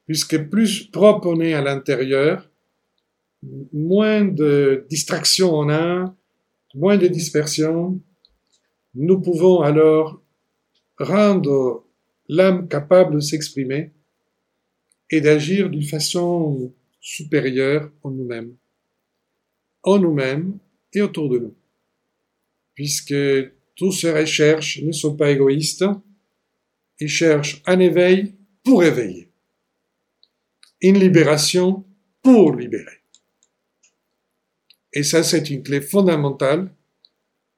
Puisque 0.05 0.49
plus 0.49 0.84
propre 0.91 1.27
on 1.27 1.41
est 1.41 1.53
à 1.53 1.62
l'intérieur, 1.62 2.49
moins 3.73 4.23
de 4.23 4.86
distractions 4.89 5.53
on 5.53 5.69
a, 5.69 6.15
moins 6.73 6.97
de 6.97 7.08
dispersion, 7.08 7.99
nous 8.93 9.21
pouvons 9.21 9.62
alors 9.62 10.21
rendre 10.97 11.86
l'âme 12.27 12.67
capable 12.67 13.15
de 13.15 13.19
s'exprimer 13.19 13.91
et 15.10 15.21
d'agir 15.21 15.69
d'une 15.69 15.84
façon 15.84 16.73
supérieure 16.99 17.91
en 18.03 18.12
nous-mêmes, 18.12 18.55
en 19.86 20.00
nous-mêmes 20.00 20.58
et 20.93 21.02
autour 21.02 21.30
de 21.30 21.39
nous. 21.39 21.56
Puisque 22.74 23.15
tous 23.76 23.91
ces 23.91 24.12
recherches 24.12 24.82
ne 24.82 24.91
sont 24.91 25.15
pas 25.15 25.32
égoïstes, 25.32 25.86
ils 27.00 27.10
cherchent 27.10 27.62
un 27.65 27.80
éveil 27.80 28.34
pour 28.63 28.84
éveiller, 28.84 29.30
une 30.82 31.00
libération 31.00 31.86
pour 32.21 32.56
libérer. 32.56 33.02
Et 34.91 35.04
ça, 35.04 35.24
c'est 35.24 35.50
une 35.50 35.62
clé 35.62 35.82
fondamentale, 35.82 36.74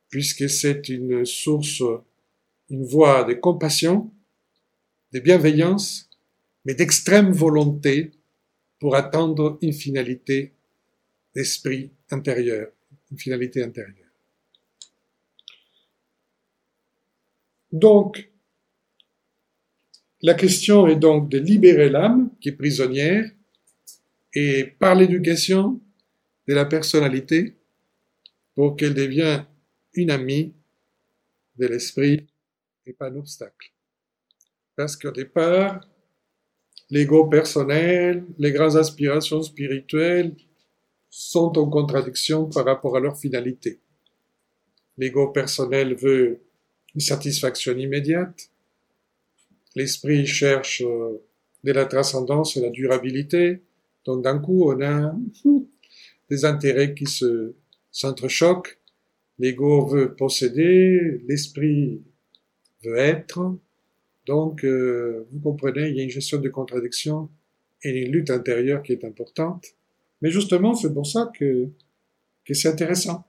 puisque 0.09 0.49
c'est 0.49 0.89
une 0.89 1.23
source, 1.25 1.83
une 2.69 2.83
voie 2.83 3.23
de 3.23 3.33
compassion, 3.33 4.11
de 5.13 5.19
bienveillance, 5.19 6.09
mais 6.65 6.73
d'extrême 6.73 7.31
volonté 7.31 8.11
pour 8.79 8.95
atteindre 8.95 9.57
une 9.61 9.73
finalité 9.73 10.56
d'esprit 11.37 11.91
intérieur, 12.09 12.71
une 13.11 13.19
finalité 13.19 13.63
intérieure. 13.63 14.09
Donc, 17.71 18.27
la 20.23 20.33
question 20.33 20.87
est 20.87 20.95
donc 20.95 21.29
de 21.29 21.37
libérer 21.37 21.89
l'âme 21.89 22.31
qui 22.41 22.49
est 22.49 22.53
prisonnière 22.53 23.29
et 24.33 24.65
par 24.79 24.95
l'éducation 24.95 25.79
de 26.47 26.55
la 26.55 26.65
personnalité 26.65 27.55
pour 28.55 28.75
qu'elle 28.75 28.95
devienne 28.95 29.45
une 29.93 30.09
amie 30.09 30.55
de 31.55 31.67
l'esprit 31.67 32.25
et 32.87 32.93
pas 32.93 33.09
un 33.09 33.15
obstacle. 33.17 33.71
Parce 34.75 34.97
qu'au 34.97 35.11
départ, 35.11 35.87
l'ego 36.89 37.27
personnel, 37.27 38.25
les 38.39 38.51
grandes 38.51 38.75
aspirations 38.75 39.43
spirituelles 39.43 40.35
sont 41.17 41.57
en 41.57 41.67
contradiction 41.67 42.45
par 42.45 42.65
rapport 42.65 42.95
à 42.95 42.99
leur 42.99 43.17
finalité. 43.17 43.79
L'ego 44.99 45.29
personnel 45.29 45.95
veut 45.95 46.41
une 46.93 47.01
satisfaction 47.01 47.75
immédiate. 47.75 48.51
L'esprit 49.75 50.27
cherche 50.27 50.83
euh, 50.83 51.23
de 51.63 51.71
la 51.71 51.85
transcendance 51.85 52.55
et 52.55 52.61
la 52.61 52.69
durabilité. 52.69 53.63
Donc 54.05 54.23
d'un 54.23 54.37
coup, 54.37 54.71
on 54.71 54.79
a 54.79 55.15
des 56.29 56.45
intérêts 56.45 56.93
qui 56.93 57.07
se 57.07 57.55
s'entrechoquent. 57.91 58.79
L'ego 59.39 59.87
veut 59.87 60.13
posséder, 60.13 61.23
l'esprit 61.27 62.03
veut 62.83 62.97
être. 62.97 63.57
Donc, 64.27 64.63
euh, 64.63 65.25
vous 65.31 65.39
comprenez, 65.39 65.89
il 65.89 65.97
y 65.97 65.99
a 65.99 66.03
une 66.03 66.11
gestion 66.11 66.39
de 66.39 66.49
contradiction 66.49 67.29
et 67.81 68.05
une 68.05 68.11
lutte 68.11 68.29
intérieure 68.29 68.83
qui 68.83 68.91
est 68.91 69.03
importante. 69.03 69.76
Mais 70.21 70.31
justement, 70.31 70.73
c'est 70.73 70.93
pour 70.93 71.05
ça 71.05 71.31
que, 71.37 71.69
que 72.45 72.53
c'est 72.53 72.69
intéressant. 72.69 73.25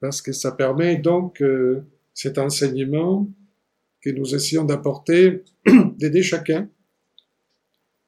Parce 0.00 0.22
que 0.22 0.32
ça 0.32 0.52
permet 0.52 0.96
donc 0.96 1.42
euh, 1.42 1.84
cet 2.14 2.38
enseignement 2.38 3.28
que 4.00 4.10
nous 4.10 4.34
essayons 4.34 4.64
d'apporter, 4.64 5.44
d'aider 5.96 6.22
chacun 6.22 6.68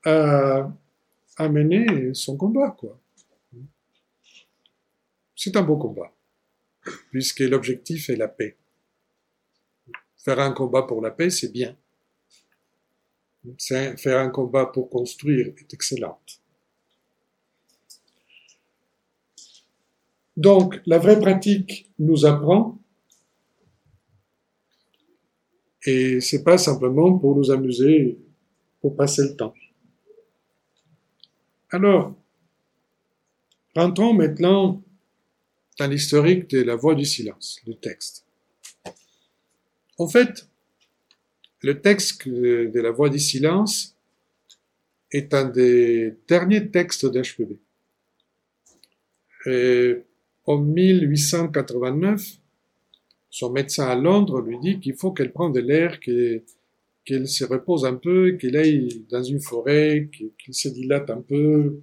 à, 0.04 0.70
à 1.36 1.48
mener 1.48 2.14
son 2.14 2.36
combat, 2.36 2.70
quoi 2.70 3.00
c'est 5.38 5.56
un 5.56 5.62
beau 5.62 5.76
combat, 5.76 6.12
puisque 7.10 7.40
l'objectif 7.40 8.10
est 8.10 8.16
la 8.16 8.26
paix. 8.26 8.56
Faire 10.16 10.40
un 10.40 10.52
combat 10.52 10.82
pour 10.82 11.00
la 11.00 11.12
paix, 11.12 11.30
c'est 11.30 11.52
bien. 11.52 11.76
Faire 13.60 14.18
un 14.18 14.30
combat 14.30 14.66
pour 14.66 14.90
construire 14.90 15.46
est 15.56 15.72
excellent. 15.72 16.20
Donc, 20.38 20.80
la 20.86 20.98
vraie 20.98 21.18
pratique 21.18 21.90
nous 21.98 22.24
apprend, 22.24 22.78
et 25.84 26.20
c'est 26.20 26.44
pas 26.44 26.56
simplement 26.56 27.18
pour 27.18 27.34
nous 27.34 27.50
amuser, 27.50 28.20
pour 28.80 28.94
passer 28.94 29.22
le 29.22 29.34
temps. 29.34 29.52
Alors, 31.70 32.14
rentrons 33.74 34.14
maintenant 34.14 34.80
dans 35.76 35.88
l'historique 35.88 36.48
de 36.50 36.62
la 36.62 36.76
voix 36.76 36.94
du 36.94 37.04
silence, 37.04 37.60
le 37.66 37.74
texte. 37.74 38.24
En 39.98 40.06
fait, 40.06 40.48
le 41.62 41.80
texte 41.80 42.28
de 42.28 42.80
la 42.80 42.92
voix 42.92 43.10
du 43.10 43.18
silence 43.18 43.96
est 45.10 45.34
un 45.34 45.46
des 45.46 46.16
derniers 46.28 46.70
textes 46.70 47.06
d'HPB. 47.06 47.58
En 50.48 50.58
1889, 50.58 52.24
son 53.30 53.52
médecin 53.52 53.86
à 53.86 53.94
Londres 53.94 54.40
lui 54.40 54.58
dit 54.58 54.80
qu'il 54.80 54.94
faut 54.94 55.12
qu'elle 55.12 55.32
prenne 55.32 55.52
de 55.52 55.60
l'air, 55.60 56.00
qu'elle 56.00 57.28
se 57.28 57.44
repose 57.44 57.84
un 57.84 57.94
peu, 57.94 58.32
qu'elle 58.32 58.56
aille 58.56 59.04
dans 59.10 59.22
une 59.22 59.40
forêt, 59.40 60.08
qu'il 60.10 60.54
se 60.54 60.68
dilate 60.68 61.10
un 61.10 61.20
peu, 61.20 61.82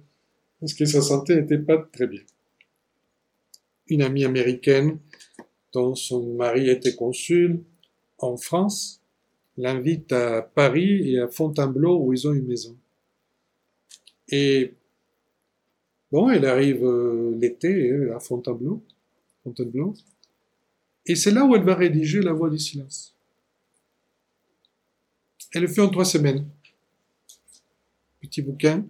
parce 0.58 0.74
que 0.74 0.84
sa 0.84 1.00
santé 1.00 1.36
n'était 1.36 1.58
pas 1.58 1.78
très 1.92 2.08
bien 2.08 2.22
une 3.88 4.02
amie 4.02 4.24
américaine 4.24 4.98
dont 5.72 5.94
son 5.94 6.34
mari 6.34 6.68
était 6.68 6.94
consul 6.94 7.62
en 8.18 8.36
France 8.36 9.00
l'invite 9.56 10.12
à 10.12 10.42
Paris 10.42 11.12
et 11.12 11.20
à 11.20 11.28
Fontainebleau 11.28 11.98
où 12.02 12.12
ils 12.12 12.26
ont 12.26 12.34
une 12.34 12.46
maison. 12.46 12.76
Et 14.28 14.74
elle 16.30 16.46
arrive 16.46 16.84
euh, 16.84 17.36
l'été 17.38 17.90
euh, 17.90 18.16
à 18.16 18.20
Fontainebleau, 18.20 18.82
Fontainebleau, 19.44 19.94
et 21.06 21.14
c'est 21.14 21.30
là 21.30 21.44
où 21.44 21.54
elle 21.54 21.62
va 21.62 21.74
rédiger 21.74 22.20
La 22.20 22.32
Voix 22.32 22.50
du 22.50 22.58
silence. 22.58 23.14
Elle 25.52 25.62
le 25.62 25.68
fait 25.68 25.80
en 25.80 25.88
trois 25.88 26.04
semaines. 26.04 26.48
Petit 28.20 28.42
bouquin, 28.42 28.78
elle 28.78 28.86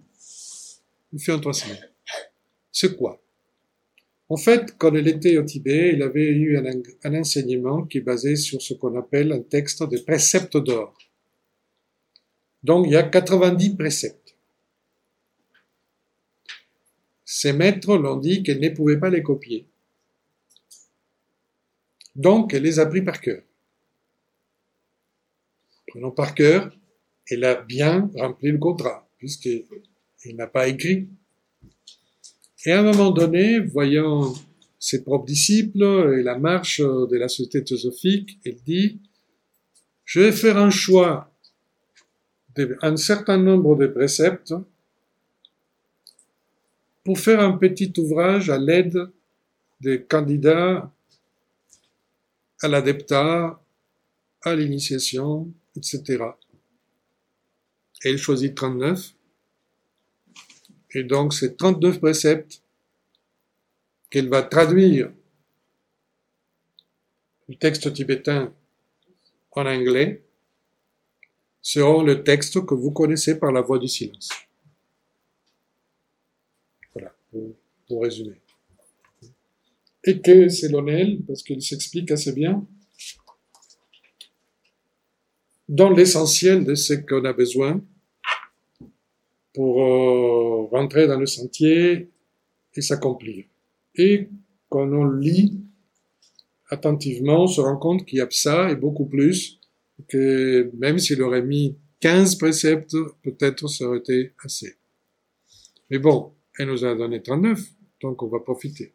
le 1.13 1.19
fait 1.19 1.31
en 1.31 1.39
trois 1.39 1.53
semaines. 1.53 1.89
C'est 2.71 2.95
quoi? 2.97 3.21
En 4.29 4.37
fait, 4.37 4.77
quand 4.77 4.93
elle 4.93 5.07
était 5.07 5.37
au 5.37 5.43
Tibet, 5.43 5.93
il 5.93 6.01
avait 6.03 6.27
eu 6.27 6.57
un, 6.57 7.15
enseignement 7.15 7.83
qui 7.85 7.99
est 7.99 8.01
basé 8.01 8.35
sur 8.35 8.61
ce 8.61 8.73
qu'on 8.73 8.97
appelle 8.97 9.31
un 9.31 9.41
texte 9.41 9.83
de 9.83 9.97
préceptes 9.99 10.57
d'or. 10.57 10.97
Donc, 12.63 12.87
il 12.87 12.91
y 12.91 12.97
a 12.97 13.03
90 13.03 13.75
préceptes. 13.77 14.26
Ses 17.29 17.51
maîtres 17.51 17.97
l'ont 17.97 18.15
dit 18.15 18.41
qu'elle 18.41 18.61
ne 18.61 18.69
pouvait 18.69 18.97
pas 18.97 19.09
les 19.09 19.21
copier. 19.21 19.67
Donc, 22.15 22.53
elle 22.53 22.63
les 22.63 22.79
a 22.79 22.85
pris 22.85 23.01
par 23.01 23.19
cœur. 23.19 23.43
Prenons 25.87 26.11
par 26.11 26.33
cœur, 26.33 26.73
elle 27.29 27.43
a 27.43 27.55
bien 27.55 28.09
rempli 28.15 28.49
le 28.49 28.57
contrat, 28.57 29.09
puisqu'elle 29.17 29.65
n'a 30.35 30.47
pas 30.47 30.69
écrit. 30.69 31.09
Et 32.65 32.71
à 32.71 32.79
un 32.79 32.83
moment 32.83 33.11
donné, 33.11 33.59
voyant 33.59 34.33
ses 34.79 35.03
propres 35.03 35.25
disciples 35.25 36.15
et 36.17 36.23
la 36.23 36.39
marche 36.39 36.79
de 36.79 37.17
la 37.17 37.27
société 37.27 37.61
théosophique, 37.61 38.39
elle 38.45 38.61
dit, 38.63 39.01
je 40.05 40.21
vais 40.21 40.31
faire 40.31 40.57
un 40.57 40.69
choix 40.69 41.37
d'un 42.55 42.95
certain 42.95 43.37
nombre 43.37 43.75
de 43.75 43.87
préceptes 43.87 44.53
pour 47.07 47.17
faire 47.17 47.39
un 47.39 47.53
petit 47.53 47.93
ouvrage 47.99 48.49
à 48.49 48.57
l'aide 48.57 49.09
des 49.79 50.03
candidats 50.03 50.91
à 52.61 52.67
l'adeptat, 52.67 53.63
à 54.41 54.55
l'initiation, 54.55 55.49
etc. 55.77 56.25
Et 58.03 58.09
elle 58.09 58.17
choisit 58.17 58.53
39. 58.53 59.13
Et 60.95 61.03
donc, 61.05 61.33
c'est 61.33 61.55
39 61.55 62.01
préceptes 62.01 62.61
qu'elle 64.09 64.27
va 64.27 64.43
traduire 64.43 65.09
du 67.47 67.57
texte 67.57 67.93
tibétain 67.93 68.53
en 69.51 69.65
anglais 69.65 70.25
seront 71.61 72.03
le 72.03 72.25
texte 72.25 72.65
que 72.65 72.73
vous 72.73 72.91
connaissez 72.91 73.39
par 73.39 73.53
la 73.53 73.61
voix 73.61 73.79
du 73.79 73.87
silence. 73.87 74.29
Voilà, 76.93 77.13
pour, 77.87 78.03
résumer. 78.03 78.41
Et 80.03 80.19
que 80.21 80.49
c'est 80.49 80.69
l'honneur, 80.69 81.07
parce 81.27 81.43
qu'il 81.43 81.61
s'explique 81.61 82.11
assez 82.11 82.33
bien, 82.33 82.65
dans 85.67 85.89
l'essentiel 85.89 86.63
de 86.63 86.75
ce 86.75 86.93
qu'on 86.93 87.25
a 87.25 87.33
besoin 87.33 87.81
pour 89.53 89.81
euh, 89.83 90.65
rentrer 90.71 91.07
dans 91.07 91.19
le 91.19 91.25
sentier 91.25 92.09
et 92.73 92.81
s'accomplir. 92.81 93.45
Et 93.95 94.29
quand 94.69 94.87
on 94.87 95.05
lit 95.05 95.59
attentivement, 96.69 97.43
on 97.43 97.47
se 97.47 97.61
rend 97.61 97.77
compte 97.77 98.05
qu'il 98.05 98.19
y 98.19 98.21
a 98.21 98.27
ça 98.29 98.69
et 98.69 98.75
beaucoup 98.75 99.05
plus, 99.05 99.59
que 100.07 100.69
même 100.77 100.99
s'il 100.99 101.21
aurait 101.21 101.41
mis 101.41 101.77
15 102.01 102.35
préceptes, 102.35 102.95
peut-être 103.23 103.67
ça 103.67 103.85
aurait 103.85 103.99
été 103.99 104.33
assez. 104.43 104.75
Mais 105.89 105.99
bon, 105.99 106.33
elle 106.57 106.67
nous 106.67 106.85
a 106.85 106.95
donné 106.95 107.21
39, 107.21 107.59
donc 108.01 108.21
on 108.23 108.27
va 108.27 108.39
profiter. 108.39 108.93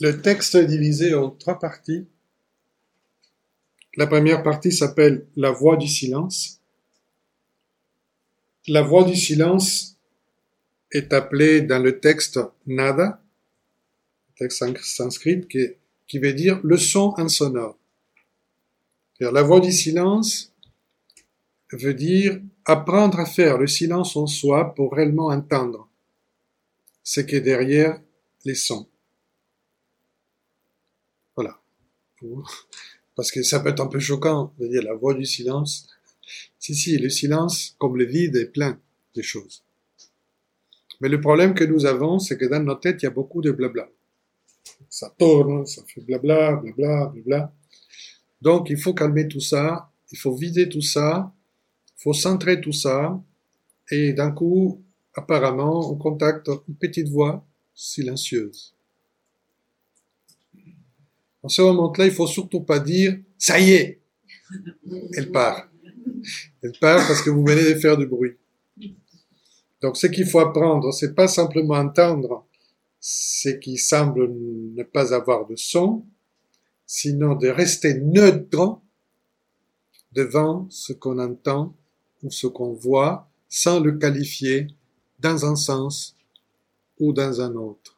Le 0.00 0.20
texte 0.20 0.54
est 0.54 0.66
divisé 0.66 1.14
en 1.14 1.30
trois 1.30 1.58
parties. 1.58 2.06
La 3.96 4.06
première 4.06 4.42
partie 4.42 4.70
s'appelle 4.70 5.26
La 5.36 5.50
voix 5.50 5.78
du 5.78 5.88
silence. 5.88 6.60
La 8.68 8.82
voix 8.82 9.04
du 9.04 9.16
silence 9.16 9.96
est 10.92 11.14
appelée 11.14 11.62
dans 11.62 11.78
le 11.78 11.98
texte 11.98 12.38
nada, 12.66 13.22
texte 14.36 14.76
sanskrit 14.82 15.46
qui, 15.48 15.66
qui 16.06 16.18
veut 16.18 16.34
dire 16.34 16.60
le 16.62 16.76
son 16.76 17.14
insonore. 17.16 17.78
La 19.18 19.42
voix 19.42 19.60
du 19.60 19.72
silence 19.72 20.52
veut 21.72 21.94
dire 21.94 22.40
apprendre 22.64 23.18
à 23.18 23.26
faire 23.26 23.58
le 23.58 23.66
silence 23.66 24.16
en 24.16 24.26
soi 24.26 24.74
pour 24.74 24.92
réellement 24.92 25.26
entendre 25.26 25.88
ce 27.02 27.20
qui 27.20 27.36
est 27.36 27.40
derrière 27.40 28.00
les 28.44 28.54
sons. 28.54 28.88
Voilà. 31.34 31.60
Parce 33.14 33.30
que 33.30 33.42
ça 33.42 33.60
peut 33.60 33.70
être 33.70 33.80
un 33.80 33.86
peu 33.86 34.00
choquant 34.00 34.52
de 34.58 34.66
dire 34.66 34.82
la 34.82 34.94
voix 34.94 35.14
du 35.14 35.24
silence. 35.24 35.88
Si, 36.58 36.74
si, 36.74 36.98
le 36.98 37.08
silence, 37.08 37.76
comme 37.78 37.96
le 37.96 38.04
vide, 38.04 38.36
est 38.36 38.52
plein 38.52 38.78
de 39.14 39.22
choses. 39.22 39.62
Mais 41.00 41.08
le 41.08 41.20
problème 41.20 41.54
que 41.54 41.64
nous 41.64 41.86
avons, 41.86 42.18
c'est 42.18 42.36
que 42.36 42.46
dans 42.46 42.62
nos 42.62 42.74
têtes, 42.74 43.02
il 43.02 43.04
y 43.04 43.08
a 43.08 43.10
beaucoup 43.10 43.42
de 43.42 43.50
blabla. 43.50 43.88
Ça 44.88 45.14
tourne, 45.18 45.66
ça 45.66 45.82
fait 45.86 46.00
blabla, 46.00 46.56
blabla, 46.56 47.06
blabla. 47.06 47.52
Donc, 48.40 48.70
il 48.70 48.78
faut 48.78 48.94
calmer 48.94 49.28
tout 49.28 49.40
ça, 49.40 49.92
il 50.10 50.18
faut 50.18 50.34
vider 50.34 50.68
tout 50.68 50.82
ça, 50.82 51.32
faut 51.96 52.12
centrer 52.12 52.60
tout 52.60 52.72
ça, 52.72 53.20
et 53.90 54.12
d'un 54.12 54.30
coup, 54.30 54.82
apparemment, 55.14 55.90
on 55.90 55.96
contacte 55.96 56.50
une 56.68 56.76
petite 56.76 57.08
voix 57.08 57.44
silencieuse. 57.74 58.74
En 61.42 61.48
ce 61.48 61.62
moment-là, 61.62 62.06
il 62.06 62.12
faut 62.12 62.26
surtout 62.26 62.60
pas 62.60 62.80
dire 62.80 63.18
ça 63.38 63.60
y 63.60 63.72
est, 63.72 64.00
elle 65.14 65.30
part. 65.30 65.68
Elle 66.62 66.72
part 66.80 67.06
parce 67.06 67.22
que 67.22 67.30
vous 67.30 67.44
venez 67.44 67.74
de 67.74 67.78
faire 67.78 67.96
du 67.96 68.06
bruit. 68.06 68.36
Donc, 69.80 69.96
ce 69.96 70.06
qu'il 70.06 70.26
faut 70.26 70.40
apprendre, 70.40 70.92
c'est 70.92 71.14
pas 71.14 71.28
simplement 71.28 71.74
entendre 71.74 72.46
ce 72.98 73.50
qui 73.50 73.76
semble 73.76 74.28
ne 74.28 74.82
pas 74.82 75.14
avoir 75.14 75.46
de 75.46 75.54
son, 75.54 76.04
sinon 76.86 77.34
de 77.34 77.48
rester 77.48 77.94
neutre 78.00 78.80
devant 80.12 80.66
ce 80.70 80.92
qu'on 80.92 81.18
entend 81.18 81.76
ou 82.22 82.30
ce 82.30 82.46
qu'on 82.46 82.72
voit 82.72 83.28
sans 83.48 83.80
le 83.80 83.92
qualifier 83.92 84.68
dans 85.18 85.44
un 85.46 85.56
sens 85.56 86.16
ou 86.98 87.12
dans 87.12 87.40
un 87.40 87.54
autre. 87.54 87.96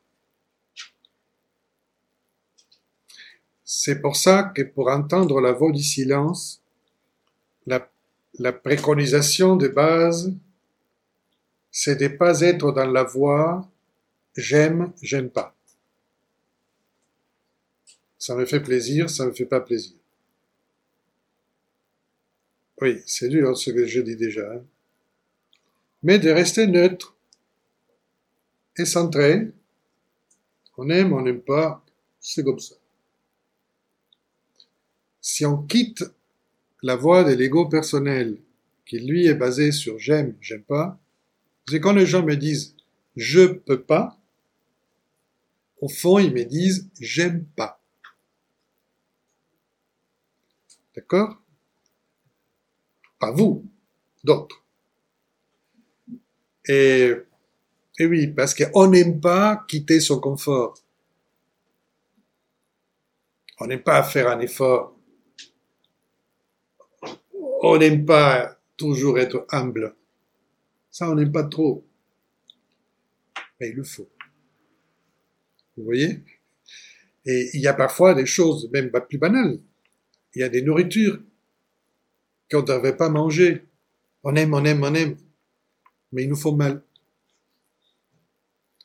C'est 3.64 4.00
pour 4.00 4.16
ça 4.16 4.44
que 4.54 4.62
pour 4.62 4.88
entendre 4.88 5.40
la 5.40 5.52
voix 5.52 5.72
du 5.72 5.82
silence, 5.82 6.62
la, 7.66 8.52
préconisation 8.52 9.56
de 9.56 9.68
base, 9.68 10.32
c'est 11.70 11.96
de 11.96 12.08
ne 12.08 12.16
pas 12.16 12.40
être 12.40 12.72
dans 12.72 12.90
la 12.90 13.04
voix 13.04 13.68
j'aime, 14.34 14.92
j'aime 15.02 15.28
pas. 15.28 15.54
Ça 18.18 18.34
me 18.34 18.46
fait 18.46 18.60
plaisir, 18.60 19.10
ça 19.10 19.26
me 19.26 19.32
fait 19.32 19.44
pas 19.44 19.60
plaisir. 19.60 19.97
Oui, 22.80 23.02
c'est 23.06 23.28
dur 23.28 23.56
ce 23.56 23.70
que 23.70 23.86
je 23.86 24.00
dis 24.00 24.16
déjà. 24.16 24.52
Hein. 24.52 24.62
Mais 26.02 26.18
de 26.18 26.30
rester 26.30 26.66
neutre 26.66 27.16
et 28.76 28.84
centré. 28.84 29.50
On 30.76 30.88
aime, 30.90 31.12
on 31.12 31.22
n'aime 31.22 31.40
pas, 31.40 31.84
c'est 32.20 32.44
comme 32.44 32.60
ça 32.60 32.76
si 35.28 35.44
on 35.44 35.62
quitte 35.62 36.04
la 36.82 36.96
voie 36.96 37.22
de 37.22 37.34
l'ego 37.34 37.68
personnel, 37.68 38.38
qui 38.86 38.98
lui 38.98 39.26
est 39.26 39.34
basé 39.34 39.72
sur 39.72 39.98
j'aime, 39.98 40.34
j'aime 40.40 40.62
pas, 40.62 40.98
c'est 41.68 41.80
quand 41.80 41.92
les 41.92 42.06
gens 42.06 42.24
me 42.24 42.34
disent 42.34 42.74
je 43.14 43.46
peux 43.46 43.82
pas, 43.82 44.18
au 45.82 45.88
fond, 45.88 46.18
ils 46.18 46.32
me 46.32 46.44
disent 46.44 46.88
j'aime 46.98 47.44
pas. 47.44 47.78
D'accord? 50.96 51.40
Pas 53.18 53.32
vous, 53.32 53.64
d'autres. 54.22 54.64
Et, 56.66 57.12
et 57.98 58.06
oui, 58.06 58.28
parce 58.28 58.54
qu'on 58.54 58.88
n'aime 58.88 59.20
pas 59.20 59.64
quitter 59.68 60.00
son 60.00 60.20
confort. 60.20 60.74
On 63.60 63.66
n'aime 63.66 63.82
pas 63.82 64.02
faire 64.04 64.28
un 64.28 64.38
effort 64.40 64.98
on 67.60 67.78
n'aime 67.78 68.04
pas 68.04 68.58
toujours 68.76 69.18
être 69.18 69.46
humble. 69.50 69.94
Ça, 70.90 71.10
on 71.10 71.14
n'aime 71.14 71.32
pas 71.32 71.44
trop. 71.44 71.84
Mais 73.60 73.70
il 73.70 73.76
le 73.76 73.84
faut. 73.84 74.08
Vous 75.76 75.84
voyez? 75.84 76.22
Et 77.24 77.50
il 77.54 77.60
y 77.60 77.66
a 77.66 77.74
parfois 77.74 78.14
des 78.14 78.26
choses 78.26 78.70
même 78.72 78.90
plus 79.08 79.18
banales. 79.18 79.60
Il 80.34 80.40
y 80.40 80.44
a 80.44 80.48
des 80.48 80.62
nourritures 80.62 81.20
qu'on 82.50 82.62
ne 82.62 82.66
devrait 82.66 82.96
pas 82.96 83.08
manger. 83.08 83.64
On 84.24 84.34
aime, 84.36 84.54
on 84.54 84.64
aime, 84.64 84.82
on 84.82 84.94
aime. 84.94 85.16
Mais 86.12 86.24
il 86.24 86.28
nous 86.28 86.36
faut 86.36 86.54
mal. 86.54 86.82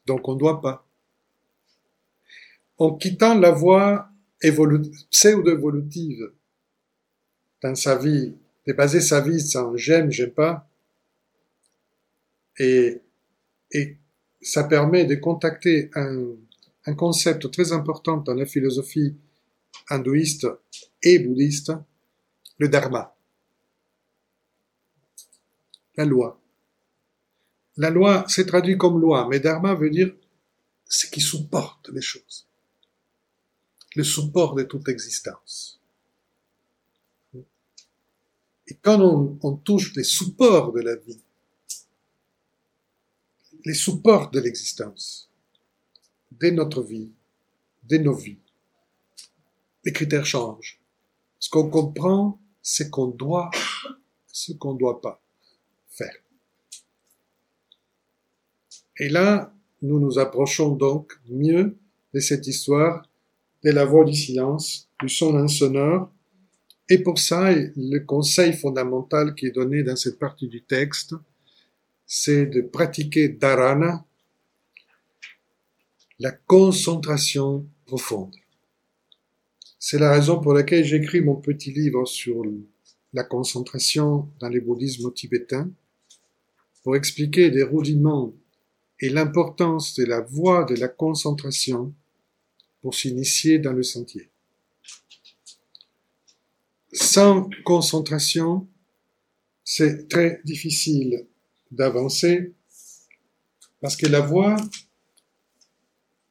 Donc 0.05 0.27
on 0.27 0.33
ne 0.33 0.39
doit 0.39 0.61
pas. 0.61 0.85
En 2.77 2.95
quittant 2.95 3.37
la 3.39 3.51
voie 3.51 4.09
pseudo-évolutive 5.11 6.31
dans 7.61 7.75
sa 7.75 7.95
vie 7.97 8.35
de 8.67 8.73
baser 8.73 9.01
sa 9.01 9.21
vie 9.21 9.41
sans 9.41 9.75
j'aime, 9.75 10.11
j'aime 10.11 10.31
pas. 10.31 10.69
Et, 12.59 13.01
ça 14.41 14.65
permet 14.65 15.05
de 15.05 15.15
contacter 15.15 15.89
un, 15.95 16.35
un 16.85 16.93
concept 16.95 17.49
très 17.49 17.71
important 17.71 18.17
dans 18.17 18.33
la 18.33 18.45
philosophie 18.45 19.15
hindouiste 19.89 20.47
et 21.01 21.19
bouddhiste, 21.19 21.71
le 22.57 22.67
dharma. 22.67 23.15
La 25.95 26.05
loi. 26.05 26.39
La 27.77 27.89
loi, 27.89 28.25
c'est 28.27 28.45
traduit 28.45 28.77
comme 28.77 28.99
loi, 28.99 29.27
mais 29.29 29.39
dharma 29.39 29.73
veut 29.73 29.89
dire 29.89 30.13
ce 30.85 31.07
qui 31.07 31.21
supporte 31.21 31.89
les 31.89 32.01
choses. 32.01 32.47
Le 33.95 34.03
support 34.03 34.55
de 34.55 34.63
toute 34.63 34.87
existence. 34.89 35.79
Et 38.67 38.75
quand 38.81 39.01
on, 39.01 39.37
on 39.41 39.55
touche 39.55 39.95
les 39.95 40.03
supports 40.03 40.71
de 40.71 40.81
la 40.81 40.95
vie, 40.95 41.21
les 43.65 43.73
supports 43.73 44.29
de 44.31 44.39
l'existence, 44.39 45.29
de 46.31 46.49
notre 46.49 46.81
vie, 46.81 47.11
de 47.83 47.97
nos 47.97 48.15
vies, 48.15 48.39
les 49.83 49.93
critères 49.93 50.25
changent. 50.25 50.79
Ce 51.39 51.49
qu'on 51.49 51.69
comprend, 51.69 52.39
c'est 52.61 52.89
qu'on 52.89 53.07
doit, 53.07 53.51
ce 54.31 54.53
qu'on 54.53 54.73
ne 54.73 54.79
doit 54.79 55.01
pas 55.01 55.21
faire. 55.89 56.15
Et 58.97 59.09
là, 59.09 59.53
nous 59.81 59.99
nous 59.99 60.19
approchons 60.19 60.75
donc 60.75 61.13
mieux 61.27 61.75
de 62.13 62.19
cette 62.19 62.47
histoire 62.47 63.07
de 63.63 63.71
la 63.71 63.85
voix 63.85 64.05
du 64.05 64.13
silence, 64.13 64.89
du 65.01 65.09
son 65.09 65.35
insonore. 65.35 66.11
Et 66.89 66.99
pour 66.99 67.17
ça, 67.17 67.51
le 67.51 67.99
conseil 67.99 68.53
fondamental 68.53 69.35
qui 69.35 69.47
est 69.47 69.51
donné 69.51 69.83
dans 69.83 69.95
cette 69.95 70.19
partie 70.19 70.47
du 70.47 70.61
texte, 70.63 71.15
c'est 72.05 72.45
de 72.45 72.61
pratiquer 72.61 73.29
dharana, 73.29 74.05
la 76.19 76.31
concentration 76.31 77.65
profonde. 77.85 78.35
C'est 79.79 79.99
la 79.99 80.11
raison 80.11 80.39
pour 80.39 80.53
laquelle 80.53 80.85
j'écris 80.85 81.21
mon 81.21 81.35
petit 81.35 81.71
livre 81.71 82.05
sur 82.05 82.43
la 83.13 83.23
concentration 83.23 84.29
dans 84.39 84.49
les 84.49 84.61
bouddhismes 84.61 85.11
tibétains, 85.13 85.69
pour 86.83 86.95
expliquer 86.95 87.49
les 87.49 87.63
rudiments 87.63 88.33
et 89.03 89.09
l'importance 89.09 89.95
de 89.95 90.05
la 90.05 90.21
voie 90.21 90.63
de 90.63 90.75
la 90.75 90.87
concentration 90.87 91.93
pour 92.81 92.95
s'initier 92.95 93.59
dans 93.59 93.73
le 93.73 93.83
sentier. 93.83 94.29
Sans 96.93 97.49
concentration, 97.65 98.65
c'est 99.65 100.07
très 100.07 100.39
difficile 100.45 101.27
d'avancer 101.69 102.53
parce 103.81 103.97
que 103.97 104.07
la 104.07 104.21
voie 104.21 104.55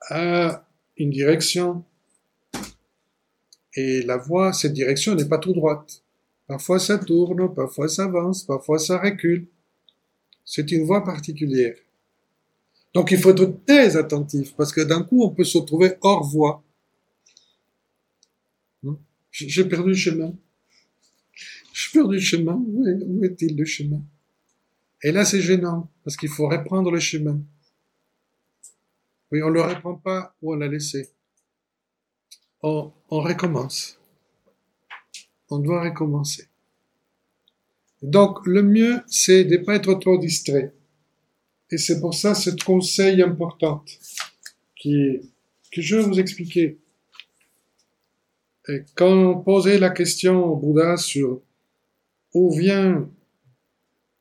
a 0.08 0.66
une 0.96 1.10
direction 1.10 1.84
et 3.74 4.00
la 4.00 4.16
voie, 4.16 4.54
cette 4.54 4.72
direction 4.72 5.14
n'est 5.14 5.28
pas 5.28 5.36
tout 5.36 5.52
droite. 5.52 6.02
Parfois 6.46 6.78
ça 6.78 6.96
tourne, 6.96 7.54
parfois 7.54 7.88
ça 7.90 8.04
avance, 8.04 8.44
parfois 8.44 8.78
ça 8.78 8.98
recule. 8.98 9.46
C'est 10.46 10.72
une 10.72 10.86
voie 10.86 11.04
particulière. 11.04 11.76
Donc 12.94 13.10
il 13.10 13.18
faut 13.18 13.30
être 13.30 13.64
très 13.66 13.96
attentif 13.96 14.54
parce 14.54 14.72
que 14.72 14.82
d'un 14.82 15.02
coup 15.02 15.22
on 15.22 15.30
peut 15.30 15.44
se 15.44 15.58
retrouver 15.58 15.94
hors 16.02 16.24
voie. 16.24 16.62
Hmm? 18.82 18.96
J'ai 19.30 19.64
perdu 19.64 19.90
le 19.90 19.94
chemin. 19.94 20.34
J'ai 21.72 21.90
perdu 21.92 22.16
le 22.16 22.20
chemin. 22.20 22.54
Où 22.54 23.24
est-il 23.24 23.56
le 23.56 23.64
chemin? 23.64 24.02
Et 25.02 25.10
là 25.10 25.24
c'est 25.24 25.40
gênant 25.40 25.90
parce 26.04 26.16
qu'il 26.16 26.28
faut 26.28 26.48
reprendre 26.48 26.90
le 26.90 27.00
chemin. 27.00 27.40
Oui, 29.30 29.42
on 29.42 29.48
le 29.48 29.62
reprend 29.62 29.94
pas 29.94 30.36
ou 30.42 30.52
on 30.52 30.56
l'a 30.56 30.68
laissé. 30.68 31.08
On, 32.62 32.92
on 33.08 33.20
recommence. 33.20 33.98
On 35.48 35.58
doit 35.58 35.82
recommencer. 35.82 36.48
Donc 38.02 38.46
le 38.46 38.62
mieux 38.62 39.00
c'est 39.06 39.44
de 39.44 39.56
ne 39.56 39.64
pas 39.64 39.76
être 39.76 39.94
trop 39.94 40.18
distrait. 40.18 40.74
Et 41.72 41.78
c'est 41.78 42.00
pour 42.00 42.12
ça 42.12 42.34
ce 42.34 42.50
conseil 42.50 43.22
important 43.22 43.82
qui, 44.76 45.20
que 45.72 45.80
je 45.80 45.96
vais 45.96 46.02
vous 46.02 46.20
expliquer. 46.20 46.78
Et 48.68 48.84
quand 48.94 49.10
on 49.10 49.42
posait 49.42 49.78
la 49.78 49.88
question 49.88 50.44
au 50.44 50.56
Bouddha 50.56 50.98
sur 50.98 51.40
où 52.34 52.54
vient, 52.54 53.10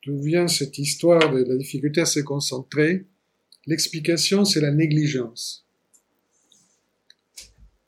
d'où 0.02 0.22
vient 0.22 0.48
cette 0.48 0.78
histoire 0.78 1.30
de 1.30 1.44
la 1.44 1.56
difficulté 1.56 2.00
à 2.00 2.06
se 2.06 2.20
concentrer, 2.20 3.04
l'explication 3.66 4.46
c'est 4.46 4.62
la 4.62 4.72
négligence. 4.72 5.66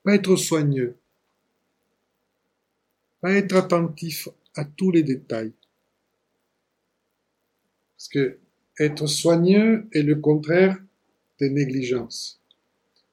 Pas 0.02 0.16
être 0.16 0.36
soigneux. 0.36 0.98
Pas 3.22 3.32
être 3.32 3.56
attentif 3.56 4.28
à 4.56 4.66
tous 4.66 4.90
les 4.90 5.02
détails. 5.02 5.54
Parce 7.96 8.08
que 8.08 8.38
être 8.78 9.06
soigneux 9.06 9.88
est 9.92 10.02
le 10.02 10.16
contraire 10.16 10.78
de 11.40 11.46
négligence. 11.46 12.40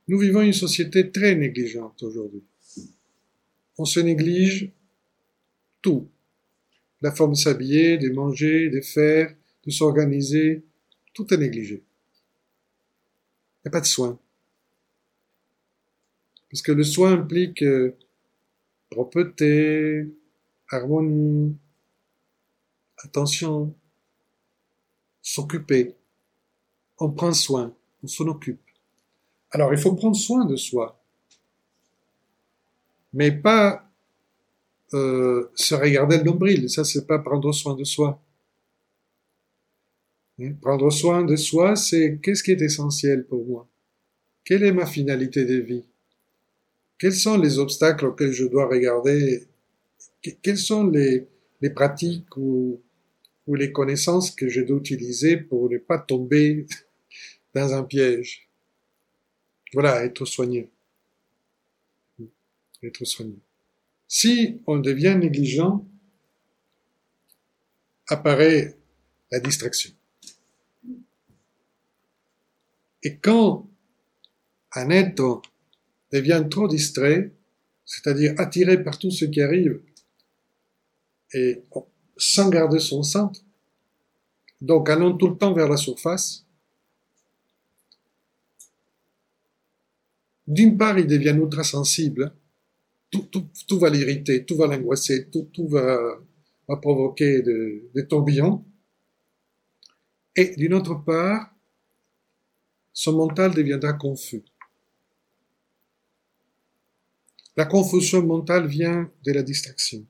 Nous 0.07 0.17
vivons 0.17 0.41
une 0.41 0.53
société 0.53 1.11
très 1.11 1.35
négligente 1.35 2.01
aujourd'hui. 2.03 2.43
On 3.77 3.85
se 3.85 3.99
néglige 3.99 4.71
tout. 5.81 6.07
La 7.01 7.11
forme 7.11 7.31
de 7.31 7.37
s'habiller, 7.37 7.97
de 7.97 8.09
manger, 8.09 8.69
de 8.69 8.81
faire, 8.81 9.33
de 9.65 9.71
s'organiser, 9.71 10.63
tout 11.13 11.33
est 11.33 11.37
négligé. 11.37 11.83
Il 13.63 13.67
n'y 13.67 13.69
a 13.69 13.71
pas 13.71 13.81
de 13.81 13.85
soin. 13.85 14.19
Parce 16.49 16.61
que 16.61 16.71
le 16.71 16.83
soin 16.83 17.13
implique 17.13 17.63
euh, 17.63 17.95
propreté, 18.89 20.07
harmonie, 20.69 21.55
attention, 22.97 23.73
s'occuper. 25.33 25.95
On 26.99 27.11
prend 27.11 27.33
soin, 27.33 27.73
on 28.03 28.07
s'en 28.07 28.27
occupe. 28.27 28.61
Alors 29.51 29.73
il 29.73 29.79
faut 29.79 29.95
prendre 29.95 30.15
soin 30.15 30.45
de 30.45 30.55
soi, 30.55 31.01
mais 33.13 33.31
pas 33.31 33.89
euh, 34.93 35.49
se 35.55 35.75
regarder 35.75 36.17
le 36.17 36.23
nombril. 36.23 36.69
Ça, 36.69 36.83
c'est 36.83 37.07
pas 37.07 37.19
prendre 37.19 37.51
soin 37.53 37.75
de 37.75 37.83
soi. 37.83 38.21
Hein? 40.39 40.53
Prendre 40.61 40.89
soin 40.91 41.23
de 41.23 41.35
soi, 41.35 41.75
c'est 41.75 42.19
qu'est-ce 42.21 42.43
qui 42.43 42.51
est 42.51 42.61
essentiel 42.61 43.25
pour 43.25 43.45
moi? 43.45 43.67
Quelle 44.43 44.63
est 44.63 44.73
ma 44.73 44.85
finalité 44.85 45.45
de 45.45 45.55
vie? 45.55 45.85
Quels 46.97 47.15
sont 47.15 47.37
les 47.37 47.57
obstacles 47.57 48.05
auxquels 48.05 48.33
je 48.33 48.45
dois 48.45 48.67
regarder? 48.67 49.47
Quelles 50.41 50.57
sont 50.57 50.85
les, 50.87 51.27
les 51.61 51.69
pratiques 51.69 52.35
ou 52.37 52.81
ou 53.47 53.55
les 53.55 53.71
connaissances 53.71 54.31
que 54.31 54.47
je 54.47 54.61
dois 54.61 54.77
utiliser 54.77 55.37
pour 55.37 55.69
ne 55.69 55.77
pas 55.77 55.99
tomber 55.99 56.65
dans 57.53 57.73
un 57.73 57.83
piège. 57.83 58.47
Voilà, 59.73 60.03
être 60.03 60.25
soigné. 60.25 60.69
Être 62.83 63.05
soigné. 63.05 63.37
Si 64.07 64.59
on 64.67 64.79
devient 64.79 65.15
négligent, 65.17 65.85
apparaît 68.07 68.75
la 69.31 69.39
distraction. 69.39 69.91
Et 73.03 73.17
quand 73.17 73.69
un 74.73 74.89
être 74.89 75.41
devient 76.11 76.45
trop 76.49 76.67
distrait, 76.67 77.31
c'est-à-dire 77.85 78.33
attiré 78.37 78.83
par 78.83 78.99
tout 78.99 79.11
ce 79.11 79.25
qui 79.25 79.41
arrive, 79.41 79.81
et 81.33 81.63
sans 82.17 82.49
garder 82.49 82.79
son 82.79 83.03
centre, 83.03 83.41
donc 84.61 84.89
allant 84.89 85.15
tout 85.17 85.27
le 85.27 85.37
temps 85.37 85.53
vers 85.53 85.67
la 85.67 85.77
surface, 85.77 86.45
d'une 90.47 90.77
part, 90.77 90.99
il 90.99 91.07
devient 91.07 91.35
ultra 91.37 91.63
sensible, 91.63 92.33
tout, 93.09 93.79
va 93.79 93.89
l'irriter, 93.89 94.45
tout 94.45 94.55
va 94.55 94.67
l'angoisser, 94.67 95.29
tout, 95.29 95.67
va 95.67 96.77
provoquer 96.81 97.41
des 97.41 98.07
tourbillons, 98.07 98.63
et 100.35 100.55
d'une 100.55 100.73
autre 100.73 100.95
part, 100.95 101.53
son 102.93 103.13
mental 103.13 103.53
deviendra 103.53 103.93
confus. 103.93 104.43
La 107.57 107.65
confusion 107.65 108.25
mentale 108.25 108.67
vient 108.67 109.11
de 109.23 109.31
la 109.31 109.43
distraction 109.43 110.05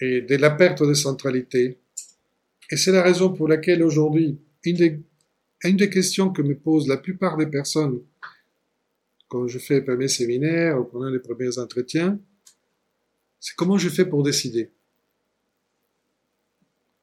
et 0.00 0.22
de 0.22 0.36
la 0.36 0.50
perte 0.50 0.82
de 0.82 0.94
centralité. 0.94 1.78
Et 2.70 2.76
c'est 2.76 2.92
la 2.92 3.02
raison 3.02 3.32
pour 3.32 3.48
laquelle 3.48 3.82
aujourd'hui, 3.82 4.38
une 4.64 4.76
des, 4.76 5.00
une 5.64 5.76
des 5.76 5.90
questions 5.90 6.30
que 6.30 6.42
me 6.42 6.56
posent 6.56 6.88
la 6.88 6.96
plupart 6.96 7.36
des 7.36 7.46
personnes 7.46 8.00
quand 9.30 9.46
je 9.46 9.60
fais 9.60 9.74
les 9.74 9.82
premiers 9.82 10.08
séminaires 10.08 10.78
ou 10.80 10.84
pendant 10.84 11.08
les 11.08 11.20
premiers 11.20 11.56
entretiens, 11.56 12.18
c'est 13.38 13.54
comment 13.54 13.78
je 13.78 13.88
fais 13.88 14.04
pour 14.04 14.24
décider? 14.24 14.70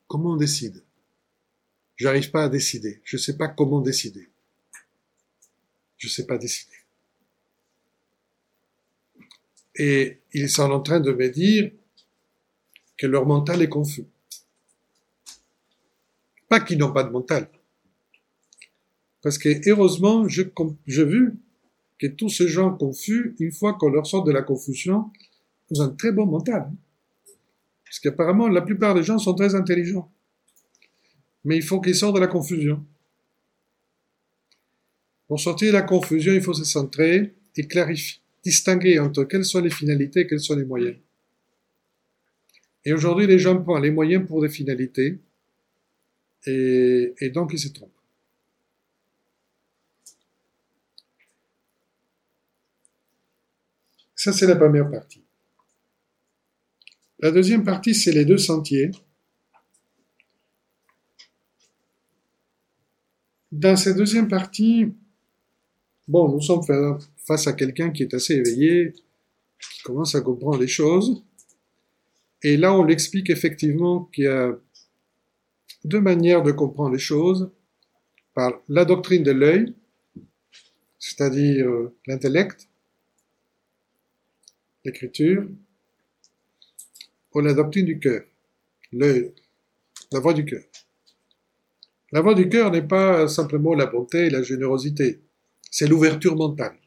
Comment 0.08 0.34
on 0.34 0.36
décide? 0.36 0.84
J'arrive 1.96 2.30
pas 2.30 2.44
à 2.44 2.50
décider. 2.50 3.00
Je 3.06 3.16
sais 3.16 3.38
pas 3.38 3.48
comment 3.48 3.80
décider. 3.80 4.28
Je 5.98 6.10
sais 6.10 6.26
pas 6.26 6.38
décider. 6.38 6.76
Et 9.76 10.20
ils 10.34 10.50
sont 10.50 10.70
en 10.70 10.82
train 10.82 11.00
de 11.00 11.14
me 11.14 11.30
dire, 11.30 11.72
que 12.98 13.08
leur 13.08 13.26
mental 13.26 13.62
est 13.62 13.70
confus. 13.70 14.06
Pas 16.50 16.60
qu'ils 16.60 16.78
n'ont 16.78 16.94
pas 16.94 17.04
de 17.04 17.10
mental. 17.10 17.50
Parce 19.22 19.38
que, 19.38 19.50
heureusement, 19.70 20.28
j'ai 20.28 21.06
vu 21.06 21.36
que 22.00 22.08
tous 22.08 22.30
ces 22.30 22.48
gens 22.48 22.74
confus, 22.76 23.36
une 23.40 23.52
fois 23.52 23.74
qu'on 23.74 23.90
leur 23.90 24.08
sort 24.08 24.24
de 24.24 24.32
la 24.32 24.42
confusion, 24.42 25.12
ont 25.72 25.82
un 25.82 25.90
très 25.90 26.12
bon 26.12 26.26
mental. 26.26 26.72
Parce 27.84 28.00
qu'apparemment, 28.00 28.48
la 28.48 28.62
plupart 28.62 28.94
des 28.96 29.04
gens 29.04 29.18
sont 29.18 29.34
très 29.34 29.56
intelligents. 29.56 30.12
Mais 31.44 31.58
il 31.58 31.64
faut 31.64 31.82
qu'ils 31.82 31.96
sortent 31.96 32.16
de 32.16 32.22
la 32.22 32.28
confusion. 32.28 32.86
Pour 35.28 35.40
sortir 35.40 35.70
de 35.70 35.74
la 35.74 35.82
confusion, 35.82 36.34
il 36.34 36.42
faut 36.42 36.54
se 36.54 36.64
centrer 36.64 37.36
et 37.56 37.68
clarifier, 37.68 38.22
distinguer 38.44 39.00
entre 39.00 39.24
quelles 39.26 39.46
sont 39.46 39.60
les 39.60 39.70
finalités 39.70 40.22
et 40.22 40.28
quels 40.28 40.40
sont 40.40 40.56
les 40.56 40.66
moyens. 40.66 40.98
Et 42.86 42.94
aujourd'hui, 42.94 43.28
les 43.28 43.40
gens 43.40 43.62
prennent 43.62 43.84
les 43.84 43.92
moyens 43.92 44.26
pour 44.26 44.42
des 44.42 44.50
finalités, 44.50 45.20
et, 46.46 47.14
et 47.20 47.30
donc 47.30 47.52
ils 47.54 47.60
se 47.60 47.70
trompent. 47.70 47.92
Ça, 54.16 54.34
c'est 54.34 54.48
la 54.48 54.56
première 54.56 54.90
partie. 54.90 55.24
La 57.20 57.32
deuxième 57.32 57.64
partie, 57.64 57.94
c'est 57.94 58.12
les 58.12 58.26
deux 58.26 58.38
sentiers. 58.38 58.92
Dans 63.52 63.76
cette 63.76 63.98
deuxième 63.98 64.28
partie, 64.28 64.94
bon, 66.08 66.30
nous 66.30 66.42
sommes 66.42 66.62
face 67.26 67.48
à 67.48 67.54
quelqu'un 67.54 67.92
qui 67.92 68.04
est 68.04 68.14
assez 68.14 68.34
éveillé, 68.36 68.94
qui 69.60 69.82
commence 69.84 70.16
à 70.16 70.22
comprendre 70.22 70.60
les 70.60 70.68
choses. 70.68 71.24
Et 72.44 72.58
là, 72.58 72.74
on 72.74 72.84
l'explique 72.84 73.30
effectivement 73.30 74.06
qu'il 74.06 74.26
y 74.26 74.28
a 74.28 74.56
deux 75.84 76.02
manières 76.02 76.44
de 76.44 76.52
comprendre 76.52 76.92
les 76.92 77.00
choses. 77.00 77.52
Par 78.34 78.62
la 78.70 78.86
doctrine 78.86 79.24
de 79.24 79.32
l'œil, 79.32 79.74
c'est-à-dire 81.00 81.68
euh, 81.68 81.96
l'intellect, 82.06 82.70
l'écriture, 84.86 85.48
ou 87.34 87.40
la 87.40 87.54
doctrine 87.54 87.86
du 87.86 88.00
cœur, 88.00 88.24
l'œil, 88.92 89.34
la 90.12 90.20
voix 90.20 90.34
du 90.34 90.46
cœur. 90.46 90.64
La 92.12 92.22
voix 92.22 92.36
du 92.36 92.48
cœur 92.48 92.72
n'est 92.72 92.88
pas 92.88 93.28
simplement 93.28 93.74
la 93.74 93.86
bonté 93.86 94.28
et 94.28 94.30
la 94.30 94.44
générosité, 94.44 95.22
c'est 95.70 95.88
l'ouverture 95.88 96.36
mentale. 96.36 96.78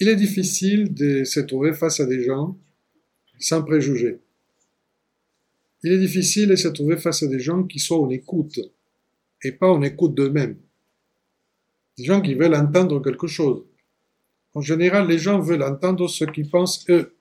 Il 0.00 0.08
est 0.08 0.16
difficile 0.16 0.92
de 0.92 1.22
se 1.22 1.40
trouver 1.40 1.72
face 1.72 2.00
à 2.00 2.06
des 2.06 2.24
gens 2.24 2.56
sans 3.38 3.62
préjugés. 3.62 4.18
Il 5.84 5.92
est 5.92 5.98
difficile 5.98 6.48
de 6.48 6.56
se 6.56 6.68
trouver 6.68 6.96
face 6.96 7.22
à 7.22 7.26
des 7.26 7.38
gens 7.38 7.62
qui 7.62 7.78
sont 7.78 7.96
en 7.96 8.10
écoute 8.10 8.58
et 9.42 9.52
pas 9.52 9.70
en 9.70 9.82
écoute 9.82 10.14
d'eux-mêmes. 10.14 10.56
Des 11.96 12.04
gens 12.04 12.20
qui 12.20 12.34
veulent 12.34 12.54
entendre 12.54 13.00
quelque 13.00 13.28
chose. 13.28 13.64
En 14.54 14.60
général, 14.60 15.06
les 15.06 15.18
gens 15.18 15.38
veulent 15.40 15.62
entendre 15.62 16.08
ce 16.08 16.24
qu'ils 16.24 16.50
pensent 16.50 16.84
eux. 16.88 17.14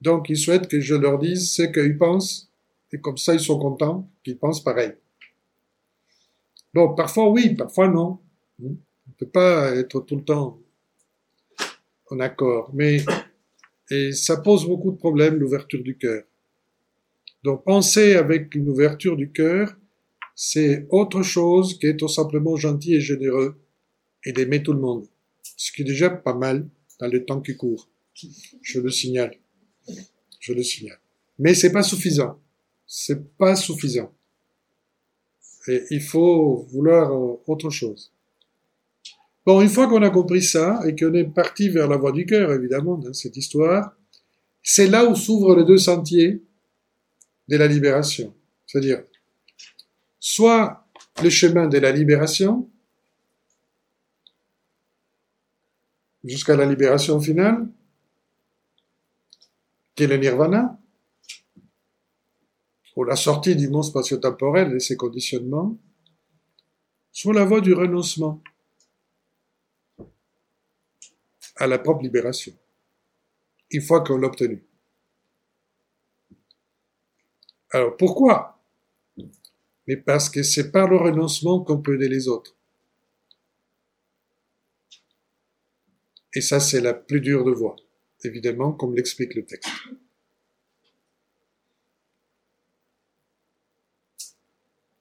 Donc, 0.00 0.30
ils 0.30 0.38
souhaitent 0.38 0.68
que 0.68 0.80
je 0.80 0.94
leur 0.94 1.18
dise 1.18 1.52
ce 1.52 1.62
qu'ils 1.62 1.98
pensent 1.98 2.50
et 2.92 3.00
comme 3.00 3.18
ça, 3.18 3.34
ils 3.34 3.40
sont 3.40 3.58
contents 3.58 4.08
qu'ils 4.24 4.38
pensent 4.38 4.64
pareil. 4.64 4.92
Bon, 6.72 6.94
parfois 6.94 7.28
oui, 7.30 7.54
parfois 7.54 7.88
non. 7.88 8.18
On 8.62 8.68
ne 8.68 9.14
peut 9.18 9.28
pas 9.28 9.74
être 9.74 10.00
tout 10.00 10.16
le 10.16 10.24
temps 10.24 10.58
en 12.10 12.20
accord, 12.20 12.70
mais 12.74 13.04
et 13.90 14.12
ça 14.12 14.36
pose 14.36 14.66
beaucoup 14.66 14.92
de 14.92 14.96
problèmes, 14.96 15.36
l'ouverture 15.36 15.82
du 15.82 15.96
cœur. 15.96 16.22
Donc 17.42 17.64
penser 17.64 18.14
avec 18.14 18.54
une 18.54 18.68
ouverture 18.68 19.16
du 19.16 19.32
cœur, 19.32 19.76
c'est 20.36 20.86
autre 20.90 21.22
chose 21.22 21.78
qu'être 21.78 22.08
simplement 22.08 22.56
gentil 22.56 22.94
et 22.94 23.00
généreux 23.00 23.60
et 24.24 24.32
d'aimer 24.32 24.62
tout 24.62 24.72
le 24.72 24.80
monde. 24.80 25.06
Ce 25.56 25.72
qui 25.72 25.82
est 25.82 25.84
déjà 25.84 26.08
pas 26.08 26.34
mal 26.34 26.68
dans 27.00 27.08
le 27.08 27.24
temps 27.24 27.40
qui 27.40 27.56
court. 27.56 27.88
Je 28.62 28.80
le 28.80 28.90
signale. 28.90 29.36
Je 30.38 30.52
le 30.52 30.62
signale. 30.62 31.00
Mais 31.38 31.54
c'est 31.54 31.72
pas 31.72 31.82
suffisant. 31.82 32.38
C'est 32.86 33.36
pas 33.36 33.56
suffisant. 33.56 34.12
Et 35.68 35.84
il 35.90 36.02
faut 36.02 36.66
vouloir 36.70 37.12
euh, 37.12 37.42
autre 37.46 37.70
chose. 37.70 38.12
Bon, 39.46 39.60
une 39.62 39.68
fois 39.68 39.88
qu'on 39.88 40.02
a 40.02 40.10
compris 40.10 40.42
ça 40.42 40.80
et 40.86 40.94
qu'on 40.94 41.14
est 41.14 41.24
parti 41.24 41.70
vers 41.70 41.88
la 41.88 41.96
voie 41.96 42.12
du 42.12 42.26
cœur, 42.26 42.52
évidemment, 42.52 42.98
dans 42.98 43.12
cette 43.14 43.36
histoire, 43.36 43.94
c'est 44.62 44.86
là 44.86 45.06
où 45.06 45.14
s'ouvrent 45.14 45.56
les 45.56 45.64
deux 45.64 45.78
sentiers 45.78 46.42
de 47.48 47.56
la 47.56 47.66
libération. 47.66 48.34
C'est-à-dire, 48.66 49.02
soit 50.18 50.86
le 51.22 51.30
chemin 51.30 51.66
de 51.68 51.78
la 51.78 51.90
libération, 51.90 52.68
jusqu'à 56.22 56.54
la 56.54 56.66
libération 56.66 57.18
finale, 57.18 57.66
qui 59.94 60.04
est 60.04 60.06
le 60.06 60.18
nirvana, 60.18 60.78
ou 62.96 63.04
la 63.04 63.16
sortie 63.16 63.56
du 63.56 63.68
monde 63.68 63.84
spatio-temporel 63.84 64.74
et 64.74 64.80
ses 64.80 64.96
conditionnements, 64.96 65.78
soit 67.12 67.32
la 67.32 67.44
voie 67.44 67.62
du 67.62 67.72
renoncement, 67.72 68.42
à 71.60 71.66
la 71.66 71.78
propre 71.78 72.02
libération, 72.02 72.52
une 73.70 73.82
fois 73.82 74.02
qu'on 74.02 74.16
l'a 74.16 74.26
obtenu. 74.26 74.64
Alors 77.70 77.96
pourquoi? 77.96 78.58
Mais 79.86 79.96
parce 79.96 80.28
que 80.30 80.42
c'est 80.42 80.72
par 80.72 80.88
le 80.88 80.96
renoncement 80.96 81.62
qu'on 81.62 81.80
peut 81.80 81.94
aider 81.94 82.08
les 82.08 82.28
autres. 82.28 82.56
Et 86.34 86.40
ça, 86.40 86.60
c'est 86.60 86.80
la 86.80 86.94
plus 86.94 87.20
dure 87.20 87.44
de 87.44 87.50
voie, 87.50 87.76
évidemment, 88.24 88.72
comme 88.72 88.94
l'explique 88.94 89.34
le 89.34 89.44
texte. 89.44 89.68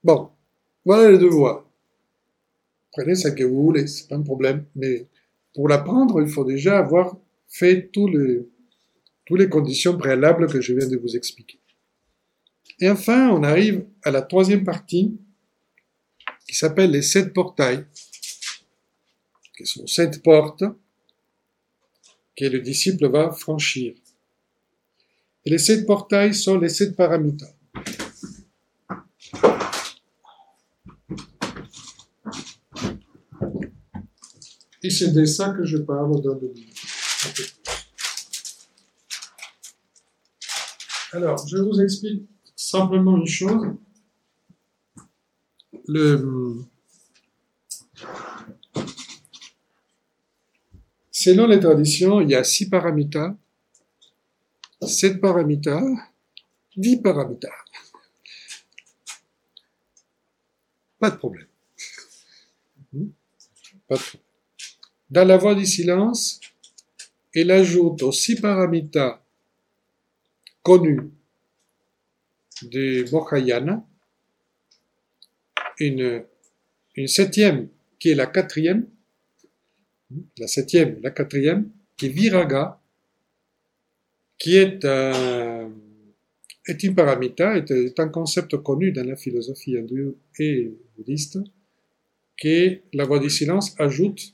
Bon, 0.04 0.32
voilà 0.84 1.12
les 1.12 1.18
deux 1.20 1.30
voies. 1.30 1.70
Prenez 2.92 3.16
ce 3.16 3.28
que 3.30 3.44
vous 3.44 3.64
voulez, 3.64 3.88
c'est 3.88 4.08
pas 4.08 4.16
un 4.16 4.24
problème, 4.24 4.66
mais 4.76 5.08
pour 5.54 5.68
l'apprendre, 5.68 6.22
il 6.22 6.30
faut 6.30 6.46
déjà 6.46 6.80
avoir 6.80 7.18
fait 7.48 7.90
tous 7.92 8.08
les, 8.08 8.48
toutes 9.26 9.40
les 9.40 9.50
conditions 9.50 9.98
préalables 9.98 10.48
que 10.48 10.62
je 10.62 10.74
viens 10.74 10.88
de 10.88 10.98
vous 10.98 11.16
expliquer. 11.16 11.60
Et 12.80 12.90
enfin, 12.90 13.30
on 13.30 13.44
arrive 13.44 13.86
à 14.04 14.12
la 14.12 14.22
troisième 14.22 14.64
partie 14.64 15.18
qui 16.48 16.56
s'appelle 16.56 16.92
les 16.92 17.02
sept 17.02 17.34
portails, 17.34 17.86
qui 19.58 19.66
sont 19.66 19.86
sept 19.86 20.24
portes 20.24 20.64
que 22.38 22.46
le 22.46 22.60
disciple 22.62 23.10
va 23.10 23.32
franchir. 23.32 23.94
Et 25.46 25.50
les 25.50 25.58
sept 25.58 25.86
portails 25.86 26.34
sont 26.34 26.58
les 26.58 26.70
sept 26.70 26.96
paramitas. 26.96 27.54
Et 34.82 34.90
c'est 34.90 35.12
de 35.12 35.26
ça 35.26 35.50
que 35.52 35.66
je 35.66 35.78
parle 35.78 36.22
dans 36.22 36.36
le 36.36 36.54
livre. 36.54 36.74
Alors, 41.12 41.46
je 41.48 41.58
vous 41.58 41.82
explique 41.82 42.30
simplement 42.56 43.18
une 43.18 43.28
chose. 43.28 43.76
Selon 51.12 51.48
les 51.48 51.60
traditions, 51.60 52.22
il 52.22 52.30
y 52.30 52.36
a 52.36 52.44
six 52.44 52.70
paramitas, 52.70 53.36
sept 54.82 55.20
paramitas, 55.20 55.84
dix 56.78 57.02
paramitas. 57.02 57.50
Pas 61.00 61.10
de 61.10 61.18
problème. 61.18 61.48
Pas 63.88 63.96
de 63.96 64.02
problème. 64.02 64.29
Dans 65.10 65.26
la 65.26 65.38
voie 65.38 65.56
du 65.56 65.66
silence, 65.66 66.40
il 67.34 67.50
ajoute 67.50 68.04
aux 68.04 68.12
six 68.12 68.40
paramitas 68.40 69.22
connus 70.62 71.10
de 72.62 73.06
Mahayana 73.12 73.84
une, 75.80 76.24
une 76.96 77.08
septième 77.08 77.70
qui 77.98 78.10
est 78.10 78.16
la 78.16 78.28
quatrième, 78.28 78.88
la 80.38 80.48
septième, 80.48 81.00
la 81.02 81.12
quatrième, 81.12 81.72
qui 81.98 82.08
est 82.08 82.10
Viraga, 82.10 82.80
qui 84.38 84.58
est 84.58 84.86
un, 84.86 85.72
est 86.68 86.84
une 86.84 86.96
paramita, 86.96 87.58
est, 87.58 88.00
un 88.00 88.10
concept 88.10 88.58
connu 88.58 88.92
dans 88.92 89.06
la 89.06 89.16
philosophie 89.16 89.78
hindoue 89.78 90.18
et 90.38 90.72
bouddhiste, 90.96 91.40
que 92.38 92.80
la 92.94 93.06
voie 93.06 93.20
du 93.20 93.30
silence 93.30 93.76
ajoute 93.80 94.34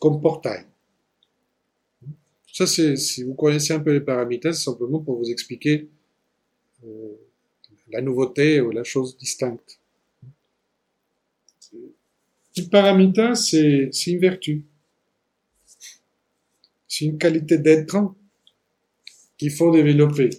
comme 0.00 0.20
portail. 0.20 0.66
Ça, 2.52 2.66
c'est, 2.66 2.96
si 2.96 3.24
vous 3.24 3.34
connaissez 3.34 3.72
un 3.72 3.80
peu 3.80 3.92
les 3.92 4.00
paramitas, 4.00 4.52
c'est 4.52 4.64
simplement 4.64 5.00
pour 5.00 5.18
vous 5.18 5.30
expliquer 5.30 5.88
euh, 6.84 7.14
la 7.90 8.00
nouveauté 8.00 8.60
ou 8.60 8.70
la 8.70 8.84
chose 8.84 9.16
distincte. 9.16 9.80
paramita, 12.70 13.34
c'est 13.34 13.90
une 14.06 14.18
vertu. 14.20 14.64
C'est 16.86 17.06
une 17.06 17.18
qualité 17.18 17.58
d'être 17.58 18.14
qu'il 19.36 19.50
faut 19.50 19.72
développer. 19.72 20.30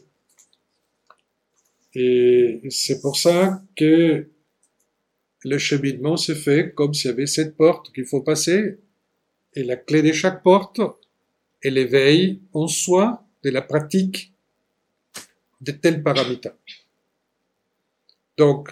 Et 1.96 2.62
c'est 2.70 3.02
pour 3.02 3.18
ça 3.18 3.64
que 3.76 4.30
le 5.44 5.58
cheminement 5.58 6.18
se 6.18 6.34
fait 6.34 6.74
comme 6.74 6.94
s'il 6.94 7.12
y 7.12 7.14
avait 7.14 7.28
cette 7.28 7.56
porte 7.56 7.94
qu'il 7.94 8.06
faut 8.06 8.22
passer, 8.22 8.78
et 9.56 9.64
la 9.64 9.78
clé 9.78 10.02
de 10.02 10.12
chaque 10.12 10.44
porte 10.44 10.82
est 11.64 11.70
l'éveil 11.70 12.42
en 12.54 12.68
soi 12.68 13.24
de 13.44 13.50
la 13.50 13.62
pratique 13.62 14.34
de 15.62 15.72
tels 15.72 16.04
paramita. 16.04 16.56
Donc, 18.38 18.70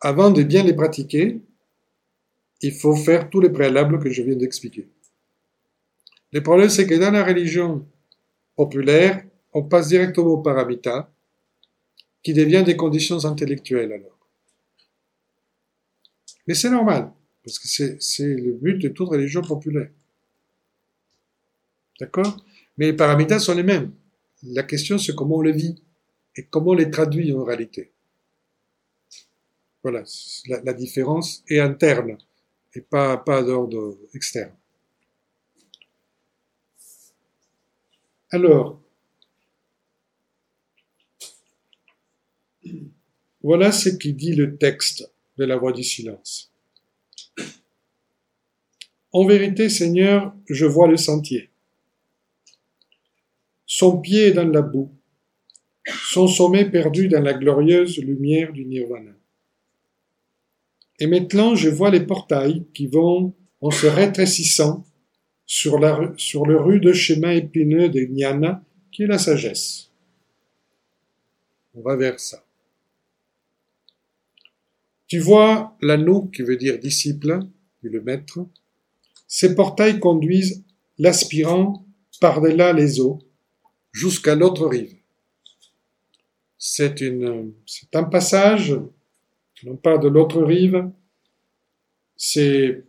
avant 0.00 0.30
de 0.30 0.42
bien 0.42 0.62
les 0.62 0.74
pratiquer, 0.74 1.40
il 2.60 2.72
faut 2.72 2.94
faire 2.94 3.30
tous 3.30 3.40
les 3.40 3.50
préalables 3.50 3.98
que 3.98 4.10
je 4.10 4.22
viens 4.22 4.36
d'expliquer. 4.36 4.88
Le 6.32 6.42
problème, 6.42 6.68
c'est 6.68 6.86
que 6.86 6.94
dans 6.94 7.10
la 7.10 7.24
religion 7.24 7.86
populaire, 8.54 9.24
on 9.52 9.62
passe 9.62 9.88
directement 9.88 10.26
au 10.26 10.42
paramita, 10.42 11.10
qui 12.22 12.34
devient 12.34 12.62
des 12.64 12.76
conditions 12.76 13.24
intellectuelles 13.24 13.92
alors. 13.92 14.18
Mais 16.46 16.54
c'est 16.54 16.70
normal, 16.70 17.12
parce 17.48 17.58
que 17.58 17.96
c'est 17.98 18.34
le 18.34 18.52
but 18.52 18.76
de 18.76 18.88
toute 18.88 19.08
religion 19.08 19.40
populaire. 19.40 19.88
D'accord? 21.98 22.44
Mais 22.76 22.86
les 22.86 22.92
paramitas 22.92 23.38
sont 23.38 23.54
les 23.54 23.62
mêmes. 23.62 23.92
La 24.42 24.64
question, 24.64 24.98
c'est 24.98 25.14
comment 25.14 25.36
on 25.36 25.40
les 25.40 25.52
vit 25.52 25.82
et 26.36 26.44
comment 26.44 26.72
on 26.72 26.74
les 26.74 26.90
traduit 26.90 27.32
en 27.32 27.42
réalité. 27.42 27.90
Voilà, 29.82 30.04
la, 30.62 30.72
différence 30.74 31.42
est 31.48 31.60
interne 31.60 32.18
et 32.74 32.82
pas, 32.82 33.16
pas 33.16 33.42
d'ordre 33.42 33.96
externe. 34.12 34.52
Alors, 38.30 38.82
voilà 43.42 43.72
ce 43.72 43.88
qui 43.88 44.12
dit 44.12 44.34
le 44.34 44.58
texte 44.58 45.10
de 45.38 45.44
la 45.46 45.56
voix 45.56 45.72
du 45.72 45.82
silence. 45.82 46.52
En 49.12 49.26
vérité, 49.26 49.68
Seigneur, 49.68 50.34
je 50.48 50.66
vois 50.66 50.88
le 50.88 50.96
sentier. 50.96 51.50
Son 53.66 53.98
pied 54.00 54.28
est 54.28 54.32
dans 54.32 54.48
la 54.48 54.62
boue, 54.62 54.90
son 56.10 56.26
sommet 56.26 56.64
perdu 56.70 57.08
dans 57.08 57.22
la 57.22 57.34
glorieuse 57.34 57.98
lumière 57.98 58.52
du 58.52 58.64
nirvana. 58.64 59.12
Et 60.98 61.06
maintenant, 61.06 61.54
je 61.54 61.68
vois 61.68 61.90
les 61.90 62.04
portails 62.04 62.64
qui 62.74 62.86
vont, 62.86 63.34
en 63.60 63.70
se 63.70 63.86
rétrécissant, 63.86 64.84
sur, 65.46 65.78
le 65.78 66.56
rude 66.56 66.92
chemin 66.92 67.30
épineux 67.30 67.88
de 67.88 68.00
Jnana, 68.00 68.62
qui 68.92 69.04
est 69.04 69.06
la 69.06 69.18
sagesse. 69.18 69.90
On 71.74 71.80
va 71.80 71.96
vers 71.96 72.20
ça. 72.20 72.44
Tu 75.06 75.20
vois 75.20 75.76
l'anneau 75.80 76.26
qui 76.26 76.42
veut 76.42 76.56
dire 76.56 76.78
disciple, 76.78 77.40
dit 77.82 77.88
le 77.88 78.02
maître. 78.02 78.40
Ces 79.28 79.54
portails 79.54 80.00
conduisent 80.00 80.64
l'aspirant 80.98 81.84
par-delà 82.20 82.72
les 82.72 82.98
eaux 82.98 83.18
jusqu'à 83.92 84.34
l'autre 84.34 84.66
rive. 84.66 84.96
C'est 86.56 87.00
une, 87.02 87.52
c'est 87.66 87.94
un 87.94 88.04
passage, 88.04 88.74
non 89.62 89.76
pas 89.76 89.98
de 89.98 90.08
l'autre 90.08 90.42
rive, 90.42 90.90
c'est 92.16 92.84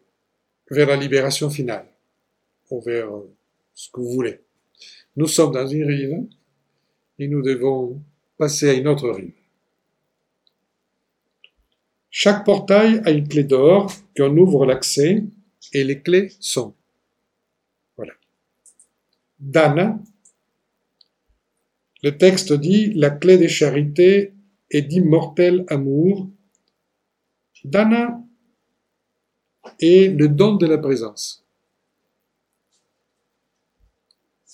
vers 0.71 0.87
la 0.87 0.95
libération 0.95 1.49
finale 1.49 1.87
ou 2.71 2.81
vers 2.81 3.09
ce 3.75 3.91
que 3.91 3.99
vous 3.99 4.11
voulez. 4.11 4.39
Nous 5.17 5.27
sommes 5.27 5.51
dans 5.51 5.67
une 5.67 5.85
rive 5.85 6.23
et 7.19 7.27
nous 7.27 7.41
devons 7.41 8.01
passer 8.37 8.69
à 8.69 8.73
une 8.73 8.87
autre 8.87 9.09
rive. 9.09 9.33
Chaque 12.09 12.45
portail 12.45 13.01
a 13.05 13.11
une 13.11 13.27
clé 13.27 13.43
d'or 13.43 13.91
qu'on 14.15 14.35
ouvre 14.37 14.65
l'accès 14.65 15.23
et 15.73 15.83
les 15.83 16.01
clés 16.01 16.31
sont. 16.39 16.75
Voilà. 17.97 18.13
Dana. 19.39 19.99
Le 22.01 22.17
texte 22.17 22.53
dit 22.53 22.93
la 22.93 23.09
clé 23.09 23.37
des 23.37 23.49
charités 23.49 24.33
et 24.71 24.81
d'immortel 24.81 25.65
amour. 25.67 26.29
Dana 27.65 28.23
est 29.81 30.17
le 30.17 30.29
don 30.29 30.55
de 30.55 30.65
la 30.65 30.77
présence 30.77 31.45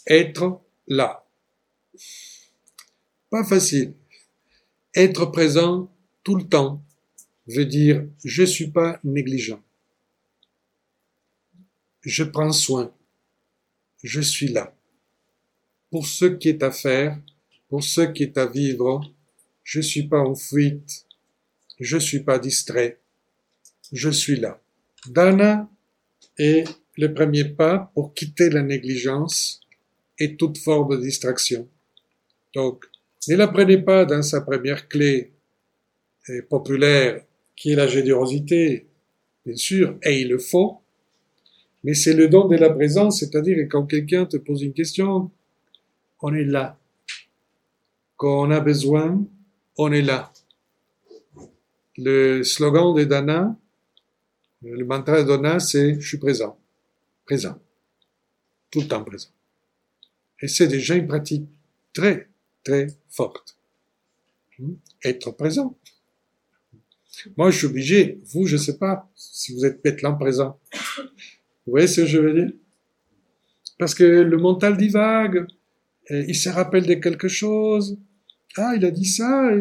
être 0.08 0.62
là. 0.88 1.26
Pas 3.30 3.44
facile. 3.44 3.94
Être 4.94 5.26
présent 5.26 5.92
tout 6.24 6.36
le 6.36 6.48
temps 6.48 6.84
veut 7.48 7.66
dire 7.66 8.08
je 8.24 8.44
suis 8.44 8.68
pas 8.68 9.00
négligent. 9.04 9.62
Je 12.06 12.24
prends 12.24 12.52
soin. 12.52 12.94
Je 14.04 14.22
suis 14.22 14.50
là. 14.50 14.76
Pour 15.90 16.06
ce 16.06 16.26
qui 16.26 16.50
est 16.50 16.62
à 16.62 16.70
faire, 16.70 17.20
pour 17.68 17.84
ce 17.84 18.02
qui 18.02 18.24
est 18.24 18.38
à 18.38 18.46
vivre, 18.46 19.12
je 19.64 19.82
suis 19.82 20.04
pas 20.04 20.20
en 20.20 20.36
fuite. 20.36 21.08
Je 21.80 21.98
suis 21.98 22.20
pas 22.20 22.38
distrait. 22.38 23.00
Je 23.92 24.12
suis 24.12 24.36
là. 24.36 24.62
Dana 25.08 25.68
est 26.38 26.66
le 26.98 27.12
premier 27.12 27.46
pas 27.46 27.92
pour 27.96 28.14
quitter 28.14 28.52
la 28.52 28.62
négligence 28.62 29.60
et 30.20 30.38
toute 30.38 30.60
forme 30.60 30.96
de 30.98 31.02
distraction. 31.02 31.68
Donc, 32.54 32.86
ne 33.28 33.36
la 33.36 33.48
prenez 33.48 33.80
pas 33.80 34.06
dans 34.06 34.22
sa 34.22 34.42
première 34.42 34.88
clé 34.88 35.34
euh, 36.30 36.44
populaire 36.44 37.26
qui 37.56 37.72
est 37.72 37.76
la 37.76 37.88
générosité, 37.88 38.88
bien 39.46 39.56
sûr, 39.56 39.98
et 40.04 40.22
il 40.22 40.30
le 40.30 40.38
faut, 40.38 40.82
mais 41.86 41.94
c'est 41.94 42.16
le 42.16 42.28
don 42.28 42.48
de 42.48 42.56
la 42.56 42.72
présence, 42.72 43.20
c'est-à-dire 43.20 43.60
quand 43.70 43.86
quelqu'un 43.86 44.26
te 44.26 44.38
pose 44.38 44.64
une 44.64 44.74
question, 44.74 45.30
on 46.20 46.34
est 46.34 46.44
là. 46.44 46.80
Quand 48.18 48.42
on 48.48 48.50
a 48.50 48.60
besoin, 48.60 49.24
on 49.78 49.92
est 49.92 50.02
là. 50.02 50.34
Le 51.96 52.44
slogan 52.44 52.96
de 52.96 53.04
Dana, 53.04 53.56
le 54.64 54.84
mantra 54.84 55.22
de 55.22 55.28
Dana, 55.28 55.60
c'est 55.60 56.02
je 56.02 56.08
suis 56.08 56.18
présent. 56.18 56.58
Présent. 57.24 57.60
Tout 58.72 58.82
le 58.82 58.88
temps 58.88 59.04
présent. 59.04 59.30
Et 60.42 60.48
c'est 60.48 60.68
déjà 60.68 60.96
une 60.96 61.06
pratique 61.06 61.48
très, 61.94 62.28
très 62.64 62.88
forte. 63.12 63.60
Hmm? 64.58 64.74
Être 65.04 65.30
présent. 65.30 65.78
Moi, 67.38 67.52
je 67.52 67.60
suis 67.60 67.68
obligé, 67.68 68.20
vous, 68.34 68.48
je 68.48 68.58
sais 68.58 68.80
pas 68.80 69.08
si 69.16 69.54
vous 69.54 69.66
êtes 69.66 69.84
pétlant 69.84 70.16
présent. 70.16 70.60
Vous 71.66 71.72
voyez 71.72 71.88
ce 71.88 72.02
que 72.02 72.08
je 72.08 72.20
veux 72.20 72.34
dire? 72.34 72.54
Parce 73.80 73.96
que 73.96 74.04
le 74.04 74.38
mental 74.38 74.78
divague, 74.78 75.46
il 76.10 76.36
se 76.36 76.50
rappelle 76.50 76.86
de 76.86 76.94
quelque 76.96 77.28
chose. 77.28 77.98
Ah, 78.58 78.74
il 78.76 78.86
a 78.86 78.92
dit 78.92 79.06
ça, 79.06 79.52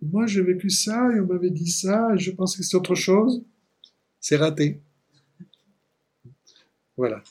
moi 0.00 0.26
j'ai 0.26 0.42
vécu 0.42 0.70
ça, 0.70 1.10
et 1.14 1.20
on 1.20 1.26
m'avait 1.26 1.50
dit 1.50 1.70
ça, 1.70 2.14
et 2.14 2.18
je 2.18 2.30
pensais 2.30 2.58
que 2.58 2.64
c'est 2.64 2.76
autre 2.76 2.94
chose. 2.94 3.44
C'est 4.20 4.36
raté. 4.36 4.80
Voilà. 6.96 7.22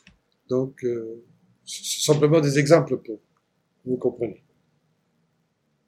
Donc, 0.50 0.84
euh, 0.84 1.24
simplement 1.66 2.40
des 2.40 2.60
exemples 2.60 2.98
pour 2.98 3.20
vous 3.86 3.98
compreniez. 3.98 4.44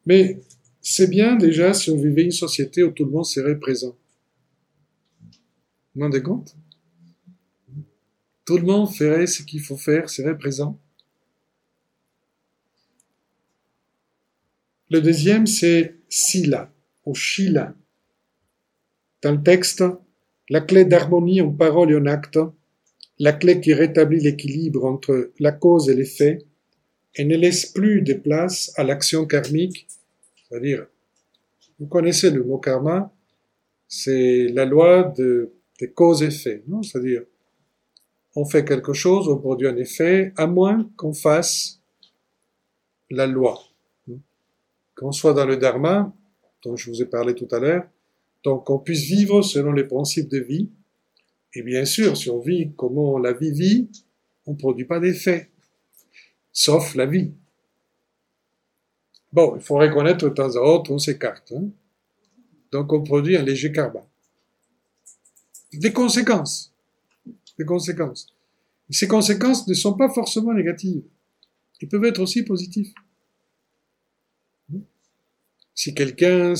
Mais 0.06 0.42
c'est 0.82 1.10
bien 1.10 1.36
déjà 1.36 1.74
si 1.74 1.92
on 1.92 1.98
vivait 1.98 2.24
une 2.24 2.32
société 2.32 2.84
où 2.84 2.92
tout 2.92 3.06
le 3.06 3.12
monde 3.12 3.26
serait 3.26 3.60
présent. 3.60 3.96
Vous 5.32 5.96
vous 5.96 6.02
rendez 6.02 6.22
compte? 6.22 6.56
Tout 8.50 8.58
le 8.58 8.64
monde 8.64 8.92
ferait 8.92 9.28
ce 9.28 9.44
qu'il 9.44 9.62
faut 9.62 9.78
faire, 9.78 10.10
serait 10.10 10.36
présent. 10.36 10.80
Le 14.90 15.02
deuxième, 15.02 15.46
c'est 15.46 15.98
Sila 16.10 16.74
ou 17.06 17.14
Shila. 17.14 17.76
Dans 19.22 19.34
le 19.34 19.44
texte, 19.44 19.84
la 20.50 20.62
clé 20.62 20.84
d'harmonie 20.84 21.42
en 21.42 21.52
parole 21.52 21.92
et 21.92 21.96
en 21.96 22.08
acte 22.08 22.40
la 23.20 23.34
clé 23.34 23.62
qui 23.62 23.72
rétablit 23.72 24.20
l'équilibre 24.20 24.84
entre 24.84 25.32
la 25.40 25.52
cause 25.52 25.88
et 25.88 25.94
l'effet 25.94 26.40
et 27.14 27.26
ne 27.26 27.38
laisse 27.38 27.68
plus 27.68 28.02
de 28.02 28.16
place 28.16 28.74
à 28.78 28.84
l'action 28.84 29.28
karmique, 29.28 29.86
c'est-à-dire, 30.50 30.88
vous 31.78 31.86
connaissez 31.86 32.32
le 32.32 32.44
mot 32.44 32.58
karma, 32.58 33.14
c'est 33.88 34.48
la 34.48 34.66
loi 34.66 35.04
de, 35.16 35.52
des 35.80 35.92
causes-effets, 35.92 36.64
non? 36.68 36.82
C'est-à-dire, 36.82 37.26
on 38.36 38.46
fait 38.46 38.66
quelque 38.66 38.94
chose, 38.94 39.28
on 39.28 39.38
produit 39.38 39.68
un 39.68 39.78
effet, 39.78 40.34
à 40.38 40.48
moins 40.48 40.90
qu'on 40.96 41.14
fasse 41.14 41.80
la 43.10 43.28
loi. 43.28 43.60
qu'on 44.96 45.12
soit 45.12 45.34
dans 45.34 45.46
le 45.46 45.58
dharma, 45.58 46.14
dont 46.64 46.76
je 46.76 46.90
vous 46.90 47.02
ai 47.02 47.06
parlé 47.06 47.34
tout 47.34 47.48
à 47.52 47.60
l'heure, 47.60 47.88
donc 48.44 48.66
qu'on 48.66 48.80
puisse 48.80 49.04
vivre 49.04 49.42
selon 49.42 49.72
les 49.72 49.86
principes 49.86 50.30
de 50.30 50.40
vie. 50.40 50.70
Et 51.54 51.64
bien 51.64 51.86
sûr, 51.86 52.18
si 52.18 52.30
on 52.30 52.40
vit 52.40 52.74
comment 52.76 53.18
la 53.18 53.34
vie 53.34 53.52
vit, 53.52 53.90
on 54.46 54.52
ne 54.52 54.58
produit 54.58 54.86
pas 54.86 55.00
d'effet, 55.00 55.50
sauf 56.52 56.96
la 56.96 57.06
vie. 57.06 57.32
Bon, 59.32 59.56
il 59.56 59.62
faut 59.62 59.76
reconnaître 59.78 60.28
de 60.28 60.34
temps 60.34 60.56
à 60.56 60.60
autre, 60.60 60.92
on 60.92 60.98
s'écarte. 60.98 61.54
Hein. 61.54 61.70
Donc 62.72 62.92
on 62.94 63.04
produit 63.04 63.38
un 63.38 63.44
léger 63.44 63.72
carbone. 63.72 64.04
Des 65.74 65.94
conséquences. 65.94 66.69
Des 67.60 67.66
conséquences. 67.66 68.34
ces 68.90 69.08
conséquences 69.10 69.68
ne 69.68 69.74
sont 69.74 69.94
pas 69.94 70.10
forcément 70.10 70.54
négatives. 70.54 71.04
Ils 71.82 71.90
peuvent 71.90 72.06
être 72.06 72.22
aussi 72.22 72.44
positifs. 72.44 72.94
Si 75.76 75.94
quelqu'un 75.94 76.54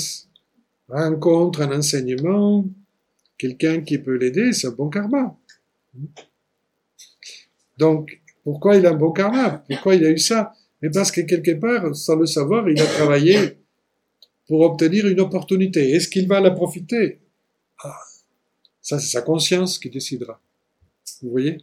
rencontre 0.90 1.62
un 1.62 1.78
enseignement, 1.78 2.66
quelqu'un 3.38 3.80
qui 3.82 3.98
peut 3.98 4.18
l'aider, 4.18 4.52
c'est 4.52 4.68
un 4.68 4.72
bon 4.72 4.90
karma. 4.90 5.38
Donc, 7.78 8.22
pourquoi 8.44 8.76
il 8.76 8.86
a 8.86 8.90
un 8.92 8.96
bon 8.96 9.12
karma? 9.12 9.64
Pourquoi 9.70 9.96
il 9.96 10.06
a 10.06 10.12
eu 10.12 10.18
ça? 10.18 10.52
Parce 10.94 11.12
que 11.14 11.22
quelque 11.22 11.52
part, 11.52 11.96
sans 11.96 12.18
le 12.18 12.26
savoir, 12.26 12.70
il 12.70 12.80
a 12.82 12.86
travaillé 12.86 13.58
pour 14.48 14.62
obtenir 14.62 15.08
une 15.08 15.22
opportunité. 15.22 15.92
Est-ce 15.92 16.10
qu'il 16.10 16.28
va 16.28 16.42
la 16.42 16.52
profiter? 16.52 17.22
Ah, 17.84 17.96
Ça, 18.82 19.00
c'est 19.00 19.12
sa 19.12 19.22
conscience 19.22 19.80
qui 19.80 19.90
décidera. 19.90 20.42
Vous 21.22 21.30
voyez 21.30 21.58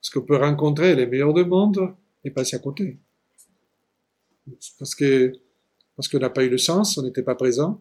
Parce 0.00 0.10
qu'on 0.10 0.22
peut 0.22 0.36
rencontrer 0.36 0.94
les 0.94 1.06
meilleurs 1.06 1.34
du 1.34 1.44
monde 1.44 1.94
et 2.24 2.30
passer 2.30 2.56
à 2.56 2.58
côté. 2.58 2.98
Parce 4.78 4.94
que 4.94 5.32
parce 5.96 6.08
qu'on 6.08 6.18
n'a 6.18 6.30
pas 6.30 6.44
eu 6.44 6.50
le 6.50 6.58
sens, 6.58 6.98
on 6.98 7.02
n'était 7.02 7.22
pas 7.22 7.34
présent, 7.34 7.80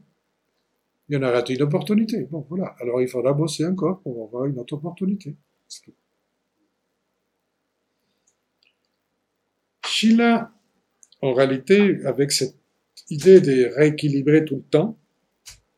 et 1.09 1.17
on 1.17 1.21
a 1.21 1.31
raté 1.31 1.53
une 1.53 1.61
opportunité? 1.61 2.23
Bon, 2.31 2.45
voilà. 2.49 2.75
Alors 2.79 3.01
il 3.01 3.07
faudra 3.07 3.33
bosser 3.33 3.65
encore 3.65 4.01
pour 4.01 4.25
avoir 4.25 4.45
une 4.45 4.57
autre 4.57 4.73
opportunité. 4.73 5.35
Sheila, 9.85 10.51
en 11.21 11.33
réalité, 11.33 12.03
avec 12.05 12.31
cette 12.31 12.55
idée 13.09 13.39
de 13.39 13.71
rééquilibrer 13.75 14.45
tout 14.45 14.55
le 14.55 14.63
temps, 14.63 14.97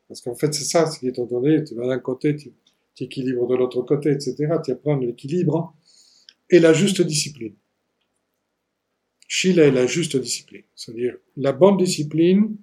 parce 0.08 0.22
qu'en 0.22 0.34
fait 0.34 0.54
c'est 0.54 0.64
ça 0.64 0.86
ce 0.86 0.98
qui 0.98 1.08
est 1.08 1.12
donné, 1.12 1.62
tu 1.64 1.74
vas 1.74 1.86
d'un 1.86 1.98
côté, 1.98 2.34
tu, 2.34 2.52
tu 2.98 3.04
équilibres 3.04 3.46
de 3.46 3.54
l'autre 3.54 3.82
côté, 3.82 4.10
etc. 4.10 4.34
Tu 4.64 4.72
apprends 4.72 4.96
l'équilibre 4.96 5.72
et 6.50 6.58
la 6.58 6.72
juste 6.72 7.00
discipline. 7.00 7.54
Sheila 9.28 9.66
est 9.66 9.70
la 9.70 9.86
juste 9.86 10.16
discipline, 10.16 10.64
c'est-à-dire 10.74 11.16
la 11.36 11.52
bonne 11.52 11.76
discipline 11.76 12.56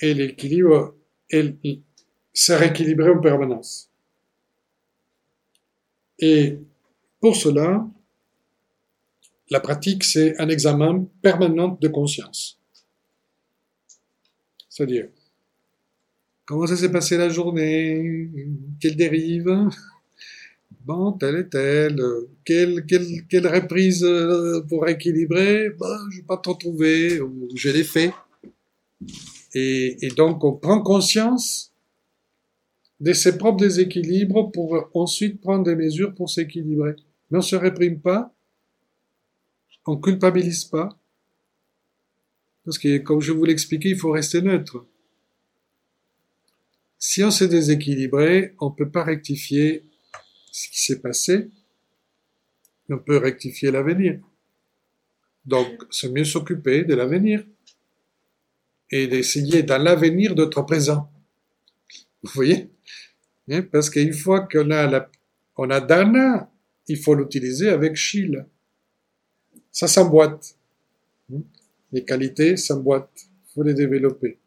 et 0.00 0.12
l'équilibre, 0.14 0.96
c'est 2.32 2.56
rééquilibré 2.56 3.10
en 3.10 3.20
permanence. 3.20 3.90
Et 6.18 6.58
pour 7.20 7.36
cela, 7.36 7.86
la 9.50 9.60
pratique, 9.60 10.02
c'est 10.02 10.40
un 10.40 10.48
examen 10.48 11.06
permanent 11.22 11.78
de 11.80 11.88
conscience. 11.88 12.58
C'est-à-dire, 14.68 15.08
comment 16.44 16.66
ça 16.66 16.76
s'est 16.76 16.92
passé 16.92 17.16
la 17.16 17.28
journée, 17.28 18.30
quelle 18.80 18.96
dérive, 18.96 19.50
bon, 20.84 21.12
telle 21.12 21.36
et 21.36 21.48
telle, 21.48 22.00
quelle, 22.44 22.84
quelle, 22.86 23.26
quelle 23.28 23.46
reprise 23.46 24.04
euh, 24.04 24.60
pour 24.68 24.88
équilibrer, 24.88 25.70
ben, 25.70 25.98
je 26.10 26.18
vais 26.18 26.26
pas 26.26 26.36
trop 26.36 26.54
trouver, 26.54 27.20
ou 27.20 27.48
je 27.54 27.70
l'ai 27.70 27.84
fait. 27.84 28.12
Et, 29.54 30.04
et, 30.04 30.10
donc, 30.10 30.42
on 30.44 30.52
prend 30.52 30.80
conscience 30.82 31.72
de 33.00 33.12
ses 33.12 33.38
propres 33.38 33.64
déséquilibres 33.64 34.50
pour 34.50 34.88
ensuite 34.94 35.40
prendre 35.40 35.64
des 35.64 35.76
mesures 35.76 36.14
pour 36.14 36.30
s'équilibrer. 36.30 36.96
Mais 37.30 37.38
on 37.38 37.42
se 37.42 37.56
réprime 37.56 38.00
pas, 38.00 38.34
on 39.86 39.96
culpabilise 39.96 40.64
pas, 40.64 40.88
parce 42.64 42.78
que, 42.78 42.98
comme 42.98 43.20
je 43.20 43.32
vous 43.32 43.44
l'expliquais, 43.44 43.90
il 43.90 43.96
faut 43.96 44.10
rester 44.10 44.40
neutre. 44.40 44.86
Si 47.06 47.22
on 47.22 47.30
s'est 47.30 47.48
déséquilibré, 47.48 48.54
on 48.60 48.70
peut 48.70 48.88
pas 48.88 49.04
rectifier 49.04 49.84
ce 50.50 50.70
qui 50.70 50.82
s'est 50.82 51.00
passé, 51.00 51.50
on 52.88 52.98
peut 52.98 53.18
rectifier 53.18 53.70
l'avenir. 53.70 54.20
Donc, 55.44 55.68
c'est 55.90 56.08
mieux 56.08 56.24
s'occuper 56.24 56.82
de 56.82 56.94
l'avenir 56.94 57.44
et 58.90 59.06
d'essayer 59.06 59.62
dans 59.62 59.76
l'avenir 59.76 60.34
d'être 60.34 60.62
présent. 60.62 61.12
Vous 62.22 62.30
voyez? 62.32 62.70
Hein, 63.50 63.60
Parce 63.70 63.90
qu'une 63.90 64.14
fois 64.14 64.48
qu'on 64.50 64.70
a, 64.70 64.86
la, 64.86 65.10
on 65.58 65.68
a 65.68 65.82
Dana, 65.82 66.50
il 66.88 66.96
faut 66.96 67.14
l'utiliser 67.14 67.68
avec 67.68 67.96
Shil. 67.96 68.46
Ça 69.70 69.88
s'emboîte. 69.88 70.56
Hein? 71.30 71.42
Les 71.92 72.02
qualités 72.02 72.56
s'emboîtent. 72.56 73.26
Il 73.26 73.52
faut 73.52 73.62
les 73.62 73.74
développer. 73.74 74.38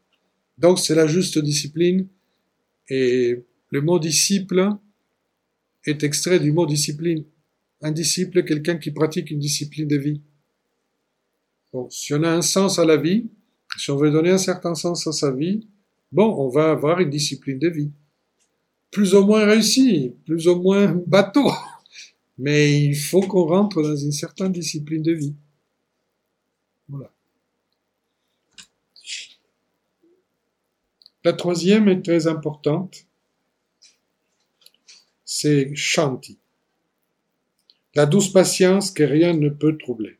Donc, 0.57 0.79
c'est 0.79 0.95
la 0.95 1.05
juste 1.05 1.37
discipline. 1.37 2.07
Et 2.89 3.43
le 3.69 3.81
mot 3.81 3.99
disciple, 3.99 4.77
est 5.89 6.03
extrait 6.03 6.39
du 6.39 6.51
mot 6.51 6.65
discipline. 6.65 7.23
Un 7.81 7.91
disciple, 7.91 8.43
quelqu'un 8.43 8.77
qui 8.77 8.91
pratique 8.91 9.31
une 9.31 9.39
discipline 9.39 9.87
de 9.87 9.97
vie. 9.97 10.21
Bon, 11.71 11.89
si 11.89 12.13
on 12.13 12.23
a 12.23 12.29
un 12.29 12.41
sens 12.41 12.79
à 12.79 12.85
la 12.85 12.97
vie, 12.97 13.29
si 13.77 13.91
on 13.91 13.97
veut 13.97 14.11
donner 14.11 14.31
un 14.31 14.37
certain 14.37 14.75
sens 14.75 15.05
à 15.07 15.11
sa 15.11 15.31
vie, 15.31 15.67
bon, 16.11 16.35
on 16.37 16.49
va 16.49 16.71
avoir 16.71 16.99
une 16.99 17.09
discipline 17.09 17.59
de 17.59 17.69
vie. 17.69 17.91
Plus 18.91 19.13
ou 19.13 19.25
moins 19.25 19.45
réussie, 19.45 20.15
plus 20.25 20.47
ou 20.47 20.61
moins 20.61 21.01
bateau. 21.07 21.51
Mais 22.37 22.83
il 22.83 22.95
faut 22.95 23.21
qu'on 23.21 23.45
rentre 23.45 23.81
dans 23.81 23.95
une 23.95 24.11
certaine 24.11 24.51
discipline 24.51 25.01
de 25.01 25.13
vie. 25.13 25.35
Voilà. 26.87 27.11
La 31.27 31.33
troisième 31.33 31.89
est 31.89 32.01
très 32.01 32.25
importante 32.25 33.05
c'est 35.25 35.75
Shanti. 35.75 36.39
La 37.95 38.05
douce 38.05 38.31
patience 38.31 38.91
que 38.91 39.03
rien 39.03 39.33
ne 39.33 39.49
peut 39.49 39.77
troubler. 39.77 40.19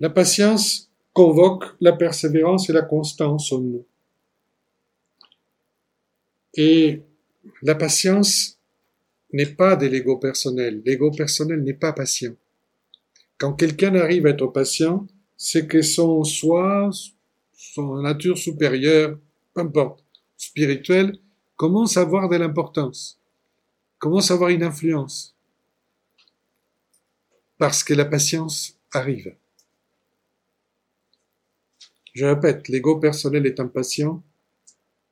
La 0.00 0.10
patience 0.10 0.90
convoque 1.14 1.64
la 1.80 1.94
persévérance 1.94 2.68
et 2.68 2.74
la 2.74 2.82
constance 2.82 3.50
en 3.52 3.60
nous. 3.60 3.86
Et 6.52 7.00
la 7.62 7.76
patience 7.76 8.58
n'est 9.32 9.54
pas 9.54 9.76
de 9.76 9.86
l'ego 9.86 10.18
personnel. 10.18 10.82
L'ego 10.84 11.10
personnel 11.10 11.62
n'est 11.62 11.72
pas 11.72 11.94
patient. 11.94 12.36
Quand 13.38 13.54
quelqu'un 13.54 13.94
arrive 13.94 14.26
à 14.26 14.30
être 14.30 14.48
patient, 14.48 15.06
c'est 15.38 15.66
que 15.66 15.80
son 15.80 16.22
soi, 16.22 16.90
son 17.72 18.02
nature 18.02 18.36
supérieure, 18.36 19.16
peu 19.54 19.60
importe, 19.60 20.04
spirituelle, 20.36 21.18
commence 21.56 21.96
à 21.96 22.00
avoir 22.00 22.28
de 22.28 22.36
l'importance, 22.36 23.20
commence 23.98 24.30
à 24.30 24.34
avoir 24.34 24.50
une 24.50 24.64
influence, 24.64 25.36
parce 27.58 27.84
que 27.84 27.94
la 27.94 28.06
patience 28.06 28.76
arrive. 28.92 29.36
Je 32.12 32.24
répète, 32.24 32.66
l'ego 32.68 32.98
personnel 32.98 33.46
est 33.46 33.60
impatient, 33.60 34.20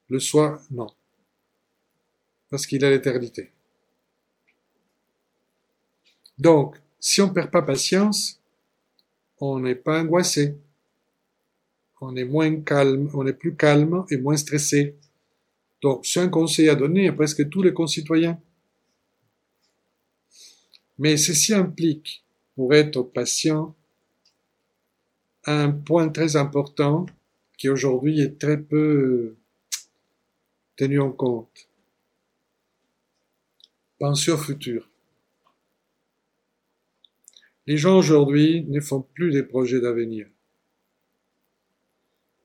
le 0.08 0.18
soi, 0.18 0.60
non, 0.72 0.88
parce 2.50 2.66
qu'il 2.66 2.84
a 2.84 2.90
l'éternité. 2.90 3.52
Donc, 6.38 6.76
si 6.98 7.20
on 7.20 7.28
ne 7.28 7.32
perd 7.32 7.52
pas 7.52 7.62
patience, 7.62 8.40
on 9.40 9.60
n'est 9.60 9.76
pas 9.76 10.00
angoissé, 10.00 10.56
on 12.00 12.16
est 12.16 12.24
moins 12.24 12.60
calme, 12.60 13.10
on 13.14 13.26
est 13.26 13.32
plus 13.32 13.56
calme 13.56 14.04
et 14.10 14.16
moins 14.16 14.36
stressé. 14.36 14.96
Donc, 15.82 16.06
c'est 16.06 16.20
un 16.20 16.28
conseil 16.28 16.68
à 16.68 16.74
donner 16.74 17.08
à 17.08 17.12
presque 17.12 17.48
tous 17.48 17.62
les 17.62 17.72
concitoyens. 17.72 18.40
Mais 20.98 21.16
ceci 21.16 21.54
implique, 21.54 22.24
pour 22.56 22.74
être 22.74 23.02
patient, 23.02 23.74
un 25.44 25.70
point 25.70 26.08
très 26.08 26.36
important 26.36 27.06
qui 27.56 27.68
aujourd'hui 27.68 28.20
est 28.20 28.38
très 28.38 28.60
peu 28.60 29.36
tenu 30.76 31.00
en 31.00 31.10
compte. 31.10 31.68
Pensez 33.98 34.30
au 34.30 34.38
futur. 34.38 34.88
Les 37.66 37.76
gens 37.76 37.98
aujourd'hui 37.98 38.64
ne 38.64 38.80
font 38.80 39.02
plus 39.02 39.32
des 39.32 39.42
projets 39.42 39.80
d'avenir. 39.80 40.28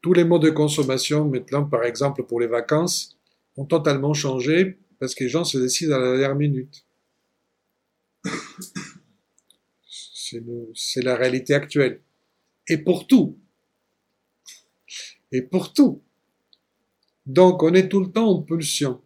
Tous 0.03 0.11
les 0.11 0.25
modes 0.25 0.43
de 0.43 0.49
consommation, 0.49 1.29
maintenant 1.29 1.63
par 1.63 1.85
exemple 1.85 2.23
pour 2.23 2.41
les 2.41 2.47
vacances, 2.47 3.17
ont 3.55 3.63
totalement 3.65 4.13
changé 4.13 4.77
parce 4.99 5.15
que 5.15 5.23
les 5.23 5.29
gens 5.29 5.45
se 5.45 5.57
décident 5.57 5.95
à 5.95 5.99
la 5.99 6.17
dernière 6.17 6.35
minute. 6.35 6.85
C'est 10.75 11.01
la 11.01 11.15
réalité 11.15 11.53
actuelle. 11.53 12.01
Et 12.67 12.77
pour 12.77 13.07
tout. 13.07 13.37
et 15.31 15.41
pour 15.41 15.71
tout. 15.73 16.01
Donc 17.25 17.63
on 17.63 17.73
est 17.73 17.87
tout 17.87 18.01
le 18.01 18.11
temps 18.11 18.29
en 18.29 18.41
pulsion. 18.41 19.01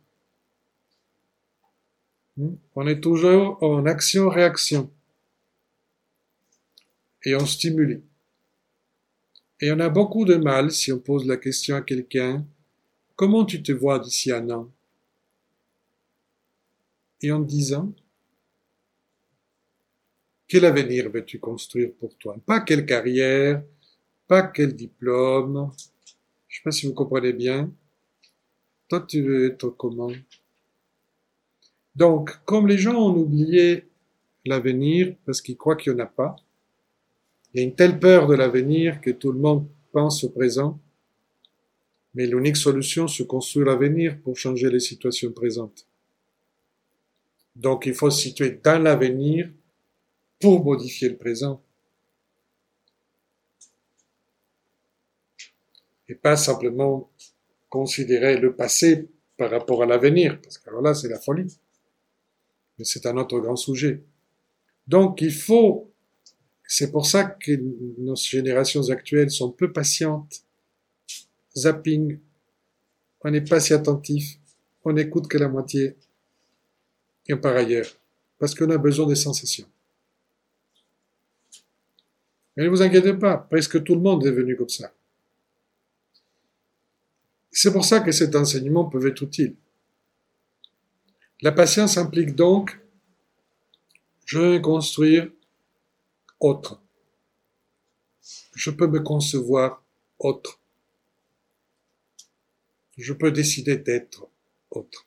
Hmm? 2.37 2.55
On 2.73 2.87
est 2.87 3.01
toujours 3.01 3.61
en 3.61 3.85
action-réaction. 3.85 4.91
Et 7.23 7.35
on 7.35 7.45
stimule. 7.45 8.01
Et 9.59 9.71
on 9.71 9.79
a 9.79 9.89
beaucoup 9.89 10.23
de 10.25 10.35
mal 10.35 10.71
si 10.71 10.91
on 10.91 10.99
pose 10.99 11.25
la 11.25 11.37
question 11.37 11.75
à 11.75 11.81
quelqu'un, 11.81 12.45
comment 13.15 13.43
tu 13.43 13.63
te 13.63 13.71
vois 13.71 13.99
d'ici 13.99 14.31
un 14.31 14.49
an? 14.51 14.71
Et 17.21 17.31
en 17.31 17.39
disant, 17.39 17.93
quel 20.47 20.63
avenir 20.65 21.09
veux-tu 21.09 21.39
construire 21.39 21.91
pour 21.99 22.15
toi? 22.17 22.37
Pas 22.45 22.61
quelle 22.61 22.85
carrière, 22.85 23.63
pas 24.27 24.43
quel 24.43 24.75
diplôme. 24.75 25.71
Je 26.47 26.55
ne 26.55 26.57
sais 26.57 26.63
pas 26.63 26.71
si 26.71 26.85
vous 26.85 26.93
comprenez 26.93 27.33
bien. 27.33 27.71
Toi, 28.87 29.01
tu 29.01 29.21
veux 29.21 29.47
être 29.47 29.69
comment? 29.69 30.11
Donc, 31.95 32.37
comme 32.45 32.67
les 32.67 32.77
gens 32.77 32.95
ont 32.95 33.17
oublié 33.17 33.87
l'avenir 34.45 35.15
parce 35.25 35.41
qu'ils 35.41 35.57
croient 35.57 35.75
qu'il 35.75 35.93
n'y 35.93 36.01
en 36.01 36.05
a 36.05 36.07
pas, 36.07 36.35
il 37.53 37.59
y 37.59 37.63
a 37.63 37.67
une 37.67 37.75
telle 37.75 37.99
peur 37.99 38.27
de 38.27 38.35
l'avenir 38.35 39.01
que 39.01 39.11
tout 39.11 39.31
le 39.31 39.39
monde 39.39 39.67
pense 39.91 40.23
au 40.23 40.29
présent. 40.29 40.79
Mais 42.13 42.25
l'unique 42.25 42.57
solution, 42.57 43.07
c'est 43.07 43.27
construire 43.27 43.67
l'avenir 43.67 44.19
pour 44.21 44.37
changer 44.37 44.69
les 44.69 44.79
situations 44.79 45.31
présentes. 45.31 45.87
Donc 47.55 47.85
il 47.85 47.93
faut 47.93 48.09
se 48.09 48.21
situer 48.21 48.59
dans 48.63 48.81
l'avenir 48.81 49.49
pour 50.39 50.63
modifier 50.63 51.09
le 51.09 51.17
présent. 51.17 51.61
Et 56.09 56.15
pas 56.15 56.37
simplement 56.37 57.09
considérer 57.69 58.37
le 58.37 58.55
passé 58.55 59.09
par 59.35 59.51
rapport 59.51 59.83
à 59.83 59.85
l'avenir, 59.85 60.39
parce 60.41 60.57
que 60.57 60.69
alors 60.69 60.81
là, 60.81 60.93
c'est 60.93 61.09
la 61.09 61.19
folie. 61.19 61.57
Mais 62.77 62.85
c'est 62.85 63.05
un 63.05 63.17
autre 63.17 63.39
grand 63.39 63.55
sujet. 63.55 64.03
Donc 64.87 65.21
il 65.21 65.33
faut 65.33 65.91
c'est 66.67 66.91
pour 66.91 67.05
ça 67.05 67.23
que 67.23 67.53
nos 67.97 68.17
générations 68.17 68.89
actuelles 68.89 69.31
sont 69.31 69.51
peu 69.51 69.71
patientes. 69.71 70.43
Zapping. 71.55 72.19
On 73.21 73.31
n'est 73.31 73.41
pas 73.41 73.61
si 73.61 73.73
attentif. 73.73 74.37
On 74.83 74.91
n'écoute 74.91 75.29
que 75.29 75.37
la 75.37 75.47
moitié. 75.47 75.95
Et 77.27 77.35
par 77.37 77.55
ailleurs. 77.55 77.87
Parce 78.37 78.53
qu'on 78.53 78.69
a 78.69 78.77
besoin 78.77 79.07
des 79.07 79.15
sensations. 79.15 79.67
Mais 82.55 82.65
ne 82.65 82.69
vous 82.69 82.81
inquiétez 82.81 83.13
pas, 83.13 83.37
presque 83.37 83.83
tout 83.83 83.95
le 83.95 84.01
monde 84.01 84.25
est 84.25 84.31
venu 84.31 84.55
comme 84.57 84.69
ça. 84.69 84.91
C'est 87.51 87.71
pour 87.71 87.85
ça 87.85 88.01
que 88.01 88.11
cet 88.11 88.35
enseignement 88.35 88.85
peut 88.85 89.07
être 89.07 89.21
utile. 89.21 89.55
La 91.41 91.51
patience 91.51 91.97
implique 91.97 92.35
donc, 92.35 92.77
je 94.25 94.39
vais 94.39 94.61
construire 94.61 95.31
autre. 96.39 96.81
Je 98.55 98.71
peux 98.71 98.87
me 98.87 98.99
concevoir 98.99 99.83
autre. 100.19 100.59
Je 102.97 103.13
peux 103.13 103.31
décider 103.31 103.77
d'être 103.77 104.27
autre. 104.71 105.05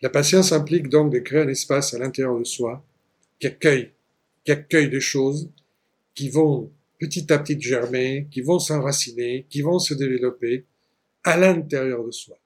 La 0.00 0.10
patience 0.10 0.50
implique 0.50 0.88
donc 0.88 1.12
de 1.12 1.20
créer 1.20 1.42
un 1.42 1.48
espace 1.48 1.94
à 1.94 1.98
l'intérieur 1.98 2.38
de 2.38 2.44
soi 2.44 2.84
qui 3.38 3.46
accueille, 3.46 3.92
qui 4.44 4.50
accueille 4.50 4.90
des 4.90 5.00
choses 5.00 5.48
qui 6.14 6.28
vont 6.28 6.72
petit 6.98 7.32
à 7.32 7.38
petit 7.38 7.60
germer, 7.60 8.26
qui 8.30 8.40
vont 8.40 8.58
s'enraciner, 8.58 9.46
qui 9.48 9.62
vont 9.62 9.78
se 9.78 9.94
développer 9.94 10.64
à 11.24 11.36
l'intérieur 11.36 12.04
de 12.04 12.10
soi. 12.10 12.36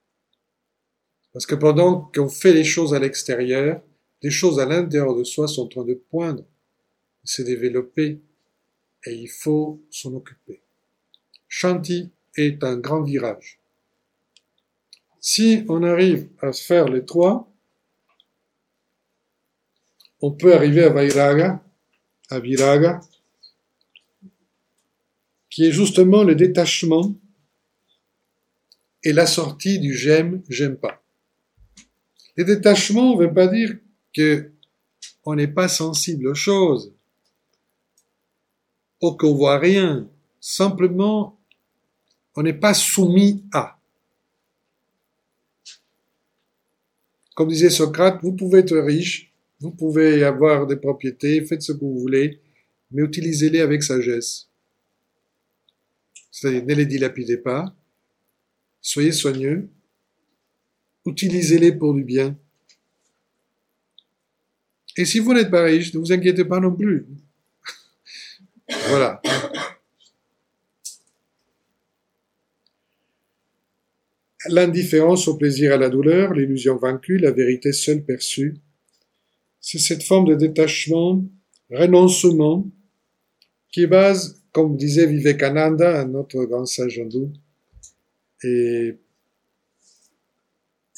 Parce 1.33 1.47
que 1.47 1.55
pendant 1.55 2.11
qu'on 2.15 2.29
fait 2.29 2.53
les 2.53 2.65
choses 2.65 2.95
à 2.95 2.99
l'extérieur, 2.99 3.83
les 4.27 4.33
choses 4.33 4.59
à 4.59 4.67
l'intérieur 4.67 5.15
de 5.15 5.23
soi 5.23 5.47
sont 5.47 5.63
en 5.63 5.69
train 5.69 5.85
de 5.85 5.95
poindre, 5.95 6.45
se 7.23 7.43
développer, 7.43 8.19
et 9.05 9.15
il 9.15 9.29
faut 9.29 9.81
s'en 9.89 10.15
occuper. 10.15 10.61
Shanti 11.47 12.11
est 12.37 12.65
un 12.65 12.77
grand 12.77 13.05
virage. 13.05 13.61
Si 15.21 15.65
on 15.69 15.85
arrive 15.85 16.29
à 16.41 16.53
faire 16.53 16.89
les 16.89 17.05
trois, 17.05 17.49
on 20.21 20.33
peut 20.33 20.53
arriver 20.53 20.83
à 20.83 20.89
Vairaga, 20.89 21.63
à 22.29 22.41
Viraga, 22.41 23.01
qui 25.51 25.67
est 25.67 25.73
justement 25.73 26.25
le 26.25 26.35
détachement 26.35 27.15
et 29.05 29.13
la 29.13 29.27
sortie 29.27 29.79
du 29.79 29.95
j'aime, 29.95 30.43
j'aime 30.49 30.77
pas. 30.77 31.01
Le 32.35 32.43
détachement 32.43 33.15
ne 33.15 33.21
veut 33.21 33.33
pas 33.33 33.47
dire 33.47 33.79
que 34.17 34.51
on 35.25 35.35
n'est 35.35 35.49
pas 35.49 35.69
sensible 35.69 36.29
aux 36.29 36.35
choses, 36.35 36.95
ou 39.03 39.13
qu'on 39.13 39.35
voit 39.35 39.59
rien. 39.59 40.09
Simplement, 40.41 41.39
on 42.35 42.43
n'est 42.43 42.55
pas 42.55 42.73
soumis 42.73 43.45
à. 43.53 43.79
Comme 47.35 47.49
disait 47.49 47.69
Socrate, 47.69 48.21
vous 48.23 48.33
pouvez 48.33 48.61
être 48.61 48.79
riche, 48.79 49.33
vous 49.61 49.71
pouvez 49.71 50.25
avoir 50.25 50.67
des 50.67 50.77
propriétés, 50.77 51.45
faites 51.45 51.63
ce 51.63 51.73
que 51.73 51.81
vous 51.81 51.99
voulez, 51.99 52.41
mais 52.91 53.03
utilisez-les 53.03 53.61
avec 53.61 53.83
sagesse. 53.83 54.49
C'est-à-dire, 56.31 56.65
ne 56.65 56.75
les 56.75 56.87
dilapidez 56.87 57.37
pas, 57.37 57.75
soyez 58.81 59.13
soigneux, 59.13 59.69
utilisez-les 61.05 61.73
pour 61.73 61.93
du 61.93 62.05
bien. 62.05 62.39
Et 64.97 65.05
si 65.05 65.19
vous 65.19 65.35
n'êtes 65.35 65.51
pas 65.51 65.63
riche, 65.63 65.93
ne 65.95 65.99
vous 65.99 66.13
inquiétez 66.13 66.45
pas 66.45 66.59
non 66.59 66.75
plus. 66.75 67.07
voilà. 68.89 69.21
L'indifférence 74.49 75.29
au 75.29 75.37
plaisir 75.37 75.73
et 75.73 75.75
à 75.75 75.77
la 75.77 75.91
douleur, 75.91 76.33
l'illusion 76.33 76.77
vaincue, 76.77 77.19
la 77.19 77.33
vérité 77.33 77.73
seule 77.73 78.05
perçue, 78.05 78.57
c'est 79.61 79.79
cette 79.79 80.05
forme 80.05 80.29
de 80.29 80.35
détachement, 80.35 81.25
renoncement, 81.71 82.71
qui 83.73 83.83
est 83.83 83.89
base, 83.89 84.41
comme 84.53 84.77
disait 84.77 85.07
Vivekananda, 85.07 86.01
un 86.01 86.15
autre 86.15 86.45
grand 86.45 86.65
sage 86.65 87.01
hindou, 87.01 87.33
et 88.45 88.97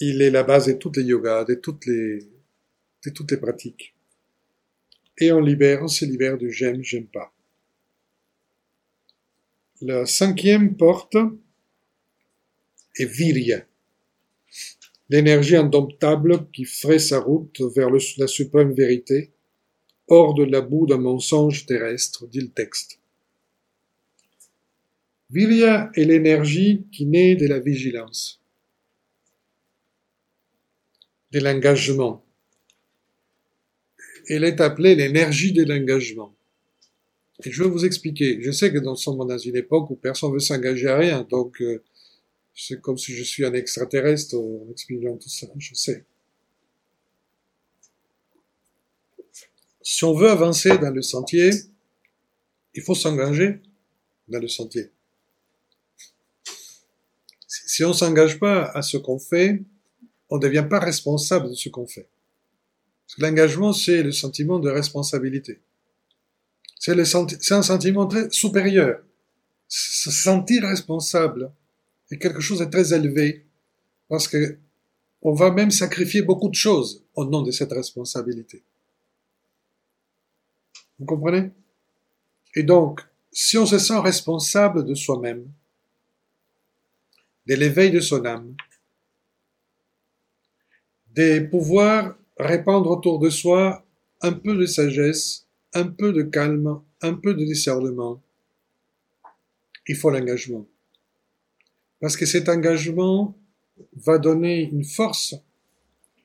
il 0.01 0.21
est 0.21 0.31
la 0.31 0.43
base 0.43 0.67
de 0.67 0.73
toutes 0.75 0.99
les 0.99 1.05
yogas, 1.05 1.45
de 1.45 1.55
toutes 1.55 1.87
les 1.87 2.21
de 3.05 3.11
toutes 3.11 3.31
les 3.31 3.37
pratiques. 3.37 3.95
Et 5.19 5.33
on 5.33 5.41
libère, 5.41 5.83
on 5.83 5.89
se 5.89 6.05
libère 6.05 6.39
du 6.39 6.53
j'aime, 6.53 6.83
j'aime 6.83 7.07
pas. 7.07 7.33
La 9.81 10.07
cinquième 10.07 10.77
porte 10.77 11.17
est 12.97 13.05
Virya, 13.05 13.65
l'énergie 15.09 15.57
indomptable 15.57 16.51
qui 16.51 16.65
ferait 16.65 16.99
sa 16.99 17.21
route 17.21 17.61
vers 17.77 17.91
la 17.91 18.27
suprême 18.27 18.73
vérité, 18.73 19.33
hors 20.09 20.35
de 20.35 20.45
la 20.45 20.61
boue 20.61 20.87
d'un 20.87 20.99
mensonge 20.99 21.67
terrestre, 21.67 22.27
dit 22.27 22.41
le 22.41 22.51
texte. 22.51 22.99
Virya 25.31 25.91
est 25.95 26.05
l'énergie 26.05 26.87
qui 26.91 27.05
naît 27.05 27.37
de 27.37 27.47
la 27.47 27.59
vigilance, 27.59 28.41
de 31.33 31.41
l'engagement, 31.41 32.25
elle 34.29 34.45
est 34.45 34.61
appelée 34.61 34.95
l'énergie 34.95 35.53
de 35.53 35.64
l'engagement. 35.64 36.35
Et 37.45 37.53
je 37.53 37.62
vais 37.62 37.70
vous 37.70 37.85
expliquer. 37.85 38.41
Je 38.43 38.51
sais 38.51 38.72
que 38.72 38.79
nous 38.79 38.97
sommes 38.97 39.26
dans 39.26 39.39
une 39.39 39.57
époque 39.57 39.91
où 39.91 39.97
personne 39.97 40.31
ne 40.31 40.35
veut 40.35 40.41
s'engager 40.41 40.89
à 40.89 40.97
rien, 40.97 41.26
donc 41.29 41.61
euh, 41.61 41.83
c'est 42.55 42.81
comme 42.81 42.99
si 42.99 43.14
je 43.14 43.22
suis 43.22 43.45
un 43.45 43.53
extraterrestre 43.53 44.37
en 44.37 44.70
expliquant 44.70 45.16
tout 45.16 45.29
ça, 45.29 45.47
je 45.57 45.74
sais. 45.74 46.05
Si 49.83 50.05
on 50.05 50.12
veut 50.14 50.29
avancer 50.29 50.76
dans 50.79 50.91
le 50.91 51.01
sentier, 51.01 51.51
il 52.74 52.83
faut 52.83 52.95
s'engager 52.95 53.61
dans 54.26 54.41
le 54.41 54.49
sentier. 54.49 54.91
Si 57.47 57.85
on 57.85 57.89
ne 57.89 57.95
s'engage 57.95 58.39
pas 58.39 58.64
à 58.64 58.83
ce 58.83 58.97
qu'on 58.97 59.18
fait, 59.18 59.62
on 60.29 60.37
ne 60.37 60.43
devient 60.43 60.66
pas 60.68 60.81
responsable 60.81 61.51
de 61.51 61.55
ce 61.55 61.68
qu'on 61.68 61.87
fait. 61.87 62.09
L'engagement, 63.17 63.73
c'est 63.73 64.03
le 64.03 64.13
sentiment 64.13 64.59
de 64.59 64.69
responsabilité. 64.69 65.61
C'est 66.79 67.53
un 67.53 67.63
sentiment 67.63 68.07
très 68.07 68.31
supérieur. 68.31 69.01
Se 69.67 70.11
sentir 70.11 70.63
responsable 70.63 71.51
est 72.11 72.19
quelque 72.19 72.41
chose 72.41 72.61
de 72.61 72.67
très 72.67 72.93
élevé 72.95 73.45
parce 74.09 74.29
que 74.29 74.59
on 75.21 75.33
va 75.33 75.51
même 75.51 75.71
sacrifier 75.73 76.23
beaucoup 76.23 76.49
de 76.49 76.55
choses 76.55 77.03
au 77.15 77.25
nom 77.25 77.43
de 77.43 77.51
cette 77.51 77.73
responsabilité. 77.73 78.63
Vous 80.99 81.07
comprenez? 81.07 81.51
Et 82.55 82.63
donc, 82.63 83.01
si 83.33 83.59
on 83.59 83.67
se 83.67 83.79
sent 83.79 83.99
responsable 83.99 84.85
de 84.85 84.95
soi-même, 84.95 85.45
de 87.47 87.55
l'éveil 87.55 87.91
de 87.91 88.01
son 88.01 88.25
âme, 88.25 88.55
de 91.15 91.41
pouvoir 91.41 92.15
répandre 92.39 92.91
autour 92.91 93.18
de 93.18 93.30
soi 93.30 93.84
un 94.20 94.32
peu 94.32 94.57
de 94.57 94.66
sagesse, 94.66 95.47
un 95.74 95.86
peu 95.86 96.12
de 96.12 96.22
calme, 96.22 96.80
un 97.03 97.14
peu 97.14 97.34
de 97.34 97.45
discernement, 97.45 98.22
il 99.86 99.97
faut 99.97 100.11
l'engagement. 100.11 100.66
Parce 102.01 102.16
que 102.16 102.26
cet 102.26 102.49
engagement 102.49 103.36
va 103.95 104.18
donner 104.18 104.62
une 104.62 104.84
force, 104.84 105.34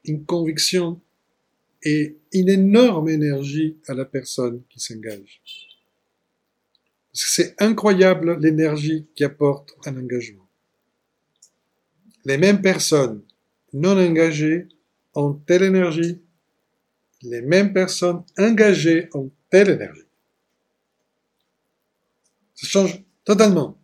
une 0.03 0.25
conviction 0.25 1.01
et 1.83 2.17
une 2.31 2.49
énorme 2.49 3.09
énergie 3.09 3.77
à 3.87 3.93
la 3.93 4.05
personne 4.05 4.61
qui 4.69 4.79
s'engage. 4.79 5.41
C'est 7.11 7.61
incroyable 7.61 8.39
l'énergie 8.39 9.05
qui 9.15 9.23
apporte 9.23 9.75
un 9.85 9.97
engagement. 9.97 10.47
Les 12.25 12.37
mêmes 12.37 12.61
personnes 12.61 13.21
non 13.73 13.97
engagées 13.97 14.67
ont 15.15 15.33
telle 15.33 15.63
énergie, 15.63 16.21
les 17.21 17.41
mêmes 17.41 17.73
personnes 17.73 18.23
engagées 18.37 19.09
ont 19.13 19.31
telle 19.49 19.69
énergie. 19.69 20.01
Ça 22.55 22.67
change 22.67 23.03
totalement. 23.23 23.77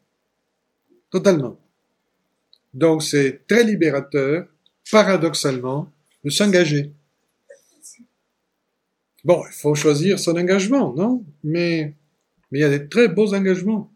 Totalement. 1.09 1.59
Donc 2.73 3.01
c'est 3.03 3.47
très 3.47 3.63
libérateur, 3.63 4.47
paradoxalement, 4.91 5.91
de 6.23 6.29
s'engager. 6.29 6.93
Bon, 9.23 9.43
il 9.47 9.53
faut 9.53 9.75
choisir 9.75 10.19
son 10.19 10.37
engagement, 10.37 10.93
non? 10.93 11.25
Mais 11.43 11.95
mais 12.51 12.59
il 12.59 12.61
y 12.61 12.65
a 12.65 12.69
des 12.69 12.87
très 12.87 13.07
beaux 13.07 13.33
engagements. 13.33 13.91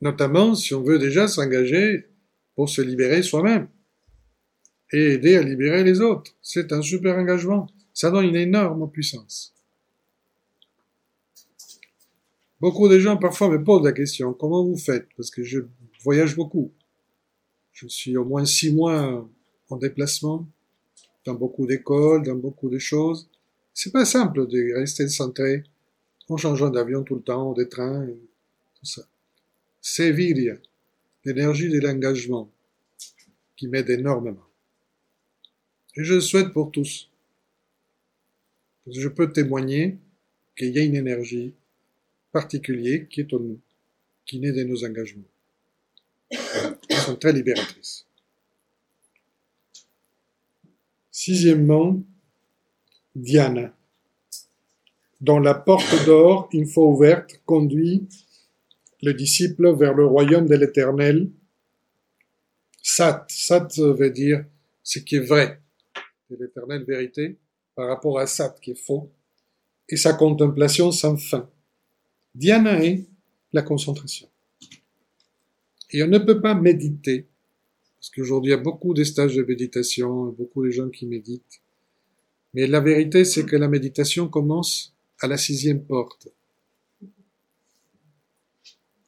Notamment 0.00 0.54
si 0.54 0.74
on 0.74 0.82
veut 0.82 0.98
déjà 0.98 1.28
s'engager 1.28 2.08
pour 2.54 2.68
se 2.68 2.80
libérer 2.80 3.22
soi-même 3.22 3.68
et 4.92 5.14
aider 5.14 5.36
à 5.36 5.42
libérer 5.42 5.84
les 5.84 6.00
autres. 6.00 6.32
C'est 6.42 6.72
un 6.72 6.82
super 6.82 7.16
engagement. 7.16 7.68
Ça 7.92 8.10
donne 8.10 8.26
une 8.26 8.36
énorme 8.36 8.90
puissance. 8.90 9.54
Beaucoup 12.60 12.88
de 12.88 12.98
gens 12.98 13.16
parfois 13.16 13.48
me 13.48 13.62
posent 13.62 13.84
la 13.84 13.92
question, 13.92 14.32
comment 14.32 14.64
vous 14.64 14.76
faites? 14.76 15.06
Parce 15.16 15.30
que 15.30 15.44
je 15.44 15.60
voyage 16.02 16.34
beaucoup. 16.34 16.72
Je 17.72 17.86
suis 17.86 18.16
au 18.16 18.24
moins 18.24 18.44
six 18.44 18.72
mois 18.72 19.28
en 19.70 19.76
déplacement, 19.76 20.48
dans 21.24 21.34
beaucoup 21.34 21.66
d'écoles, 21.66 22.24
dans 22.24 22.34
beaucoup 22.34 22.68
de 22.68 22.78
choses. 22.78 23.28
C'est 23.74 23.92
pas 23.92 24.04
simple 24.04 24.48
de 24.48 24.74
rester 24.74 25.08
centré 25.08 25.62
en 26.28 26.36
changeant 26.36 26.70
d'avion 26.70 27.04
tout 27.04 27.14
le 27.14 27.22
temps, 27.22 27.52
des 27.52 27.68
trains, 27.68 28.06
tout 28.74 28.86
ça. 28.86 29.02
C'est 29.80 30.10
Viria, 30.10 30.56
l'énergie 31.24 31.68
de 31.68 31.78
l'engagement, 31.78 32.50
qui 33.56 33.68
m'aide 33.68 33.88
énormément. 33.90 34.47
Et 35.98 36.04
je 36.04 36.14
le 36.14 36.20
souhaite 36.20 36.52
pour 36.52 36.70
tous. 36.70 37.10
Je 38.86 39.08
peux 39.08 39.32
témoigner 39.32 39.98
qu'il 40.56 40.68
y 40.68 40.78
a 40.78 40.82
une 40.82 40.94
énergie 40.94 41.52
particulière 42.32 43.06
qui 43.10 43.20
est 43.20 43.34
en 43.34 43.40
nous, 43.40 43.60
qui 44.24 44.38
naît 44.38 44.52
de 44.52 44.62
nos 44.62 44.84
engagements. 44.84 45.24
Elles 46.30 46.96
sont 47.04 47.16
très 47.16 47.32
libératrices. 47.32 48.06
Sixièmement, 51.10 52.00
Diana 53.14 53.74
dont 55.20 55.40
la 55.40 55.54
porte 55.54 56.04
d'or, 56.04 56.48
une 56.52 56.66
fois 56.66 56.86
ouverte, 56.86 57.40
conduit 57.44 58.06
le 59.02 59.14
disciple 59.14 59.74
vers 59.76 59.94
le 59.94 60.06
royaume 60.06 60.46
de 60.46 60.54
l'éternel. 60.54 61.28
Sat, 62.82 63.26
Sat 63.28 63.68
veut 63.78 64.10
dire 64.10 64.44
ce 64.84 65.00
qui 65.00 65.16
est 65.16 65.26
vrai, 65.26 65.60
de 66.30 66.36
l'éternelle 66.36 66.84
vérité, 66.84 67.38
par 67.74 67.88
rapport 67.88 68.18
à 68.18 68.26
Sat 68.26 68.56
qui 68.60 68.72
est 68.72 68.86
faux, 68.86 69.10
et 69.88 69.96
sa 69.96 70.12
contemplation 70.12 70.92
sans 70.92 71.16
fin. 71.16 71.48
Dhyana 72.34 72.84
est 72.84 73.06
la 73.52 73.62
concentration. 73.62 74.28
Et 75.90 76.02
on 76.02 76.08
ne 76.08 76.18
peut 76.18 76.40
pas 76.40 76.54
méditer, 76.54 77.26
parce 77.98 78.10
qu'aujourd'hui 78.10 78.50
il 78.52 78.56
y 78.56 78.58
a 78.58 78.62
beaucoup 78.62 78.92
de 78.94 79.04
stages 79.04 79.36
de 79.36 79.42
méditation, 79.42 80.26
beaucoup 80.32 80.64
de 80.64 80.70
gens 80.70 80.90
qui 80.90 81.06
méditent, 81.06 81.62
mais 82.52 82.66
la 82.66 82.80
vérité 82.80 83.24
c'est 83.24 83.46
que 83.46 83.56
la 83.56 83.68
méditation 83.68 84.28
commence 84.28 84.94
à 85.20 85.26
la 85.26 85.38
sixième 85.38 85.82
porte. 85.84 86.28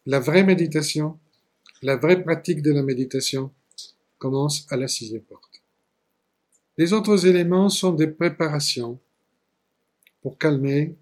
La 0.07 0.19
vraie 0.19 0.45
méditation, 0.45 1.19
la 1.83 1.97
vraie 1.97 2.23
pratique 2.23 2.63
de 2.63 2.73
la 2.73 2.83
méditation 2.83 3.53
commence 4.19 4.67
à 4.71 4.77
la 4.77 4.89
sixième 4.89 5.23
porte. 5.23 5.50
Les 6.79 6.93
autres 6.93 7.27
éléments 7.27 7.69
sont 7.69 7.93
des 7.93 8.07
préparations 8.07 8.99
pour 10.23 10.39
calmer, 10.39 10.97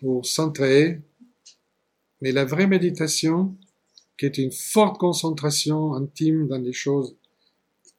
pour 0.00 0.26
centrer, 0.26 1.00
mais 2.20 2.32
la 2.32 2.44
vraie 2.44 2.66
méditation, 2.66 3.56
qui 4.16 4.26
est 4.26 4.38
une 4.38 4.52
forte 4.52 4.98
concentration 4.98 5.94
intime 5.94 6.48
dans 6.48 6.58
les 6.58 6.72
choses, 6.72 7.16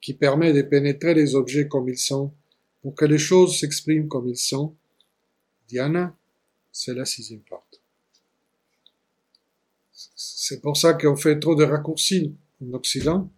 qui 0.02 0.14
permet 0.14 0.54
de 0.54 0.62
pénétrer 0.62 1.14
les 1.14 1.36
objets 1.36 1.68
comme 1.68 1.90
ils 1.90 1.98
sont, 1.98 2.34
pour 2.82 2.96
que 2.96 3.06
les 3.06 3.18
choses 3.18 3.60
s'expriment 3.60 4.08
comme 4.08 4.28
ils 4.28 4.38
sont, 4.38 4.76
Diana, 5.68 6.16
c'est 6.72 6.94
la 6.94 7.06
sixième 7.06 7.42
porte. 7.42 7.82
C'est 9.92 10.62
pour 10.62 10.78
ça 10.78 10.94
qu'on 10.94 11.16
fait 11.16 11.40
trop 11.40 11.56
de 11.56 11.64
raccourcis 11.64 12.36
en 12.64 12.74
Occident, 12.74 13.30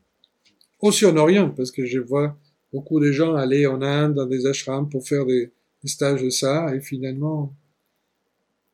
aussi 0.79 1.05
en 1.05 1.17
Orient, 1.17 1.49
parce 1.49 1.71
que 1.71 1.85
je 1.85 1.99
vois 1.99 2.37
beaucoup 2.71 2.99
de 2.99 3.11
gens 3.11 3.35
aller 3.35 3.67
en 3.67 3.81
Inde 3.81 4.15
dans 4.15 4.25
des 4.25 4.45
ashrams 4.45 4.89
pour 4.89 5.07
faire 5.07 5.25
des, 5.25 5.51
stages 5.85 6.21
de 6.21 6.29
ça, 6.29 6.75
et 6.75 6.79
finalement, 6.79 7.55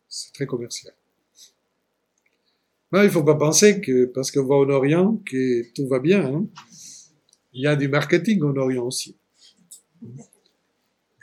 c'est 0.10 0.34
très 0.34 0.46
commercial. 0.46 0.94
Il 2.94 3.10
faut 3.10 3.24
pas 3.24 3.36
penser 3.36 3.80
que 3.80 4.06
parce 4.06 4.32
qu'on 4.32 4.46
va 4.46 4.56
en 4.56 4.70
Orient 4.70 5.22
que 5.26 5.74
tout 5.74 5.88
va 5.88 6.00
bien. 6.00 6.26
Hein. 6.26 6.48
Il 7.54 7.62
y 7.62 7.68
a 7.68 7.76
du 7.76 7.88
marketing 7.88 8.42
en 8.44 8.56
Orient 8.56 8.86
aussi. 8.86 9.16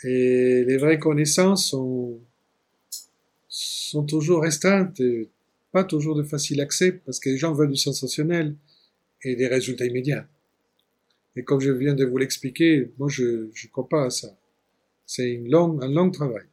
Et 0.05 0.65
les 0.67 0.77
vraies 0.77 0.99
connaissances 0.99 1.67
sont, 1.69 2.19
sont 3.49 4.05
toujours 4.05 4.43
restreintes, 4.43 5.01
et 5.01 5.29
pas 5.73 5.85
toujours 5.85 6.15
de 6.15 6.23
facile 6.23 6.61
accès, 6.61 6.93
parce 6.93 7.19
que 7.19 7.31
les 7.31 7.37
gens 7.37 7.53
veulent 7.53 7.71
du 7.71 7.77
sensationnel 7.77 8.57
et 9.23 9.37
des 9.37 9.49
résultats 9.49 9.87
immédiats. 9.87 10.27
Et 11.37 11.45
comme 11.45 11.61
je 11.61 11.73
viens 11.73 11.95
de 11.95 12.05
vous 12.05 12.19
l'expliquer, 12.19 12.93
moi 12.99 13.09
je 13.09 13.23
ne 13.23 13.69
crois 13.71 13.89
pas 13.89 14.05
à 14.05 14.11
ça. 14.11 14.37
C'est 15.07 15.37
longue, 15.37 15.83
un 15.83 15.89
long 15.89 16.11
travail. 16.11 16.47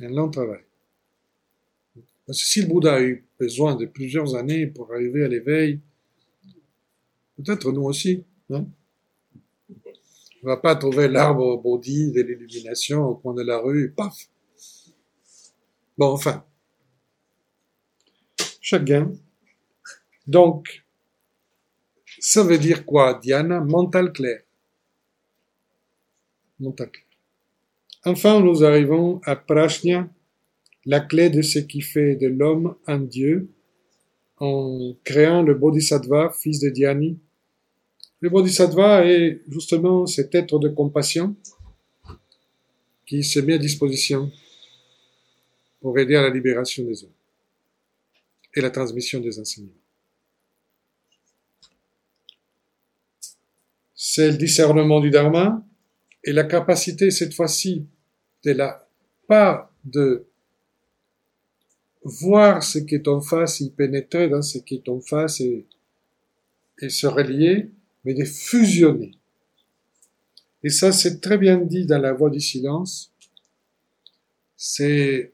Un 0.00 0.08
long 0.08 0.30
travail. 0.30 0.62
Parce 2.26 2.42
que 2.42 2.48
si 2.48 2.60
le 2.62 2.66
Bouddha 2.66 2.94
a 2.94 3.02
eu 3.02 3.24
besoin 3.38 3.76
de 3.76 3.86
plusieurs 3.86 4.34
années 4.34 4.66
pour 4.66 4.92
arriver 4.92 5.24
à 5.24 5.28
l'éveil, 5.28 5.80
peut-être 7.36 7.70
nous 7.70 7.84
aussi, 7.84 8.24
non? 8.50 8.68
On 10.42 10.48
va 10.48 10.56
pas 10.58 10.76
trouver 10.76 11.08
l'arbre 11.08 11.56
body 11.60 12.12
de 12.12 12.22
l'illumination 12.22 13.04
au 13.04 13.14
coin 13.14 13.34
de 13.34 13.42
la 13.42 13.58
rue, 13.58 13.92
paf. 13.92 14.28
Bon, 15.96 16.08
enfin. 16.08 16.44
Chacun. 18.60 19.12
Donc, 20.26 20.85
ça 22.18 22.42
veut 22.42 22.58
dire 22.58 22.84
quoi, 22.84 23.18
Diana? 23.22 23.60
Mental 23.60 24.12
clair. 24.12 24.42
Mental 26.58 26.90
clair. 26.90 27.04
Enfin, 28.04 28.40
nous 28.40 28.64
arrivons 28.64 29.20
à 29.24 29.36
Prashnya, 29.36 30.08
la 30.84 31.00
clé 31.00 31.28
de 31.30 31.42
ce 31.42 31.58
qui 31.58 31.80
fait 31.80 32.14
de 32.16 32.28
l'homme 32.28 32.76
un 32.86 33.00
dieu, 33.00 33.48
en 34.38 34.94
créant 35.02 35.42
le 35.42 35.54
Bodhisattva, 35.54 36.32
fils 36.38 36.60
de 36.60 36.70
Dhyani, 36.70 37.18
le 38.20 38.30
bodhisattva 38.30 39.04
est 39.04 39.42
justement 39.48 40.06
cet 40.06 40.34
être 40.34 40.58
de 40.58 40.68
compassion 40.68 41.36
qui 43.04 43.22
se 43.22 43.40
met 43.40 43.54
à 43.54 43.58
disposition 43.58 44.32
pour 45.80 45.98
aider 45.98 46.16
à 46.16 46.22
la 46.22 46.30
libération 46.30 46.84
des 46.84 47.04
hommes 47.04 47.10
et 48.54 48.60
la 48.60 48.70
transmission 48.70 49.20
des 49.20 49.38
enseignements. 49.38 49.85
C'est 54.08 54.30
le 54.30 54.36
discernement 54.36 55.00
du 55.00 55.10
Dharma 55.10 55.66
et 56.22 56.32
la 56.32 56.44
capacité 56.44 57.10
cette 57.10 57.34
fois-ci 57.34 57.88
de 58.44 58.52
la 58.52 58.88
pas 59.26 59.74
de 59.84 60.26
voir 62.04 62.62
ce 62.62 62.78
qui 62.78 62.94
est 62.94 63.08
en 63.08 63.20
face, 63.20 63.58
y 63.58 63.70
pénétrer 63.70 64.28
dans 64.28 64.42
ce 64.42 64.58
qui 64.58 64.76
est 64.76 64.88
en 64.88 65.00
face 65.00 65.40
et, 65.40 65.66
se 66.88 67.08
relier, 67.08 67.72
mais 68.04 68.14
de 68.14 68.24
fusionner. 68.24 69.18
Et 70.62 70.70
ça, 70.70 70.92
c'est 70.92 71.20
très 71.20 71.36
bien 71.36 71.56
dit 71.58 71.84
dans 71.84 71.98
la 71.98 72.12
voix 72.12 72.30
du 72.30 72.40
silence. 72.40 73.12
C'est 74.56 75.32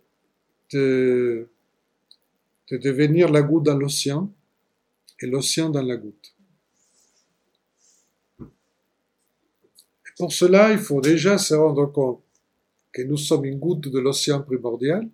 de 0.73 1.47
devenir 2.71 3.31
la 3.31 3.43
goutte 3.43 3.65
dans 3.65 3.77
l'océan 3.77 4.33
et 5.21 5.27
l'océan 5.27 5.69
dans 5.69 5.83
la 5.83 5.99
goutte. 5.99 6.33
Et 10.02 10.02
pour 10.19 10.33
cela, 10.33 10.73
il 10.73 10.79
faut 10.79 11.01
déjà 11.01 11.39
se 11.39 11.55
rendre 11.55 11.87
compte 11.87 12.23
que 12.93 13.03
nous 13.03 13.17
sommes 13.17 13.45
une 13.47 13.59
goutte 13.59 13.89
de 13.89 13.99
l'océan 13.99 14.43
primordial, 14.43 15.09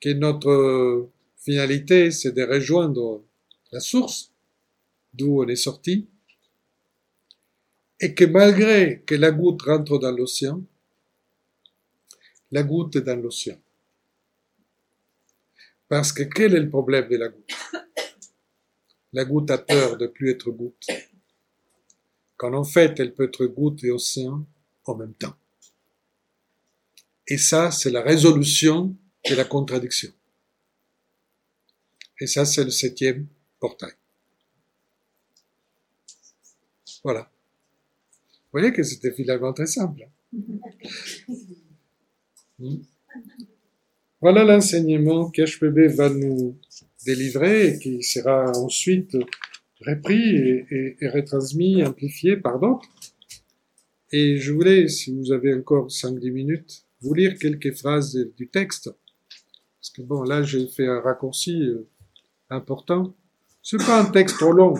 que 0.00 0.10
notre 0.10 1.08
finalité, 1.38 2.10
c'est 2.10 2.32
de 2.32 2.42
rejoindre 2.42 3.24
la 3.72 3.80
source 3.80 4.32
d'où 5.12 5.42
on 5.42 5.48
est 5.48 5.56
sorti, 5.56 6.08
et 8.00 8.14
que 8.14 8.24
malgré 8.24 9.02
que 9.06 9.14
la 9.14 9.30
goutte 9.30 9.62
rentre 9.62 9.98
dans 9.98 10.10
l'océan, 10.10 10.62
la 12.50 12.62
goutte 12.62 12.96
est 12.96 13.02
dans 13.02 13.20
l'océan. 13.20 13.58
Parce 15.88 16.12
que 16.12 16.22
quel 16.22 16.54
est 16.54 16.60
le 16.60 16.68
problème 16.68 17.08
de 17.08 17.16
la 17.16 17.28
goutte? 17.28 17.52
La 19.12 19.24
goutte 19.24 19.50
a 19.50 19.58
peur 19.58 19.96
de 19.96 20.06
plus 20.08 20.30
être 20.30 20.50
goutte. 20.50 20.86
Quand 22.36 22.52
en 22.54 22.64
fait, 22.64 22.98
elle 22.98 23.14
peut 23.14 23.24
être 23.24 23.46
goutte 23.46 23.84
et 23.84 23.90
océan 23.90 24.44
en 24.84 24.96
même 24.96 25.14
temps. 25.14 25.34
Et 27.26 27.38
ça, 27.38 27.70
c'est 27.70 27.90
la 27.90 28.02
résolution 28.02 28.94
de 29.28 29.34
la 29.34 29.44
contradiction. 29.44 30.10
Et 32.20 32.26
ça, 32.26 32.44
c'est 32.44 32.64
le 32.64 32.70
septième 32.70 33.26
portail. 33.58 33.92
Voilà. 37.02 37.30
Vous 38.52 38.60
voyez 38.60 38.72
que 38.72 38.82
c'était 38.82 39.12
finalement 39.12 39.52
très 39.52 39.66
simple. 39.66 40.08
Hmm. 42.58 42.76
Voilà 44.20 44.44
l'enseignement 44.44 45.30
qu'HPB 45.30 45.88
va 45.88 46.08
nous 46.08 46.56
délivrer 47.04 47.68
et 47.68 47.78
qui 47.78 48.02
sera 48.02 48.52
ensuite 48.52 49.16
repris 49.86 50.36
et, 50.36 50.96
et, 51.00 51.08
retransmis, 51.08 51.84
amplifié 51.84 52.36
par 52.36 52.58
d'autres. 52.58 52.88
Et 54.12 54.36
je 54.38 54.52
voulais, 54.52 54.88
si 54.88 55.14
vous 55.14 55.32
avez 55.32 55.54
encore 55.54 55.88
5-10 55.88 56.30
minutes, 56.32 56.86
vous 57.00 57.14
lire 57.14 57.36
quelques 57.38 57.74
phrases 57.74 58.14
du 58.36 58.48
texte. 58.48 58.90
Parce 59.80 59.90
que 59.90 60.02
bon, 60.02 60.22
là, 60.22 60.42
j'ai 60.42 60.66
fait 60.66 60.86
un 60.86 61.00
raccourci 61.00 61.62
euh, 61.62 61.86
important. 62.50 63.14
C'est 63.62 63.78
pas 63.78 64.00
un 64.00 64.10
texte 64.10 64.38
trop 64.38 64.52
long. 64.52 64.74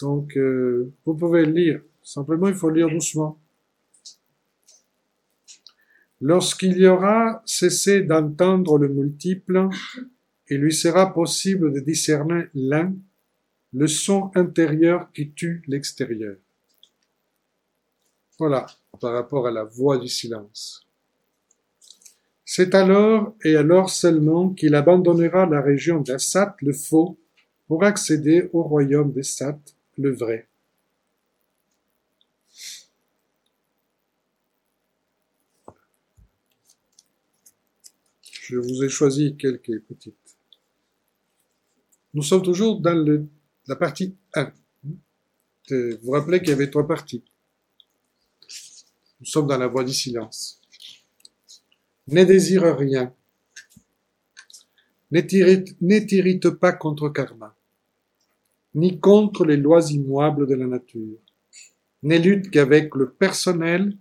Donc, 0.00 0.36
euh, 0.36 0.92
vous 1.04 1.14
pouvez 1.14 1.44
le 1.44 1.52
lire. 1.52 1.80
Simplement, 2.02 2.48
il 2.48 2.54
faut 2.54 2.70
lire 2.70 2.88
doucement. 2.88 3.40
Lorsqu'il 6.20 6.78
y 6.78 6.86
aura 6.86 7.42
cessé 7.44 8.02
d'entendre 8.02 8.78
le 8.78 8.88
multiple, 8.88 9.68
il 10.48 10.58
lui 10.58 10.72
sera 10.72 11.12
possible 11.12 11.72
de 11.72 11.80
discerner 11.80 12.44
l'un, 12.54 12.94
le 13.76 13.88
son 13.88 14.30
intérieur 14.34 15.12
qui 15.12 15.32
tue 15.32 15.62
l'extérieur? 15.66 16.36
Voilà, 18.38 18.64
par 19.02 19.12
rapport 19.12 19.46
à 19.46 19.50
la 19.50 19.64
voix 19.64 19.98
du 19.98 20.08
silence. 20.08 20.86
C'est 22.42 22.74
alors 22.74 23.34
et 23.44 23.54
alors 23.54 23.90
seulement 23.90 24.48
qu'il 24.48 24.74
abandonnera 24.74 25.44
la 25.44 25.60
région 25.60 26.00
d'Assat, 26.00 26.56
le 26.62 26.72
faux, 26.72 27.18
pour 27.66 27.84
accéder 27.84 28.48
au 28.54 28.62
royaume 28.62 29.12
des 29.12 29.22
Sat, 29.22 29.58
le 29.98 30.14
vrai. 30.14 30.48
Je 38.22 38.56
vous 38.56 38.84
ai 38.84 38.88
choisi 38.88 39.36
quelques 39.36 39.82
petites. 39.82 40.14
Nous 42.14 42.22
sommes 42.22 42.42
toujours 42.42 42.80
dans 42.80 42.94
le, 42.94 43.26
la 43.66 43.76
partie 43.76 44.16
1. 44.34 44.52
Vous 45.70 45.98
vous 46.02 46.12
rappelez 46.12 46.38
qu'il 46.40 46.50
y 46.50 46.52
avait 46.52 46.70
trois 46.70 46.86
parties. 46.86 47.24
Nous 49.20 49.26
sommes 49.26 49.46
dans 49.46 49.58
la 49.58 49.66
voie 49.66 49.84
du 49.84 49.92
silence. 49.92 50.60
Ne 52.08 52.22
désire 52.24 52.76
rien. 52.76 53.12
N'étirite 55.10 56.50
pas 56.50 56.72
contre 56.72 57.08
karma, 57.08 57.56
ni 58.74 59.00
contre 59.00 59.44
les 59.44 59.56
lois 59.56 59.90
immuables 59.90 60.46
de 60.46 60.54
la 60.54 60.66
nature. 60.66 61.18
Ne 62.02 62.18
lutte 62.18 62.50
qu'avec 62.50 62.94
le 62.94 63.10
personnel, 63.10 63.96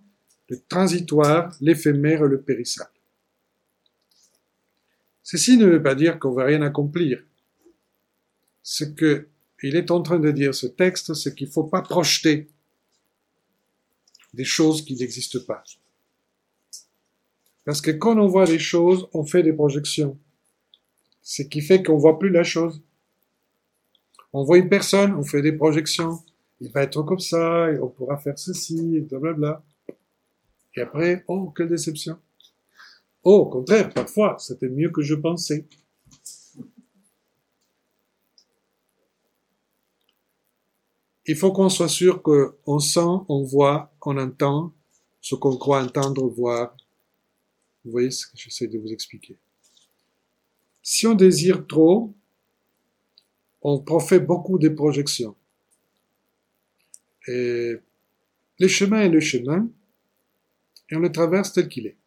le 0.49 0.59
transitoire, 0.67 1.55
l'éphémère 1.61 2.25
et 2.25 2.27
le 2.27 2.41
périssable. 2.41 2.91
Ceci 5.23 5.57
ne 5.57 5.65
veut 5.65 5.81
pas 5.81 5.95
dire 5.95 6.19
qu'on 6.19 6.33
va 6.33 6.43
rien 6.43 6.61
accomplir. 6.61 7.23
Ce 8.61 8.83
que 8.83 9.27
il 9.63 9.75
est 9.75 9.91
en 9.91 10.01
train 10.01 10.19
de 10.19 10.31
dire 10.31 10.53
ce 10.53 10.67
texte, 10.67 11.13
c'est 11.13 11.33
qu'il 11.33 11.47
ne 11.47 11.53
faut 11.53 11.63
pas 11.63 11.81
projeter 11.81 12.47
des 14.33 14.43
choses 14.43 14.83
qui 14.83 14.95
n'existent 14.95 15.39
pas. 15.47 15.63
Parce 17.63 17.81
que 17.81 17.91
quand 17.91 18.17
on 18.17 18.27
voit 18.27 18.45
des 18.45 18.59
choses, 18.59 19.07
on 19.13 19.25
fait 19.25 19.41
des 19.41 19.53
projections. 19.53 20.17
Ce 21.21 21.41
qui 21.41 21.61
fait 21.61 21.81
qu'on 21.81 21.97
voit 21.97 22.19
plus 22.19 22.29
la 22.29 22.43
chose. 22.43 22.81
On 24.33 24.43
voit 24.43 24.57
une 24.57 24.69
personne, 24.69 25.13
on 25.13 25.23
fait 25.23 25.41
des 25.41 25.53
projections. 25.53 26.19
Il 26.61 26.71
va 26.71 26.83
être 26.83 27.01
comme 27.01 27.19
ça, 27.19 27.67
on 27.81 27.87
pourra 27.87 28.17
faire 28.17 28.37
ceci, 28.37 28.97
et 28.97 29.01
blablabla. 29.01 29.63
Et 30.75 30.81
après, 30.81 31.23
oh, 31.27 31.51
quelle 31.55 31.69
déception. 31.69 32.17
Oh, 33.23 33.37
au 33.37 33.45
contraire, 33.47 33.89
parfois, 33.91 34.35
c'était 34.39 34.69
mieux 34.69 34.89
que 34.89 35.01
je 35.01 35.15
pensais. 35.15 35.65
Il 41.27 41.35
faut 41.35 41.51
qu'on 41.51 41.69
soit 41.69 41.89
sûr 41.89 42.21
qu'on 42.21 42.79
sent, 42.79 42.99
on 43.27 43.43
voit, 43.43 43.93
on 44.01 44.17
entend 44.17 44.73
ce 45.21 45.33
qu'on 45.33 45.57
croit 45.57 45.83
entendre, 45.83 46.27
voir. 46.27 46.75
Vous 47.83 47.91
voyez 47.91 48.11
ce 48.11 48.27
que 48.27 48.33
j'essaie 48.35 48.67
de 48.67 48.77
vous 48.77 48.91
expliquer. 48.91 49.37
Si 50.83 51.07
on 51.07 51.15
désire 51.15 51.65
trop, 51.65 52.13
on 53.61 53.79
profite 53.79 54.23
beaucoup 54.23 54.59
des 54.59 54.69
projections. 54.69 55.35
Et 57.27 57.75
le 58.59 58.67
chemin 58.67 59.01
est 59.01 59.09
le 59.09 59.19
chemin, 59.19 59.67
et 60.89 60.95
on 60.95 60.99
le 60.99 61.11
traverse 61.11 61.53
tel 61.53 61.67
qu'il 61.67 61.87
est. 61.87 61.97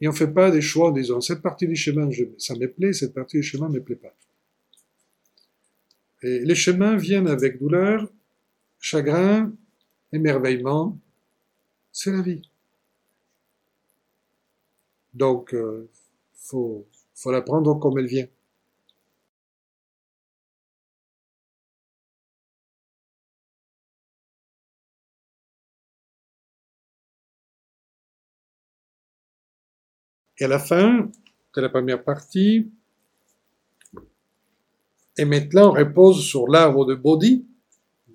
Et 0.00 0.08
on 0.08 0.12
ne 0.12 0.16
fait 0.16 0.32
pas 0.32 0.50
des 0.50 0.62
choix 0.62 0.88
en 0.88 0.92
disant 0.92 1.20
cette 1.20 1.42
partie 1.42 1.68
du 1.68 1.76
chemin, 1.76 2.08
ça 2.38 2.54
me 2.54 2.66
plaît, 2.66 2.94
cette 2.94 3.12
partie 3.12 3.36
du 3.38 3.42
chemin 3.42 3.68
ne 3.68 3.74
me 3.74 3.82
plaît 3.82 3.96
pas. 3.96 4.14
Et 6.22 6.40
les 6.40 6.54
chemins 6.54 6.96
viennent 6.96 7.28
avec 7.28 7.58
douleur, 7.58 8.10
chagrin, 8.80 9.52
émerveillement. 10.12 10.98
C'est 11.92 12.12
la 12.12 12.22
vie. 12.22 12.42
Donc, 15.14 15.50
il 15.52 15.58
euh, 15.58 15.90
faut, 16.34 16.86
faut 17.14 17.32
la 17.32 17.42
prendre 17.42 17.74
comme 17.78 17.98
elle 17.98 18.06
vient. 18.06 18.26
Et 30.40 30.44
à 30.44 30.48
la 30.48 30.58
fin 30.58 31.10
de 31.56 31.60
la 31.60 31.68
première 31.68 32.04
partie, 32.04 32.70
et 35.18 35.24
maintenant 35.24 35.72
repose 35.72 36.24
sur 36.24 36.46
l'arbre 36.48 36.86
de 36.86 36.94
Bodhi, 36.94 37.44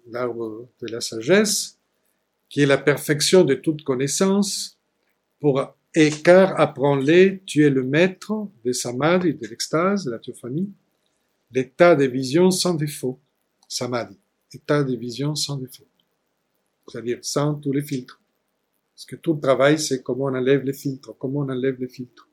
l'arbre 0.09 0.69
de 0.81 0.87
la 0.87 1.01
sagesse, 1.01 1.77
qui 2.49 2.61
est 2.61 2.65
la 2.65 2.77
perfection 2.77 3.43
de 3.43 3.55
toute 3.55 3.83
connaissance, 3.83 4.79
pour, 5.39 5.61
et 5.93 6.09
car 6.09 6.59
apprends-les, 6.59 7.41
tu 7.45 7.65
es 7.65 7.69
le 7.69 7.83
maître 7.83 8.47
de 8.63 8.71
samadhi, 8.71 9.33
de 9.33 9.47
l'extase, 9.47 10.05
de 10.05 10.11
la 10.11 10.19
théophanie, 10.19 10.71
l'état 11.51 11.95
des 11.95 12.07
visions 12.07 12.51
sans 12.51 12.73
défaut, 12.73 13.19
samadhi, 13.67 14.17
état 14.53 14.83
des 14.83 14.95
visions 14.95 15.35
sans 15.35 15.57
défaut, 15.57 15.87
c'est-à-dire 16.87 17.19
sans 17.21 17.55
tous 17.55 17.73
les 17.73 17.83
filtres. 17.83 18.21
Parce 18.95 19.05
que 19.05 19.15
tout 19.17 19.33
le 19.33 19.41
travail, 19.41 19.77
c'est 19.77 20.01
comment 20.03 20.25
on 20.25 20.35
enlève 20.35 20.63
les 20.63 20.73
filtres, 20.73 21.17
comment 21.17 21.39
on 21.39 21.49
enlève 21.49 21.79
les 21.79 21.89
filtres. 21.89 22.29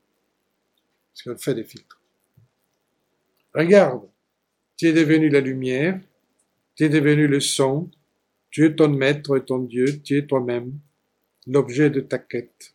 Parce 1.13 1.23
qu'on 1.23 1.43
fait 1.43 1.55
des 1.55 1.65
filtres. 1.65 1.99
Regarde, 3.55 4.03
tu 4.81 4.87
es 4.87 4.95
devenu 4.95 5.29
la 5.29 5.43
lumière, 5.43 6.01
tu 6.75 6.85
es 6.85 6.89
devenu 6.89 7.27
le 7.27 7.39
son, 7.39 7.91
tu 8.49 8.65
es 8.65 8.75
ton 8.75 8.89
maître 8.89 9.37
et 9.37 9.45
ton 9.45 9.59
Dieu, 9.59 10.01
tu 10.01 10.17
es 10.17 10.27
toi-même, 10.27 10.73
l'objet 11.47 11.91
de 11.91 12.01
ta 12.01 12.19
quête. 12.19 12.75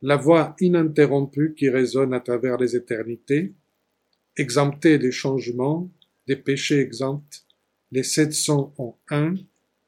La 0.00 0.14
voix 0.14 0.54
ininterrompue 0.60 1.54
qui 1.56 1.68
résonne 1.68 2.14
à 2.14 2.20
travers 2.20 2.56
les 2.56 2.76
éternités, 2.76 3.52
exemptée 4.36 4.96
des 4.96 5.10
changements, 5.10 5.90
des 6.28 6.36
péchés 6.36 6.78
exempts, 6.78 7.44
les 7.90 8.04
sept 8.04 8.32
sons 8.32 8.72
en 8.78 8.96
un, 9.10 9.34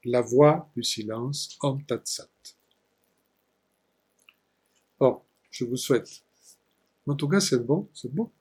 la 0.04 0.22
voix 0.22 0.68
du 0.74 0.82
silence, 0.82 1.56
Om 1.62 1.80
Tat 1.84 2.02
Sat. 2.02 2.28
je 5.52 5.64
vous 5.64 5.76
souhaite. 5.76 6.24
En 7.06 7.14
tout 7.14 7.28
cas, 7.28 7.38
c'est 7.38 7.64
bon, 7.64 7.88
c'est 7.94 8.12
bon. 8.12 8.32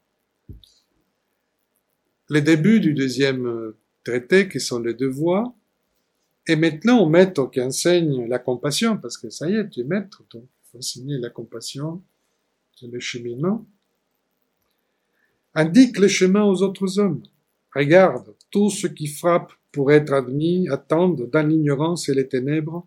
Les 2.30 2.42
débuts 2.42 2.80
du 2.80 2.94
deuxième 2.94 3.46
euh, 3.46 3.78
traité, 4.04 4.50
qui 4.50 4.60
sont 4.60 4.80
les 4.80 4.94
deux 4.94 5.10
voies, 5.10 5.54
et 6.48 6.56
maintenant, 6.56 7.02
on 7.02 7.10
maître 7.10 7.50
qui 7.50 7.62
enseigne 7.62 8.28
la 8.28 8.40
compassion, 8.40 8.98
parce 8.98 9.18
que 9.18 9.30
ça 9.30 9.50
y 9.50 9.56
est, 9.56 9.70
tu 9.70 9.82
es 9.82 9.84
maître, 9.84 10.24
donc 10.32 10.44
il 10.44 10.72
faut 10.72 10.78
enseigner 10.78 11.18
la 11.18 11.30
compassion, 11.30 12.02
le 12.84 13.00
cheminement, 13.00 13.66
indique 15.54 15.98
le 15.98 16.08
chemin 16.08 16.44
aux 16.44 16.62
autres 16.62 17.00
hommes. 17.00 17.24
Regarde, 17.74 18.34
tout 18.52 18.70
ce 18.70 18.88
qui 18.88 19.08
frappe 19.08 19.54
pour 19.72 19.92
être 19.92 20.14
admis 20.14 20.70
attendent 20.70 21.30
dans 21.30 21.48
l'ignorance 21.48 22.10
et 22.10 22.14
les 22.14 22.28
ténèbres 22.28 22.86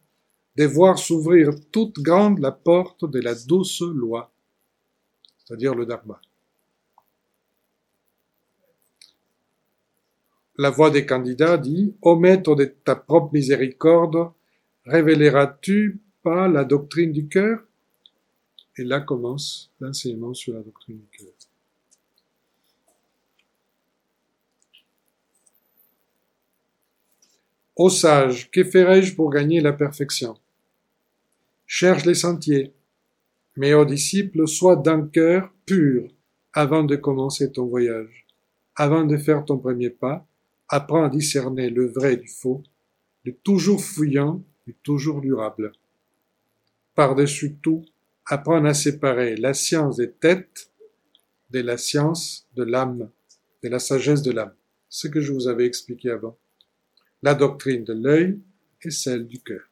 de 0.56 0.65
voir 0.65 0.98
s'ouvrir 0.98 1.51
toute 1.70 2.01
grande 2.01 2.39
la 2.39 2.52
porte 2.52 3.09
de 3.09 3.20
la 3.20 3.35
douce 3.35 3.81
loi, 3.81 4.32
c'est-à-dire 5.39 5.74
le 5.74 5.86
Dharma. 5.86 6.20
La 10.60 10.70
voix 10.70 10.90
des 10.90 11.06
candidats 11.06 11.56
dit 11.56 11.94
Ô 12.02 12.16
maître 12.16 12.56
de 12.56 12.64
ta 12.64 12.97
propre 12.97 13.32
miséricorde, 13.32 14.32
révéleras-tu 14.86 16.01
pas 16.24 16.48
la 16.48 16.64
doctrine 16.64 17.12
du 17.12 17.28
cœur? 17.28 17.60
Et 18.76 18.82
là 18.82 19.01
commence 19.01 19.72
l'enseignement 19.78 20.35
sur 20.35 20.55
la 20.55 20.60
doctrine 20.60 20.98
du 20.98 21.06
cœur. 21.16 21.32
Ô 27.76 27.89
sage, 27.89 28.51
que 28.51 28.64
ferai-je 28.64 29.14
pour 29.14 29.30
gagner 29.30 29.60
la 29.60 29.72
perfection? 29.72 30.36
Cherche 31.66 32.05
les 32.05 32.14
sentiers, 32.14 32.74
mais 33.56 33.74
ô 33.74 33.85
disciple, 33.85 34.48
sois 34.48 34.74
d'un 34.74 35.06
cœur 35.06 35.52
pur 35.64 36.09
avant 36.52 36.82
de 36.82 36.97
commencer 36.97 37.52
ton 37.52 37.66
voyage. 37.66 38.26
Avant 38.74 39.05
de 39.05 39.16
faire 39.16 39.44
ton 39.44 39.59
premier 39.59 39.90
pas, 39.90 40.26
apprends 40.69 41.05
à 41.05 41.09
discerner 41.09 41.70
le 41.70 41.86
vrai 41.86 42.16
du 42.16 42.28
faux, 42.28 42.62
le 43.24 43.32
toujours 43.32 43.82
fouillant 43.82 44.43
et 44.66 44.74
toujours 44.82 45.20
durable. 45.20 45.73
Par-dessus 46.95 47.57
tout, 47.62 47.85
apprends 48.27 48.65
à 48.65 48.74
séparer 48.74 49.36
la 49.36 49.55
science 49.55 49.97
des 49.97 50.11
têtes 50.11 50.70
de 51.51 51.61
la 51.61 51.78
science 51.78 52.47
de 52.55 52.62
l'âme, 52.62 53.11
de 53.62 53.69
la 53.69 53.78
sagesse 53.78 54.23
de 54.23 54.32
l'âme. 54.32 54.55
Ce 54.89 55.09
que 55.09 55.20
je 55.20 55.32
vous 55.32 55.49
avais 55.49 55.66
expliqué 55.66 56.11
avant 56.11 56.36
la 57.23 57.35
doctrine 57.35 57.85
de 57.85 57.95
l'œil 57.95 58.40
et 58.82 58.90
celle 58.90 59.27
du 59.27 59.40
cœur. 59.40 59.68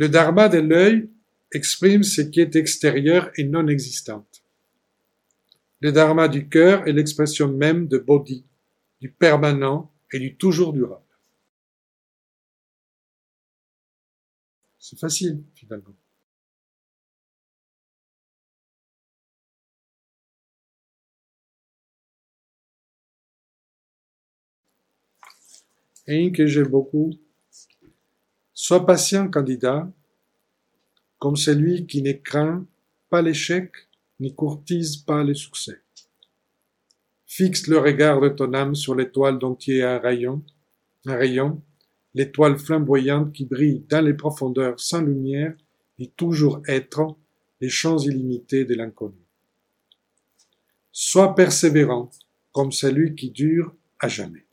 Le 0.00 0.08
dharma 0.08 0.48
de 0.48 0.56
l'œil 0.56 1.10
exprime 1.52 2.04
ce 2.04 2.22
qui 2.22 2.40
est 2.40 2.56
extérieur 2.56 3.30
et 3.36 3.44
non 3.44 3.68
existant. 3.68 4.26
Le 5.80 5.92
dharma 5.92 6.26
du 6.26 6.48
cœur 6.48 6.88
est 6.88 6.94
l'expression 6.94 7.48
même 7.48 7.86
de 7.86 7.98
bodhi, 7.98 8.46
du 9.02 9.10
permanent 9.10 9.92
et 10.10 10.18
du 10.18 10.36
toujours 10.36 10.72
durable. 10.72 11.04
C'est 14.78 14.98
facile, 14.98 15.44
finalement. 15.54 15.94
Et 26.06 26.32
que 26.32 26.62
beaucoup. 26.62 27.12
Sois 28.70 28.86
patient, 28.86 29.28
candidat, 29.28 29.90
comme 31.18 31.34
celui 31.34 31.88
qui 31.88 32.02
ne 32.02 32.12
craint 32.12 32.64
pas 33.08 33.20
l'échec, 33.20 33.72
ni 34.20 34.32
courtise 34.32 34.98
pas 34.98 35.24
le 35.24 35.34
succès. 35.34 35.80
Fixe 37.26 37.66
le 37.66 37.78
regard 37.78 38.20
de 38.20 38.28
ton 38.28 38.54
âme 38.54 38.76
sur 38.76 38.94
l'étoile 38.94 39.40
dont 39.40 39.56
tu 39.56 39.78
es 39.78 39.82
un 39.82 39.98
rayon, 39.98 40.44
un 41.06 41.16
rayon, 41.16 41.60
l'étoile 42.14 42.60
flamboyante 42.60 43.32
qui 43.32 43.44
brille 43.44 43.84
dans 43.88 44.04
les 44.04 44.14
profondeurs 44.14 44.78
sans 44.78 45.00
lumière 45.00 45.52
et 45.98 46.06
toujours 46.06 46.62
être 46.68 47.16
les 47.60 47.70
champs 47.70 47.98
illimités 47.98 48.64
de 48.64 48.76
l'inconnu. 48.76 49.18
Sois 50.92 51.34
persévérant 51.34 52.08
comme 52.52 52.70
celui 52.70 53.16
qui 53.16 53.30
dure 53.30 53.74
à 53.98 54.06
jamais. 54.06 54.44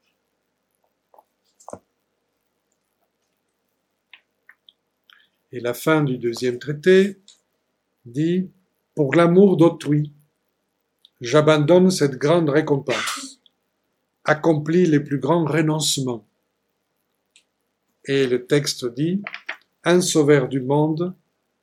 Et 5.57 5.59
la 5.59 5.73
fin 5.73 6.03
du 6.03 6.19
deuxième 6.19 6.59
traité 6.59 7.19
dit 8.05 8.51
Pour 8.93 9.15
l'amour 9.15 9.57
d'autrui, 9.57 10.13
j'abandonne 11.19 11.89
cette 11.89 12.19
grande 12.19 12.51
récompense, 12.51 13.41
accomplis 14.23 14.85
les 14.85 14.99
plus 14.99 15.17
grands 15.17 15.45
renoncements, 15.45 16.27
et 18.05 18.27
le 18.27 18.45
texte 18.45 18.85
dit, 18.85 19.23
un 19.83 19.99
sauveur 19.99 20.47
du 20.47 20.61
monde, 20.61 21.15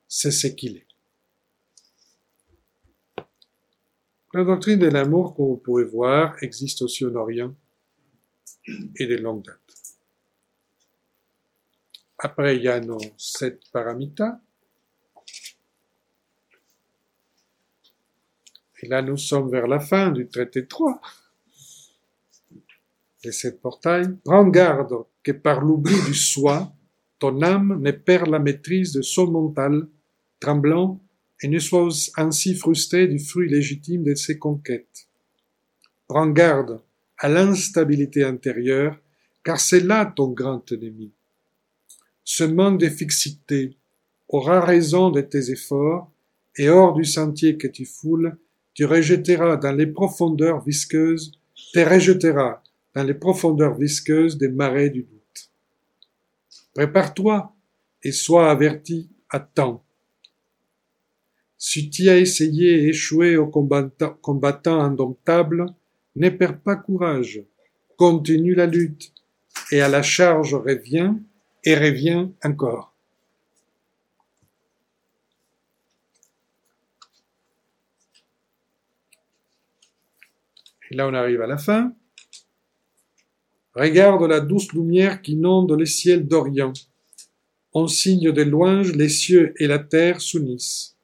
c'est 0.08 0.32
ce 0.32 0.48
qu'il 0.48 0.78
est. 0.78 0.88
La 4.32 4.42
doctrine 4.42 4.80
de 4.80 4.88
l'amour, 4.88 5.36
comme 5.36 5.46
vous 5.46 5.56
pouvez 5.56 5.84
voir, 5.84 6.34
existe 6.42 6.82
aussi 6.82 7.06
en 7.06 7.14
Orient 7.14 7.54
et 8.96 9.06
de 9.06 9.14
longue 9.18 9.44
date. 9.44 9.63
Après, 12.24 12.56
il 12.56 12.62
y 12.62 12.68
a 12.68 12.80
nos 12.80 12.96
sept 13.18 13.60
paramitas. 13.70 14.40
Et 18.80 18.86
là, 18.86 19.02
nous 19.02 19.18
sommes 19.18 19.50
vers 19.50 19.66
la 19.66 19.78
fin 19.78 20.10
du 20.10 20.26
traité 20.26 20.66
3 20.66 21.02
les 23.24 23.32
sept 23.32 23.60
portails. 23.60 24.16
Prends 24.24 24.46
garde 24.46 25.04
que 25.22 25.32
par 25.32 25.60
l'oubli 25.60 25.94
du 26.06 26.14
soi, 26.14 26.72
ton 27.18 27.42
âme 27.42 27.78
ne 27.82 27.90
perd 27.90 28.28
la 28.28 28.38
maîtrise 28.38 28.94
de 28.94 29.02
son 29.02 29.30
mental, 29.30 29.86
tremblant, 30.40 31.02
et 31.42 31.48
ne 31.48 31.58
soit 31.58 31.90
ainsi 32.16 32.54
frustré 32.54 33.06
du 33.06 33.18
fruit 33.18 33.50
légitime 33.50 34.02
de 34.02 34.14
ses 34.14 34.38
conquêtes. 34.38 35.08
Prends 36.08 36.30
garde 36.30 36.80
à 37.18 37.28
l'instabilité 37.28 38.24
intérieure, 38.24 38.98
car 39.44 39.60
c'est 39.60 39.80
là 39.80 40.06
ton 40.06 40.30
grand 40.30 40.72
ennemi. 40.72 41.12
Ce 42.24 42.42
manque 42.42 42.80
de 42.80 42.88
fixité 42.88 43.76
aura 44.28 44.64
raison 44.64 45.10
de 45.10 45.20
tes 45.20 45.50
efforts, 45.50 46.10
et 46.56 46.68
hors 46.68 46.94
du 46.94 47.04
sentier 47.04 47.58
que 47.58 47.66
tu 47.66 47.84
foules, 47.84 48.36
tu 48.72 48.86
rejetteras 48.86 49.56
dans 49.56 49.72
les 49.72 49.86
profondeurs 49.86 50.64
visqueuses, 50.64 51.32
te 51.72 51.80
rejetteras 51.80 52.62
dans 52.94 53.04
les 53.04 53.14
profondeurs 53.14 53.76
visqueuses 53.76 54.38
des 54.38 54.48
marais 54.48 54.90
du 54.90 55.02
doute. 55.02 55.50
Prépare-toi 56.74 57.52
et 58.02 58.12
sois 58.12 58.50
averti 58.50 59.08
à 59.30 59.40
temps. 59.40 59.84
Si 61.58 61.90
tu 61.90 62.08
as 62.08 62.18
essayé 62.18 62.84
et 62.84 62.88
échoué 62.88 63.36
au 63.36 63.46
combattant 63.46 64.80
indomptable, 64.80 65.66
ne 66.16 66.28
perds 66.28 66.60
pas 66.60 66.76
courage, 66.76 67.42
continue 67.96 68.54
la 68.54 68.66
lutte, 68.66 69.12
et 69.70 69.80
à 69.80 69.88
la 69.88 70.02
charge 70.02 70.54
reviens, 70.54 71.18
et 71.64 71.74
reviens 71.74 72.32
encore. 72.42 72.94
Et 80.90 80.96
là 80.96 81.08
on 81.08 81.14
arrive 81.14 81.40
à 81.40 81.46
la 81.46 81.58
fin. 81.58 81.94
Regarde 83.74 84.22
la 84.22 84.40
douce 84.40 84.72
lumière 84.72 85.20
qui 85.20 85.32
inonde 85.32 85.72
les 85.72 85.86
ciels 85.86 86.28
d'Orient. 86.28 86.72
En 87.72 87.88
signe 87.88 88.30
de 88.30 88.42
louange, 88.42 88.92
les 88.92 89.08
cieux 89.08 89.52
et 89.58 89.66
la 89.66 89.80
terre 89.80 90.20
s'unissent. 90.20 90.96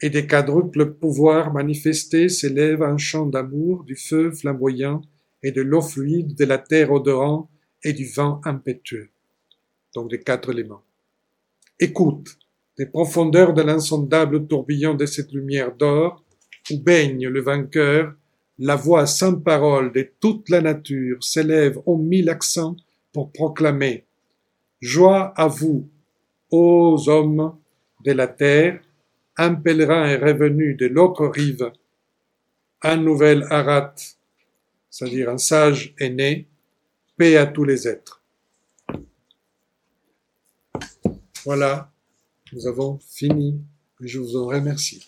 Et 0.00 0.10
des 0.10 0.26
quadruples 0.26 0.94
pouvoirs 0.94 1.52
manifestés 1.52 2.28
s'élèvent 2.28 2.82
un 2.82 2.98
chant 2.98 3.26
d'amour 3.26 3.84
du 3.84 3.94
feu 3.94 4.32
flamboyant 4.32 5.02
et 5.44 5.52
de 5.52 5.62
l'eau 5.62 5.80
fluide, 5.80 6.34
de 6.34 6.44
la 6.44 6.58
terre 6.58 6.90
odorant 6.90 7.48
et 7.84 7.92
du 7.92 8.06
vent 8.06 8.40
impétueux. 8.44 9.11
Donc 9.94 10.10
des 10.10 10.20
quatre 10.20 10.50
éléments. 10.50 10.82
Écoute, 11.78 12.38
des 12.78 12.86
profondeurs 12.86 13.52
de 13.52 13.62
l'insondable 13.62 14.46
tourbillon 14.46 14.94
de 14.94 15.06
cette 15.06 15.32
lumière 15.32 15.74
d'or, 15.74 16.24
où 16.70 16.78
baigne 16.78 17.28
le 17.28 17.40
vainqueur 17.40 18.14
la 18.58 18.76
voix 18.76 19.06
sans 19.06 19.40
parole 19.40 19.92
de 19.92 20.08
toute 20.20 20.48
la 20.48 20.60
nature 20.60 21.22
s'élève 21.22 21.80
aux 21.86 21.96
mille 21.96 22.30
accents 22.30 22.76
pour 23.12 23.32
proclamer 23.32 24.04
Joie 24.80 25.32
à 25.36 25.46
vous, 25.46 25.88
ô 26.50 26.96
hommes 27.06 27.56
de 28.04 28.12
la 28.12 28.26
terre, 28.26 28.80
un 29.36 29.54
pèlerin 29.54 30.06
est 30.06 30.16
revenu 30.16 30.74
de 30.74 30.86
l'autre 30.86 31.26
rive, 31.26 31.72
un 32.82 32.96
nouvel 32.96 33.44
Arat, 33.50 33.94
c'est-à-dire 34.90 35.30
un 35.30 35.38
sage 35.38 35.94
est 35.98 36.10
né, 36.10 36.48
paix 37.16 37.36
à 37.36 37.46
tous 37.46 37.64
les 37.64 37.88
êtres. 37.88 38.21
Voilà, 41.44 41.92
nous 42.52 42.68
avons 42.68 43.00
fini. 43.00 43.60
Je 44.00 44.20
vous 44.20 44.36
en 44.36 44.46
remercie. 44.46 45.04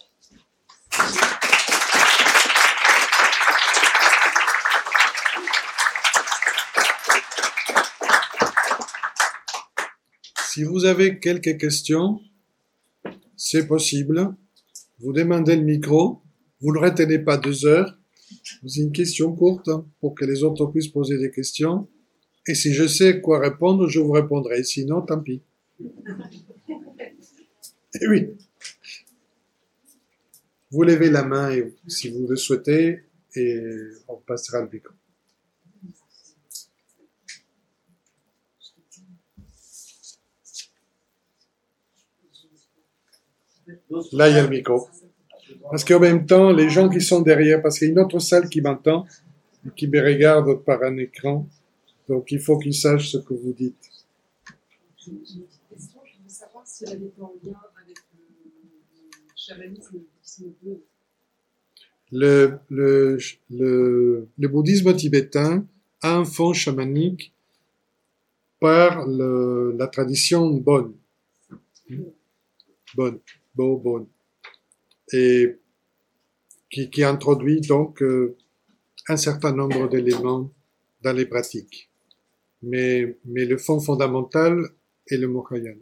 Si 10.48 10.64
vous 10.64 10.84
avez 10.84 11.20
quelques 11.20 11.56
questions, 11.56 12.20
c'est 13.36 13.68
possible. 13.68 14.34
Vous 14.98 15.12
demandez 15.12 15.54
le 15.54 15.62
micro, 15.62 16.22
vous 16.60 16.72
ne 16.72 16.80
retenez 16.80 17.20
pas 17.20 17.36
deux 17.36 17.64
heures. 17.64 17.96
C'est 18.66 18.80
une 18.80 18.92
question 18.92 19.32
courte 19.36 19.68
hein, 19.68 19.86
pour 20.00 20.16
que 20.16 20.24
les 20.24 20.42
autres 20.42 20.66
puissent 20.66 20.88
poser 20.88 21.16
des 21.18 21.30
questions. 21.30 21.88
Et 22.48 22.56
si 22.56 22.74
je 22.74 22.88
sais 22.88 23.20
quoi 23.20 23.38
répondre, 23.38 23.88
je 23.88 24.00
vous 24.00 24.12
répondrai. 24.12 24.64
Sinon, 24.64 25.02
tant 25.02 25.20
pis. 25.20 25.42
Et 28.00 28.08
oui. 28.08 28.36
Vous 30.70 30.82
levez 30.82 31.10
la 31.10 31.24
main 31.24 31.50
si 31.86 32.10
vous 32.10 32.26
le 32.26 32.36
souhaitez 32.36 33.04
et 33.36 33.60
on 34.08 34.16
passera 34.16 34.60
le 34.60 34.68
micro. 34.68 34.94
Là, 44.12 44.28
il 44.28 44.36
y 44.36 44.38
a 44.38 44.42
le 44.42 44.48
micro. 44.48 44.88
Parce 45.70 45.84
qu'en 45.84 46.00
même 46.00 46.26
temps, 46.26 46.52
les 46.52 46.68
gens 46.68 46.88
qui 46.88 47.00
sont 47.00 47.20
derrière, 47.20 47.62
parce 47.62 47.78
qu'il 47.78 47.88
y 47.88 47.90
a 47.90 47.92
une 47.92 48.00
autre 48.00 48.18
salle 48.18 48.48
qui 48.48 48.60
m'entend 48.60 49.06
et 49.66 49.70
qui 49.70 49.88
me 49.88 50.00
regarde 50.02 50.62
par 50.64 50.82
un 50.82 50.96
écran, 50.98 51.48
donc 52.08 52.30
il 52.32 52.40
faut 52.40 52.58
qu'ils 52.58 52.74
sachent 52.74 53.10
ce 53.12 53.18
que 53.18 53.34
vous 53.34 53.52
dites. 53.52 53.90
J'ai 54.96 55.12
une 55.12 55.20
question, 55.20 56.00
je 56.04 56.18
voulais 56.18 56.28
savoir 56.28 56.63
si 56.74 56.84
elle 56.88 57.04
était 57.04 57.22
en 57.22 57.32
lien 57.40 57.60
avec 57.80 57.96
le 57.96 59.30
chamanisme 59.36 60.02
le 62.10 62.58
Le, 62.68 63.18
le, 63.48 64.26
le, 64.36 64.48
bouddhisme 64.48 64.92
tibétain 64.96 65.64
a 66.02 66.16
un 66.16 66.24
fond 66.24 66.52
chamanique 66.52 67.32
par 68.58 69.06
la 69.06 69.86
tradition 69.86 70.50
bonne. 70.50 70.94
Bonne 72.96 73.20
bon, 73.54 74.08
et 75.12 75.56
qui, 76.70 76.90
qui, 76.90 77.04
introduit 77.04 77.60
donc 77.60 78.02
euh, 78.02 78.36
un 79.06 79.16
certain 79.16 79.52
nombre 79.54 79.88
d'éléments 79.88 80.50
dans 81.02 81.12
les 81.12 81.26
pratiques. 81.26 81.88
Mais, 82.62 83.16
mais 83.24 83.44
le 83.44 83.58
fond 83.58 83.78
fondamental 83.78 84.70
est 85.06 85.18
le 85.18 85.28
Mahayana. 85.28 85.78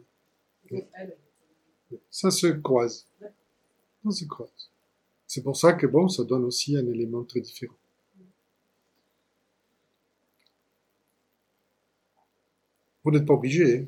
Ça 2.09 2.31
se 2.31 2.47
croise. 2.47 3.05
Ça 4.03 4.11
se 4.11 4.25
croise. 4.25 4.69
C'est 5.27 5.41
pour 5.41 5.57
ça 5.57 5.73
que 5.73 5.87
bon, 5.87 6.07
ça 6.07 6.23
donne 6.23 6.43
aussi 6.43 6.77
un 6.77 6.85
élément 6.87 7.23
très 7.23 7.41
différent. 7.41 7.75
Vous 13.03 13.11
n'êtes 13.11 13.25
pas 13.25 13.33
obligé. 13.33 13.79
Hein. 13.79 13.87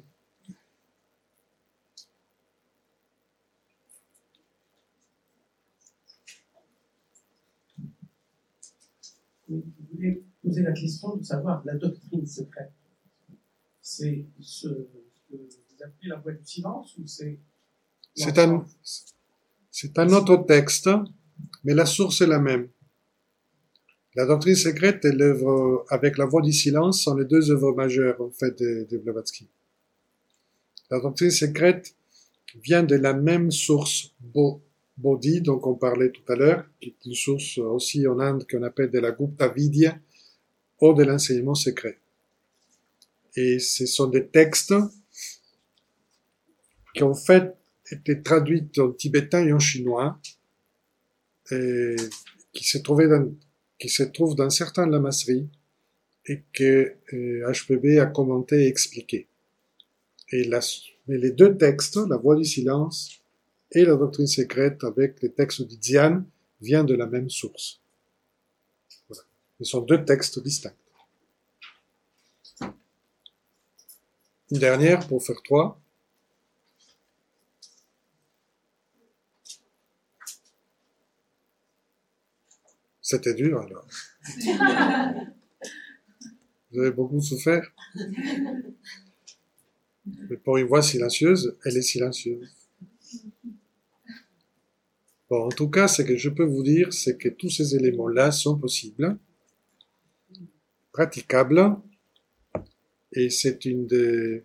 je 9.49 9.55
voulais 9.93 10.23
poser 10.43 10.63
la 10.63 10.73
question 10.73 11.15
de 11.15 11.23
savoir 11.23 11.63
la 11.65 11.75
doctrine 11.75 12.25
secrète. 12.25 12.71
C'est 13.81 14.25
ce 14.39 14.67
que 15.29 15.35
c'est 19.71 19.99
un, 19.99 20.09
autre 20.13 20.45
texte, 20.45 20.89
mais 21.63 21.73
la 21.73 21.85
source 21.85 22.21
est 22.21 22.27
la 22.27 22.39
même. 22.39 22.69
La 24.15 24.25
doctrine 24.25 24.55
secrète 24.55 25.03
et 25.03 25.11
l'œuvre 25.11 25.85
avec 25.89 26.17
la 26.17 26.25
voix 26.25 26.41
du 26.41 26.53
silence 26.53 27.01
sont 27.01 27.15
les 27.15 27.25
deux 27.25 27.51
œuvres 27.51 27.73
majeures, 27.73 28.17
de, 28.17 28.97
Blavatsky. 28.97 29.49
La 30.89 31.01
doctrine 31.01 31.31
secrète 31.31 31.93
vient 32.63 32.83
de 32.83 32.95
la 32.95 33.13
même 33.13 33.51
source, 33.51 34.13
Bodhi, 34.97 35.41
dont 35.41 35.59
on 35.63 35.73
parlait 35.75 36.11
tout 36.11 36.31
à 36.31 36.35
l'heure, 36.37 36.65
qui 36.79 36.89
est 36.89 37.05
une 37.05 37.15
source 37.15 37.57
aussi 37.57 38.07
en 38.07 38.19
Inde 38.19 38.47
qu'on 38.49 38.63
appelle 38.63 38.91
de 38.91 38.99
la 38.99 39.11
Gupta 39.11 39.49
Vidya, 39.49 39.99
ou 40.79 40.93
de 40.93 41.03
l'enseignement 41.03 41.55
secret. 41.55 41.97
Et 43.35 43.59
ce 43.59 43.85
sont 43.85 44.07
des 44.07 44.27
textes 44.27 44.73
qui 46.95 47.03
ont 47.03 47.13
fait 47.13 47.55
été 47.91 48.21
traduits 48.21 48.67
en 48.77 48.91
tibétain 48.91 49.45
et 49.45 49.53
en 49.53 49.59
chinois, 49.59 50.19
qui 51.47 52.63
se 52.63 52.77
trouvaient 52.79 53.07
dans, 53.07 53.31
qui 53.77 53.89
se 53.89 54.03
trouvent 54.03 54.35
dans 54.35 54.49
certaines 54.49 54.89
lamasseries 54.89 55.47
et 56.25 56.41
que 56.53 56.95
HPB 57.13 57.99
a 57.99 58.07
commenté 58.07 58.63
et 58.63 58.67
expliqué. 58.67 59.27
Et 60.31 60.49
mais 61.07 61.17
les 61.17 61.31
deux 61.31 61.55
textes, 61.55 61.97
la 61.97 62.17
voix 62.17 62.35
du 62.35 62.45
silence 62.45 63.21
et 63.71 63.85
la 63.85 63.95
doctrine 63.95 64.25
secrète 64.25 64.83
avec 64.83 65.21
les 65.21 65.31
textes 65.31 65.61
du 65.61 65.75
Dzian 65.75 66.23
vient 66.61 66.83
de 66.83 66.95
la 66.95 67.05
même 67.05 67.29
source. 67.29 67.79
Voilà. 69.07 69.23
Ce 69.59 69.65
sont 69.65 69.81
deux 69.81 70.03
textes 70.03 70.41
distincts. 70.41 70.73
Une 74.51 74.59
dernière 74.59 75.05
pour 75.07 75.23
faire 75.23 75.41
trois. 75.43 75.79
C'était 83.07 83.35
dur 83.35 83.61
alors. 83.61 83.87
Vous 86.71 86.79
avez 86.79 86.89
beaucoup 86.89 87.21
souffert. 87.21 87.71
Mais 90.07 90.37
pour 90.43 90.57
une 90.57 90.65
voix 90.65 90.81
silencieuse, 90.81 91.55
elle 91.63 91.77
est 91.77 91.83
silencieuse. 91.83 92.49
Bon, 95.29 95.45
en 95.45 95.49
tout 95.49 95.69
cas, 95.69 95.87
ce 95.87 96.01
que 96.01 96.17
je 96.17 96.29
peux 96.31 96.45
vous 96.45 96.63
dire, 96.63 96.91
c'est 96.93 97.15
que 97.15 97.29
tous 97.29 97.51
ces 97.51 97.75
éléments-là 97.75 98.31
sont 98.31 98.57
possibles, 98.57 99.19
praticables, 100.91 101.75
et 103.11 103.29
c'est 103.29 103.65
une 103.65 103.85
des, 103.85 104.43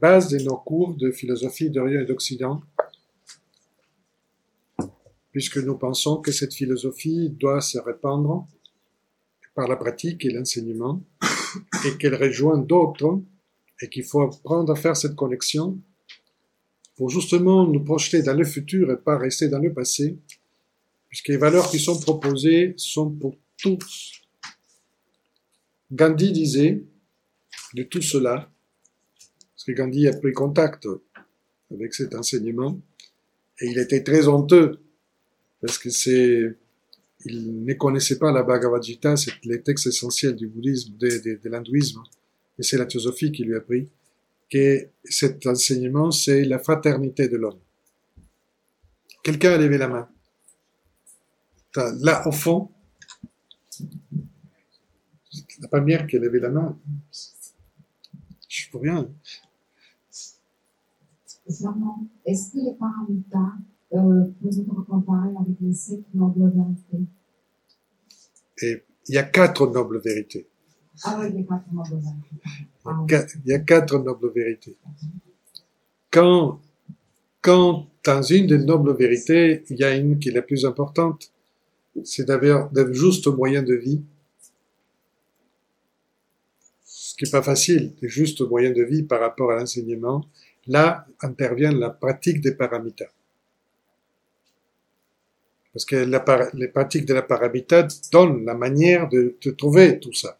bases 0.00 0.30
de 0.30 0.38
nos 0.38 0.56
cours 0.56 0.96
de 0.96 1.12
philosophie 1.12 1.70
d'Orient 1.70 2.00
et 2.00 2.06
d'Occident, 2.06 2.60
puisque 5.34 5.58
nous 5.58 5.76
pensons 5.76 6.18
que 6.18 6.30
cette 6.30 6.54
philosophie 6.54 7.28
doit 7.28 7.60
se 7.60 7.76
répandre 7.76 8.46
par 9.56 9.66
la 9.66 9.74
pratique 9.74 10.24
et 10.24 10.30
l'enseignement, 10.30 11.02
et 11.84 11.98
qu'elle 11.98 12.14
rejoint 12.14 12.56
d'autres, 12.56 13.20
et 13.80 13.88
qu'il 13.88 14.04
faut 14.04 14.22
apprendre 14.22 14.72
à 14.72 14.76
faire 14.76 14.96
cette 14.96 15.16
connexion 15.16 15.80
pour 16.94 17.10
justement 17.10 17.66
nous 17.66 17.82
projeter 17.82 18.22
dans 18.22 18.34
le 18.34 18.44
futur 18.44 18.92
et 18.92 18.96
pas 18.96 19.18
rester 19.18 19.48
dans 19.48 19.58
le 19.58 19.72
passé, 19.72 20.16
puisque 21.08 21.28
les 21.28 21.36
valeurs 21.36 21.68
qui 21.68 21.80
sont 21.80 21.98
proposées 21.98 22.74
sont 22.76 23.10
pour 23.10 23.34
tous. 23.58 24.12
Gandhi 25.90 26.30
disait 26.30 26.84
de 27.74 27.82
tout 27.82 28.02
cela, 28.02 28.52
parce 29.50 29.64
que 29.66 29.72
Gandhi 29.72 30.06
a 30.06 30.16
pris 30.16 30.32
contact 30.32 30.86
avec 31.72 31.92
cet 31.92 32.14
enseignement, 32.14 32.80
et 33.60 33.66
il 33.66 33.78
était 33.78 34.04
très 34.04 34.28
honteux, 34.28 34.83
parce 35.64 35.78
que 35.78 36.56
ne 37.26 37.72
connaissait 37.74 38.18
pas 38.18 38.30
la 38.30 38.42
Bhagavad 38.42 38.82
Gita, 38.82 39.16
c'est 39.16 39.32
les 39.44 39.62
textes 39.62 39.86
essentiels 39.86 40.36
du 40.36 40.46
bouddhisme, 40.46 40.94
de, 40.98 41.40
de, 41.42 41.48
l'hindouisme, 41.48 42.02
et 42.58 42.62
c'est 42.62 42.76
la 42.76 42.84
théosophie 42.84 43.32
qui 43.32 43.44
lui 43.44 43.56
a 43.56 43.60
pris 43.60 43.88
que 44.50 44.88
cet 45.04 45.46
enseignement, 45.46 46.10
c'est 46.10 46.44
la 46.44 46.58
fraternité 46.58 47.28
de 47.28 47.38
l'homme. 47.38 47.58
Quelqu'un 49.22 49.52
a 49.52 49.56
levé 49.56 49.78
la 49.78 49.88
main. 49.88 50.08
Là, 51.76 52.28
au 52.28 52.32
fond, 52.32 52.70
la 55.60 55.68
première 55.68 56.06
qui 56.06 56.16
a 56.16 56.20
levé 56.20 56.40
la 56.40 56.50
main, 56.50 56.78
je 58.48 58.70
peux 58.70 58.78
rien. 58.78 59.08
Est-ce 61.46 61.66
un 61.66 63.06
état 63.08 63.54
euh, 63.94 64.24
peut-être 64.42 64.86
comparé 64.86 65.28
avec 65.28 65.56
les 65.60 65.72
sept 65.72 66.02
nobles 66.14 66.50
vérités 66.50 67.06
Et 68.62 68.82
il 69.08 69.14
y 69.14 69.18
a 69.18 69.22
quatre 69.22 69.66
nobles 69.70 70.00
vérités. 70.00 70.46
Ah 71.04 71.18
oui, 71.20 71.26
il 71.30 71.40
y 71.40 71.42
a 71.42 71.44
quatre 71.44 71.72
nobles 71.72 72.00
vérités. 72.02 73.36
Il 73.44 73.50
y 73.50 73.52
a 73.52 73.58
quatre 73.60 73.98
nobles 73.98 74.32
vérités. 74.34 74.76
Quand, 76.10 76.60
quand 77.40 77.86
dans 78.04 78.22
une 78.22 78.46
des 78.46 78.58
nobles 78.58 78.96
vérités, 78.96 79.64
il 79.70 79.78
y 79.78 79.84
a 79.84 79.94
une 79.94 80.18
qui 80.18 80.28
est 80.28 80.32
la 80.32 80.42
plus 80.42 80.64
importante, 80.64 81.32
c'est 82.04 82.24
d'avoir 82.24 82.70
de 82.70 82.92
juste 82.92 83.26
moyens 83.28 83.64
de 83.64 83.74
vie. 83.74 84.02
Ce 86.84 87.14
qui 87.14 87.24
n'est 87.24 87.30
pas 87.30 87.42
facile, 87.42 87.94
des 88.00 88.08
justes 88.08 88.40
moyens 88.42 88.76
de 88.76 88.82
vie 88.82 89.02
par 89.02 89.20
rapport 89.20 89.52
à 89.52 89.56
l'enseignement. 89.56 90.24
Là 90.66 91.06
intervient 91.20 91.72
la 91.72 91.90
pratique 91.90 92.40
des 92.40 92.54
paramitas. 92.54 93.10
Parce 95.74 95.84
que 95.84 95.96
la, 95.96 96.24
les 96.54 96.68
pratiques 96.68 97.04
de 97.04 97.12
la 97.12 97.22
paramita 97.22 97.86
donnent 98.12 98.44
la 98.44 98.54
manière 98.54 99.08
de, 99.08 99.36
de 99.42 99.50
trouver 99.50 99.98
tout 99.98 100.12
ça. 100.12 100.38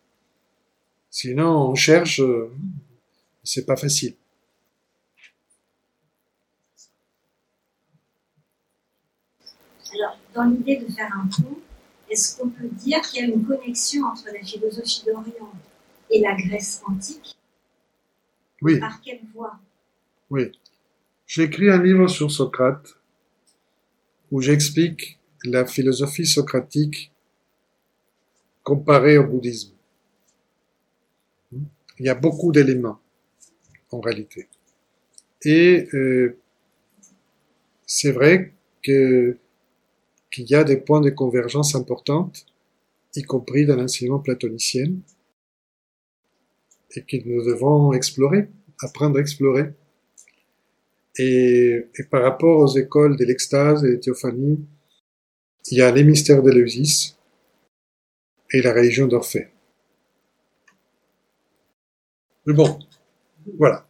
Sinon, 1.10 1.70
on 1.70 1.74
cherche, 1.74 2.20
euh, 2.20 2.52
c'est 3.42 3.66
pas 3.66 3.76
facile. 3.76 4.14
Alors, 9.92 10.18
dans 10.34 10.44
l'idée 10.44 10.76
de 10.76 10.92
faire 10.92 11.10
un 11.16 11.26
pont, 11.26 11.58
est-ce 12.08 12.38
qu'on 12.38 12.48
peut 12.48 12.68
dire 12.68 13.00
qu'il 13.02 13.20
y 13.20 13.24
a 13.24 13.34
une 13.34 13.44
connexion 13.44 14.06
entre 14.06 14.26
la 14.32 14.44
philosophie 14.44 15.02
d'Orient 15.04 15.52
et 16.10 16.20
la 16.20 16.36
Grèce 16.36 16.80
antique? 16.86 17.36
Oui. 18.62 18.78
Par 18.78 19.00
quelle 19.00 19.20
voie? 19.34 19.58
Oui. 20.30 20.52
J'ai 21.26 21.42
écrit 21.42 21.70
un 21.70 21.82
livre 21.82 22.06
sur 22.06 22.30
Socrate 22.30 22.94
où 24.30 24.40
j'explique 24.40 25.18
la 25.44 25.66
philosophie 25.66 26.26
socratique 26.26 27.12
comparée 28.62 29.18
au 29.18 29.26
bouddhisme. 29.26 29.72
Il 31.98 32.06
y 32.06 32.08
a 32.08 32.14
beaucoup 32.14 32.50
d'éléments 32.50 32.98
en 33.92 34.00
réalité. 34.00 34.48
Et 35.44 35.88
euh, 35.94 36.38
c'est 37.86 38.12
vrai 38.12 38.52
que 38.82 39.36
qu'il 40.32 40.50
y 40.50 40.54
a 40.56 40.64
des 40.64 40.78
points 40.78 41.00
de 41.00 41.10
convergence 41.10 41.76
importantes, 41.76 42.44
y 43.14 43.22
compris 43.22 43.66
dans 43.66 43.76
l'enseignement 43.76 44.18
platonicien, 44.18 44.92
et 46.96 47.02
que 47.02 47.16
nous 47.24 47.44
devons 47.44 47.92
explorer, 47.92 48.48
apprendre 48.80 49.18
à 49.18 49.20
explorer. 49.20 49.72
Et, 51.18 51.86
et 51.96 52.04
par 52.10 52.22
rapport 52.22 52.58
aux 52.58 52.76
écoles 52.76 53.16
de 53.16 53.24
l'extase 53.24 53.84
et 53.84 53.92
de 53.92 53.96
théophanie, 53.96 54.66
il 55.70 55.78
y 55.78 55.82
a 55.82 55.90
les 55.90 56.04
mystères 56.04 56.42
d'Éleusis 56.42 57.16
et 58.52 58.62
la 58.62 58.72
religion 58.72 59.06
d'Orphée. 59.06 59.48
Mais 62.46 62.52
bon, 62.52 62.78
voilà. 63.58 63.88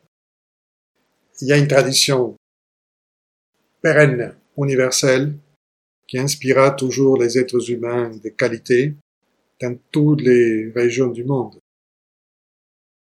Il 1.40 1.48
y 1.48 1.52
a 1.52 1.58
une 1.58 1.66
tradition 1.66 2.36
pérenne, 3.82 4.36
universelle, 4.56 5.36
qui 6.06 6.18
inspira 6.18 6.70
toujours 6.70 7.20
les 7.20 7.38
êtres 7.38 7.70
humains 7.70 8.10
de 8.10 8.28
qualité 8.28 8.94
dans 9.60 9.76
toutes 9.90 10.20
les 10.20 10.70
régions 10.70 11.08
du 11.08 11.24
monde. 11.24 11.58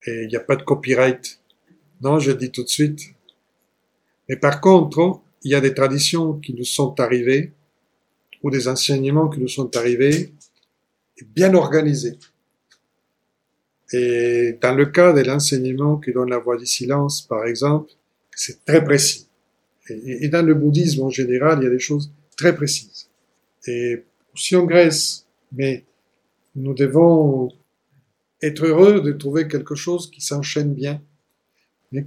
Et 0.06 0.22
il 0.22 0.28
n'y 0.28 0.36
a 0.36 0.40
pas 0.40 0.56
de 0.56 0.62
copyright. 0.62 1.40
Non, 2.00 2.18
je 2.18 2.32
dis 2.32 2.50
tout 2.50 2.64
de 2.64 2.68
suite. 2.68 3.14
Mais 4.28 4.36
par 4.36 4.60
contre, 4.60 5.20
il 5.42 5.52
y 5.52 5.54
a 5.54 5.60
des 5.60 5.74
traditions 5.74 6.34
qui 6.40 6.52
nous 6.54 6.64
sont 6.64 6.98
arrivées, 7.00 7.52
ou 8.42 8.50
des 8.50 8.68
enseignements 8.68 9.28
qui 9.28 9.40
nous 9.40 9.48
sont 9.48 9.74
arrivés, 9.76 10.32
bien 11.34 11.54
organisés. 11.54 12.18
Et 13.92 14.58
dans 14.60 14.74
le 14.74 14.86
cas 14.86 15.12
de 15.12 15.20
l'enseignement 15.20 15.98
qui 15.98 16.12
donne 16.12 16.30
la 16.30 16.38
voie 16.38 16.56
du 16.56 16.66
silence, 16.66 17.22
par 17.22 17.46
exemple, 17.46 17.90
c'est 18.34 18.64
très 18.64 18.84
précis. 18.84 19.28
Et, 19.88 20.24
et, 20.24 20.28
dans 20.28 20.44
le 20.44 20.54
bouddhisme 20.54 21.02
en 21.02 21.10
général, 21.10 21.60
il 21.60 21.64
y 21.64 21.66
a 21.68 21.70
des 21.70 21.78
choses 21.78 22.12
très 22.36 22.54
précises. 22.54 23.08
Et 23.66 24.04
aussi 24.34 24.56
en 24.56 24.64
Grèce, 24.64 25.26
mais 25.52 25.84
nous 26.56 26.74
devons 26.74 27.50
être 28.42 28.66
heureux 28.66 29.00
de 29.00 29.12
trouver 29.12 29.48
quelque 29.48 29.74
chose 29.74 30.10
qui 30.10 30.20
s'enchaîne 30.20 30.74
bien, 30.74 31.00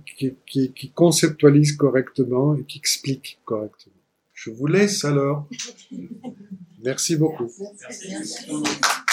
qui, 0.06 0.36
qui, 0.46 0.72
qui, 0.74 0.92
conceptualise 0.92 1.74
correctement 1.74 2.56
et 2.56 2.64
qui 2.64 2.78
explique 2.78 3.40
correctement. 3.46 3.94
Je 4.42 4.52
vous 4.52 4.68
laisse 4.68 5.04
alors. 5.04 5.50
Merci 6.82 7.18
beaucoup. 7.18 7.52
Merci. 7.82 9.06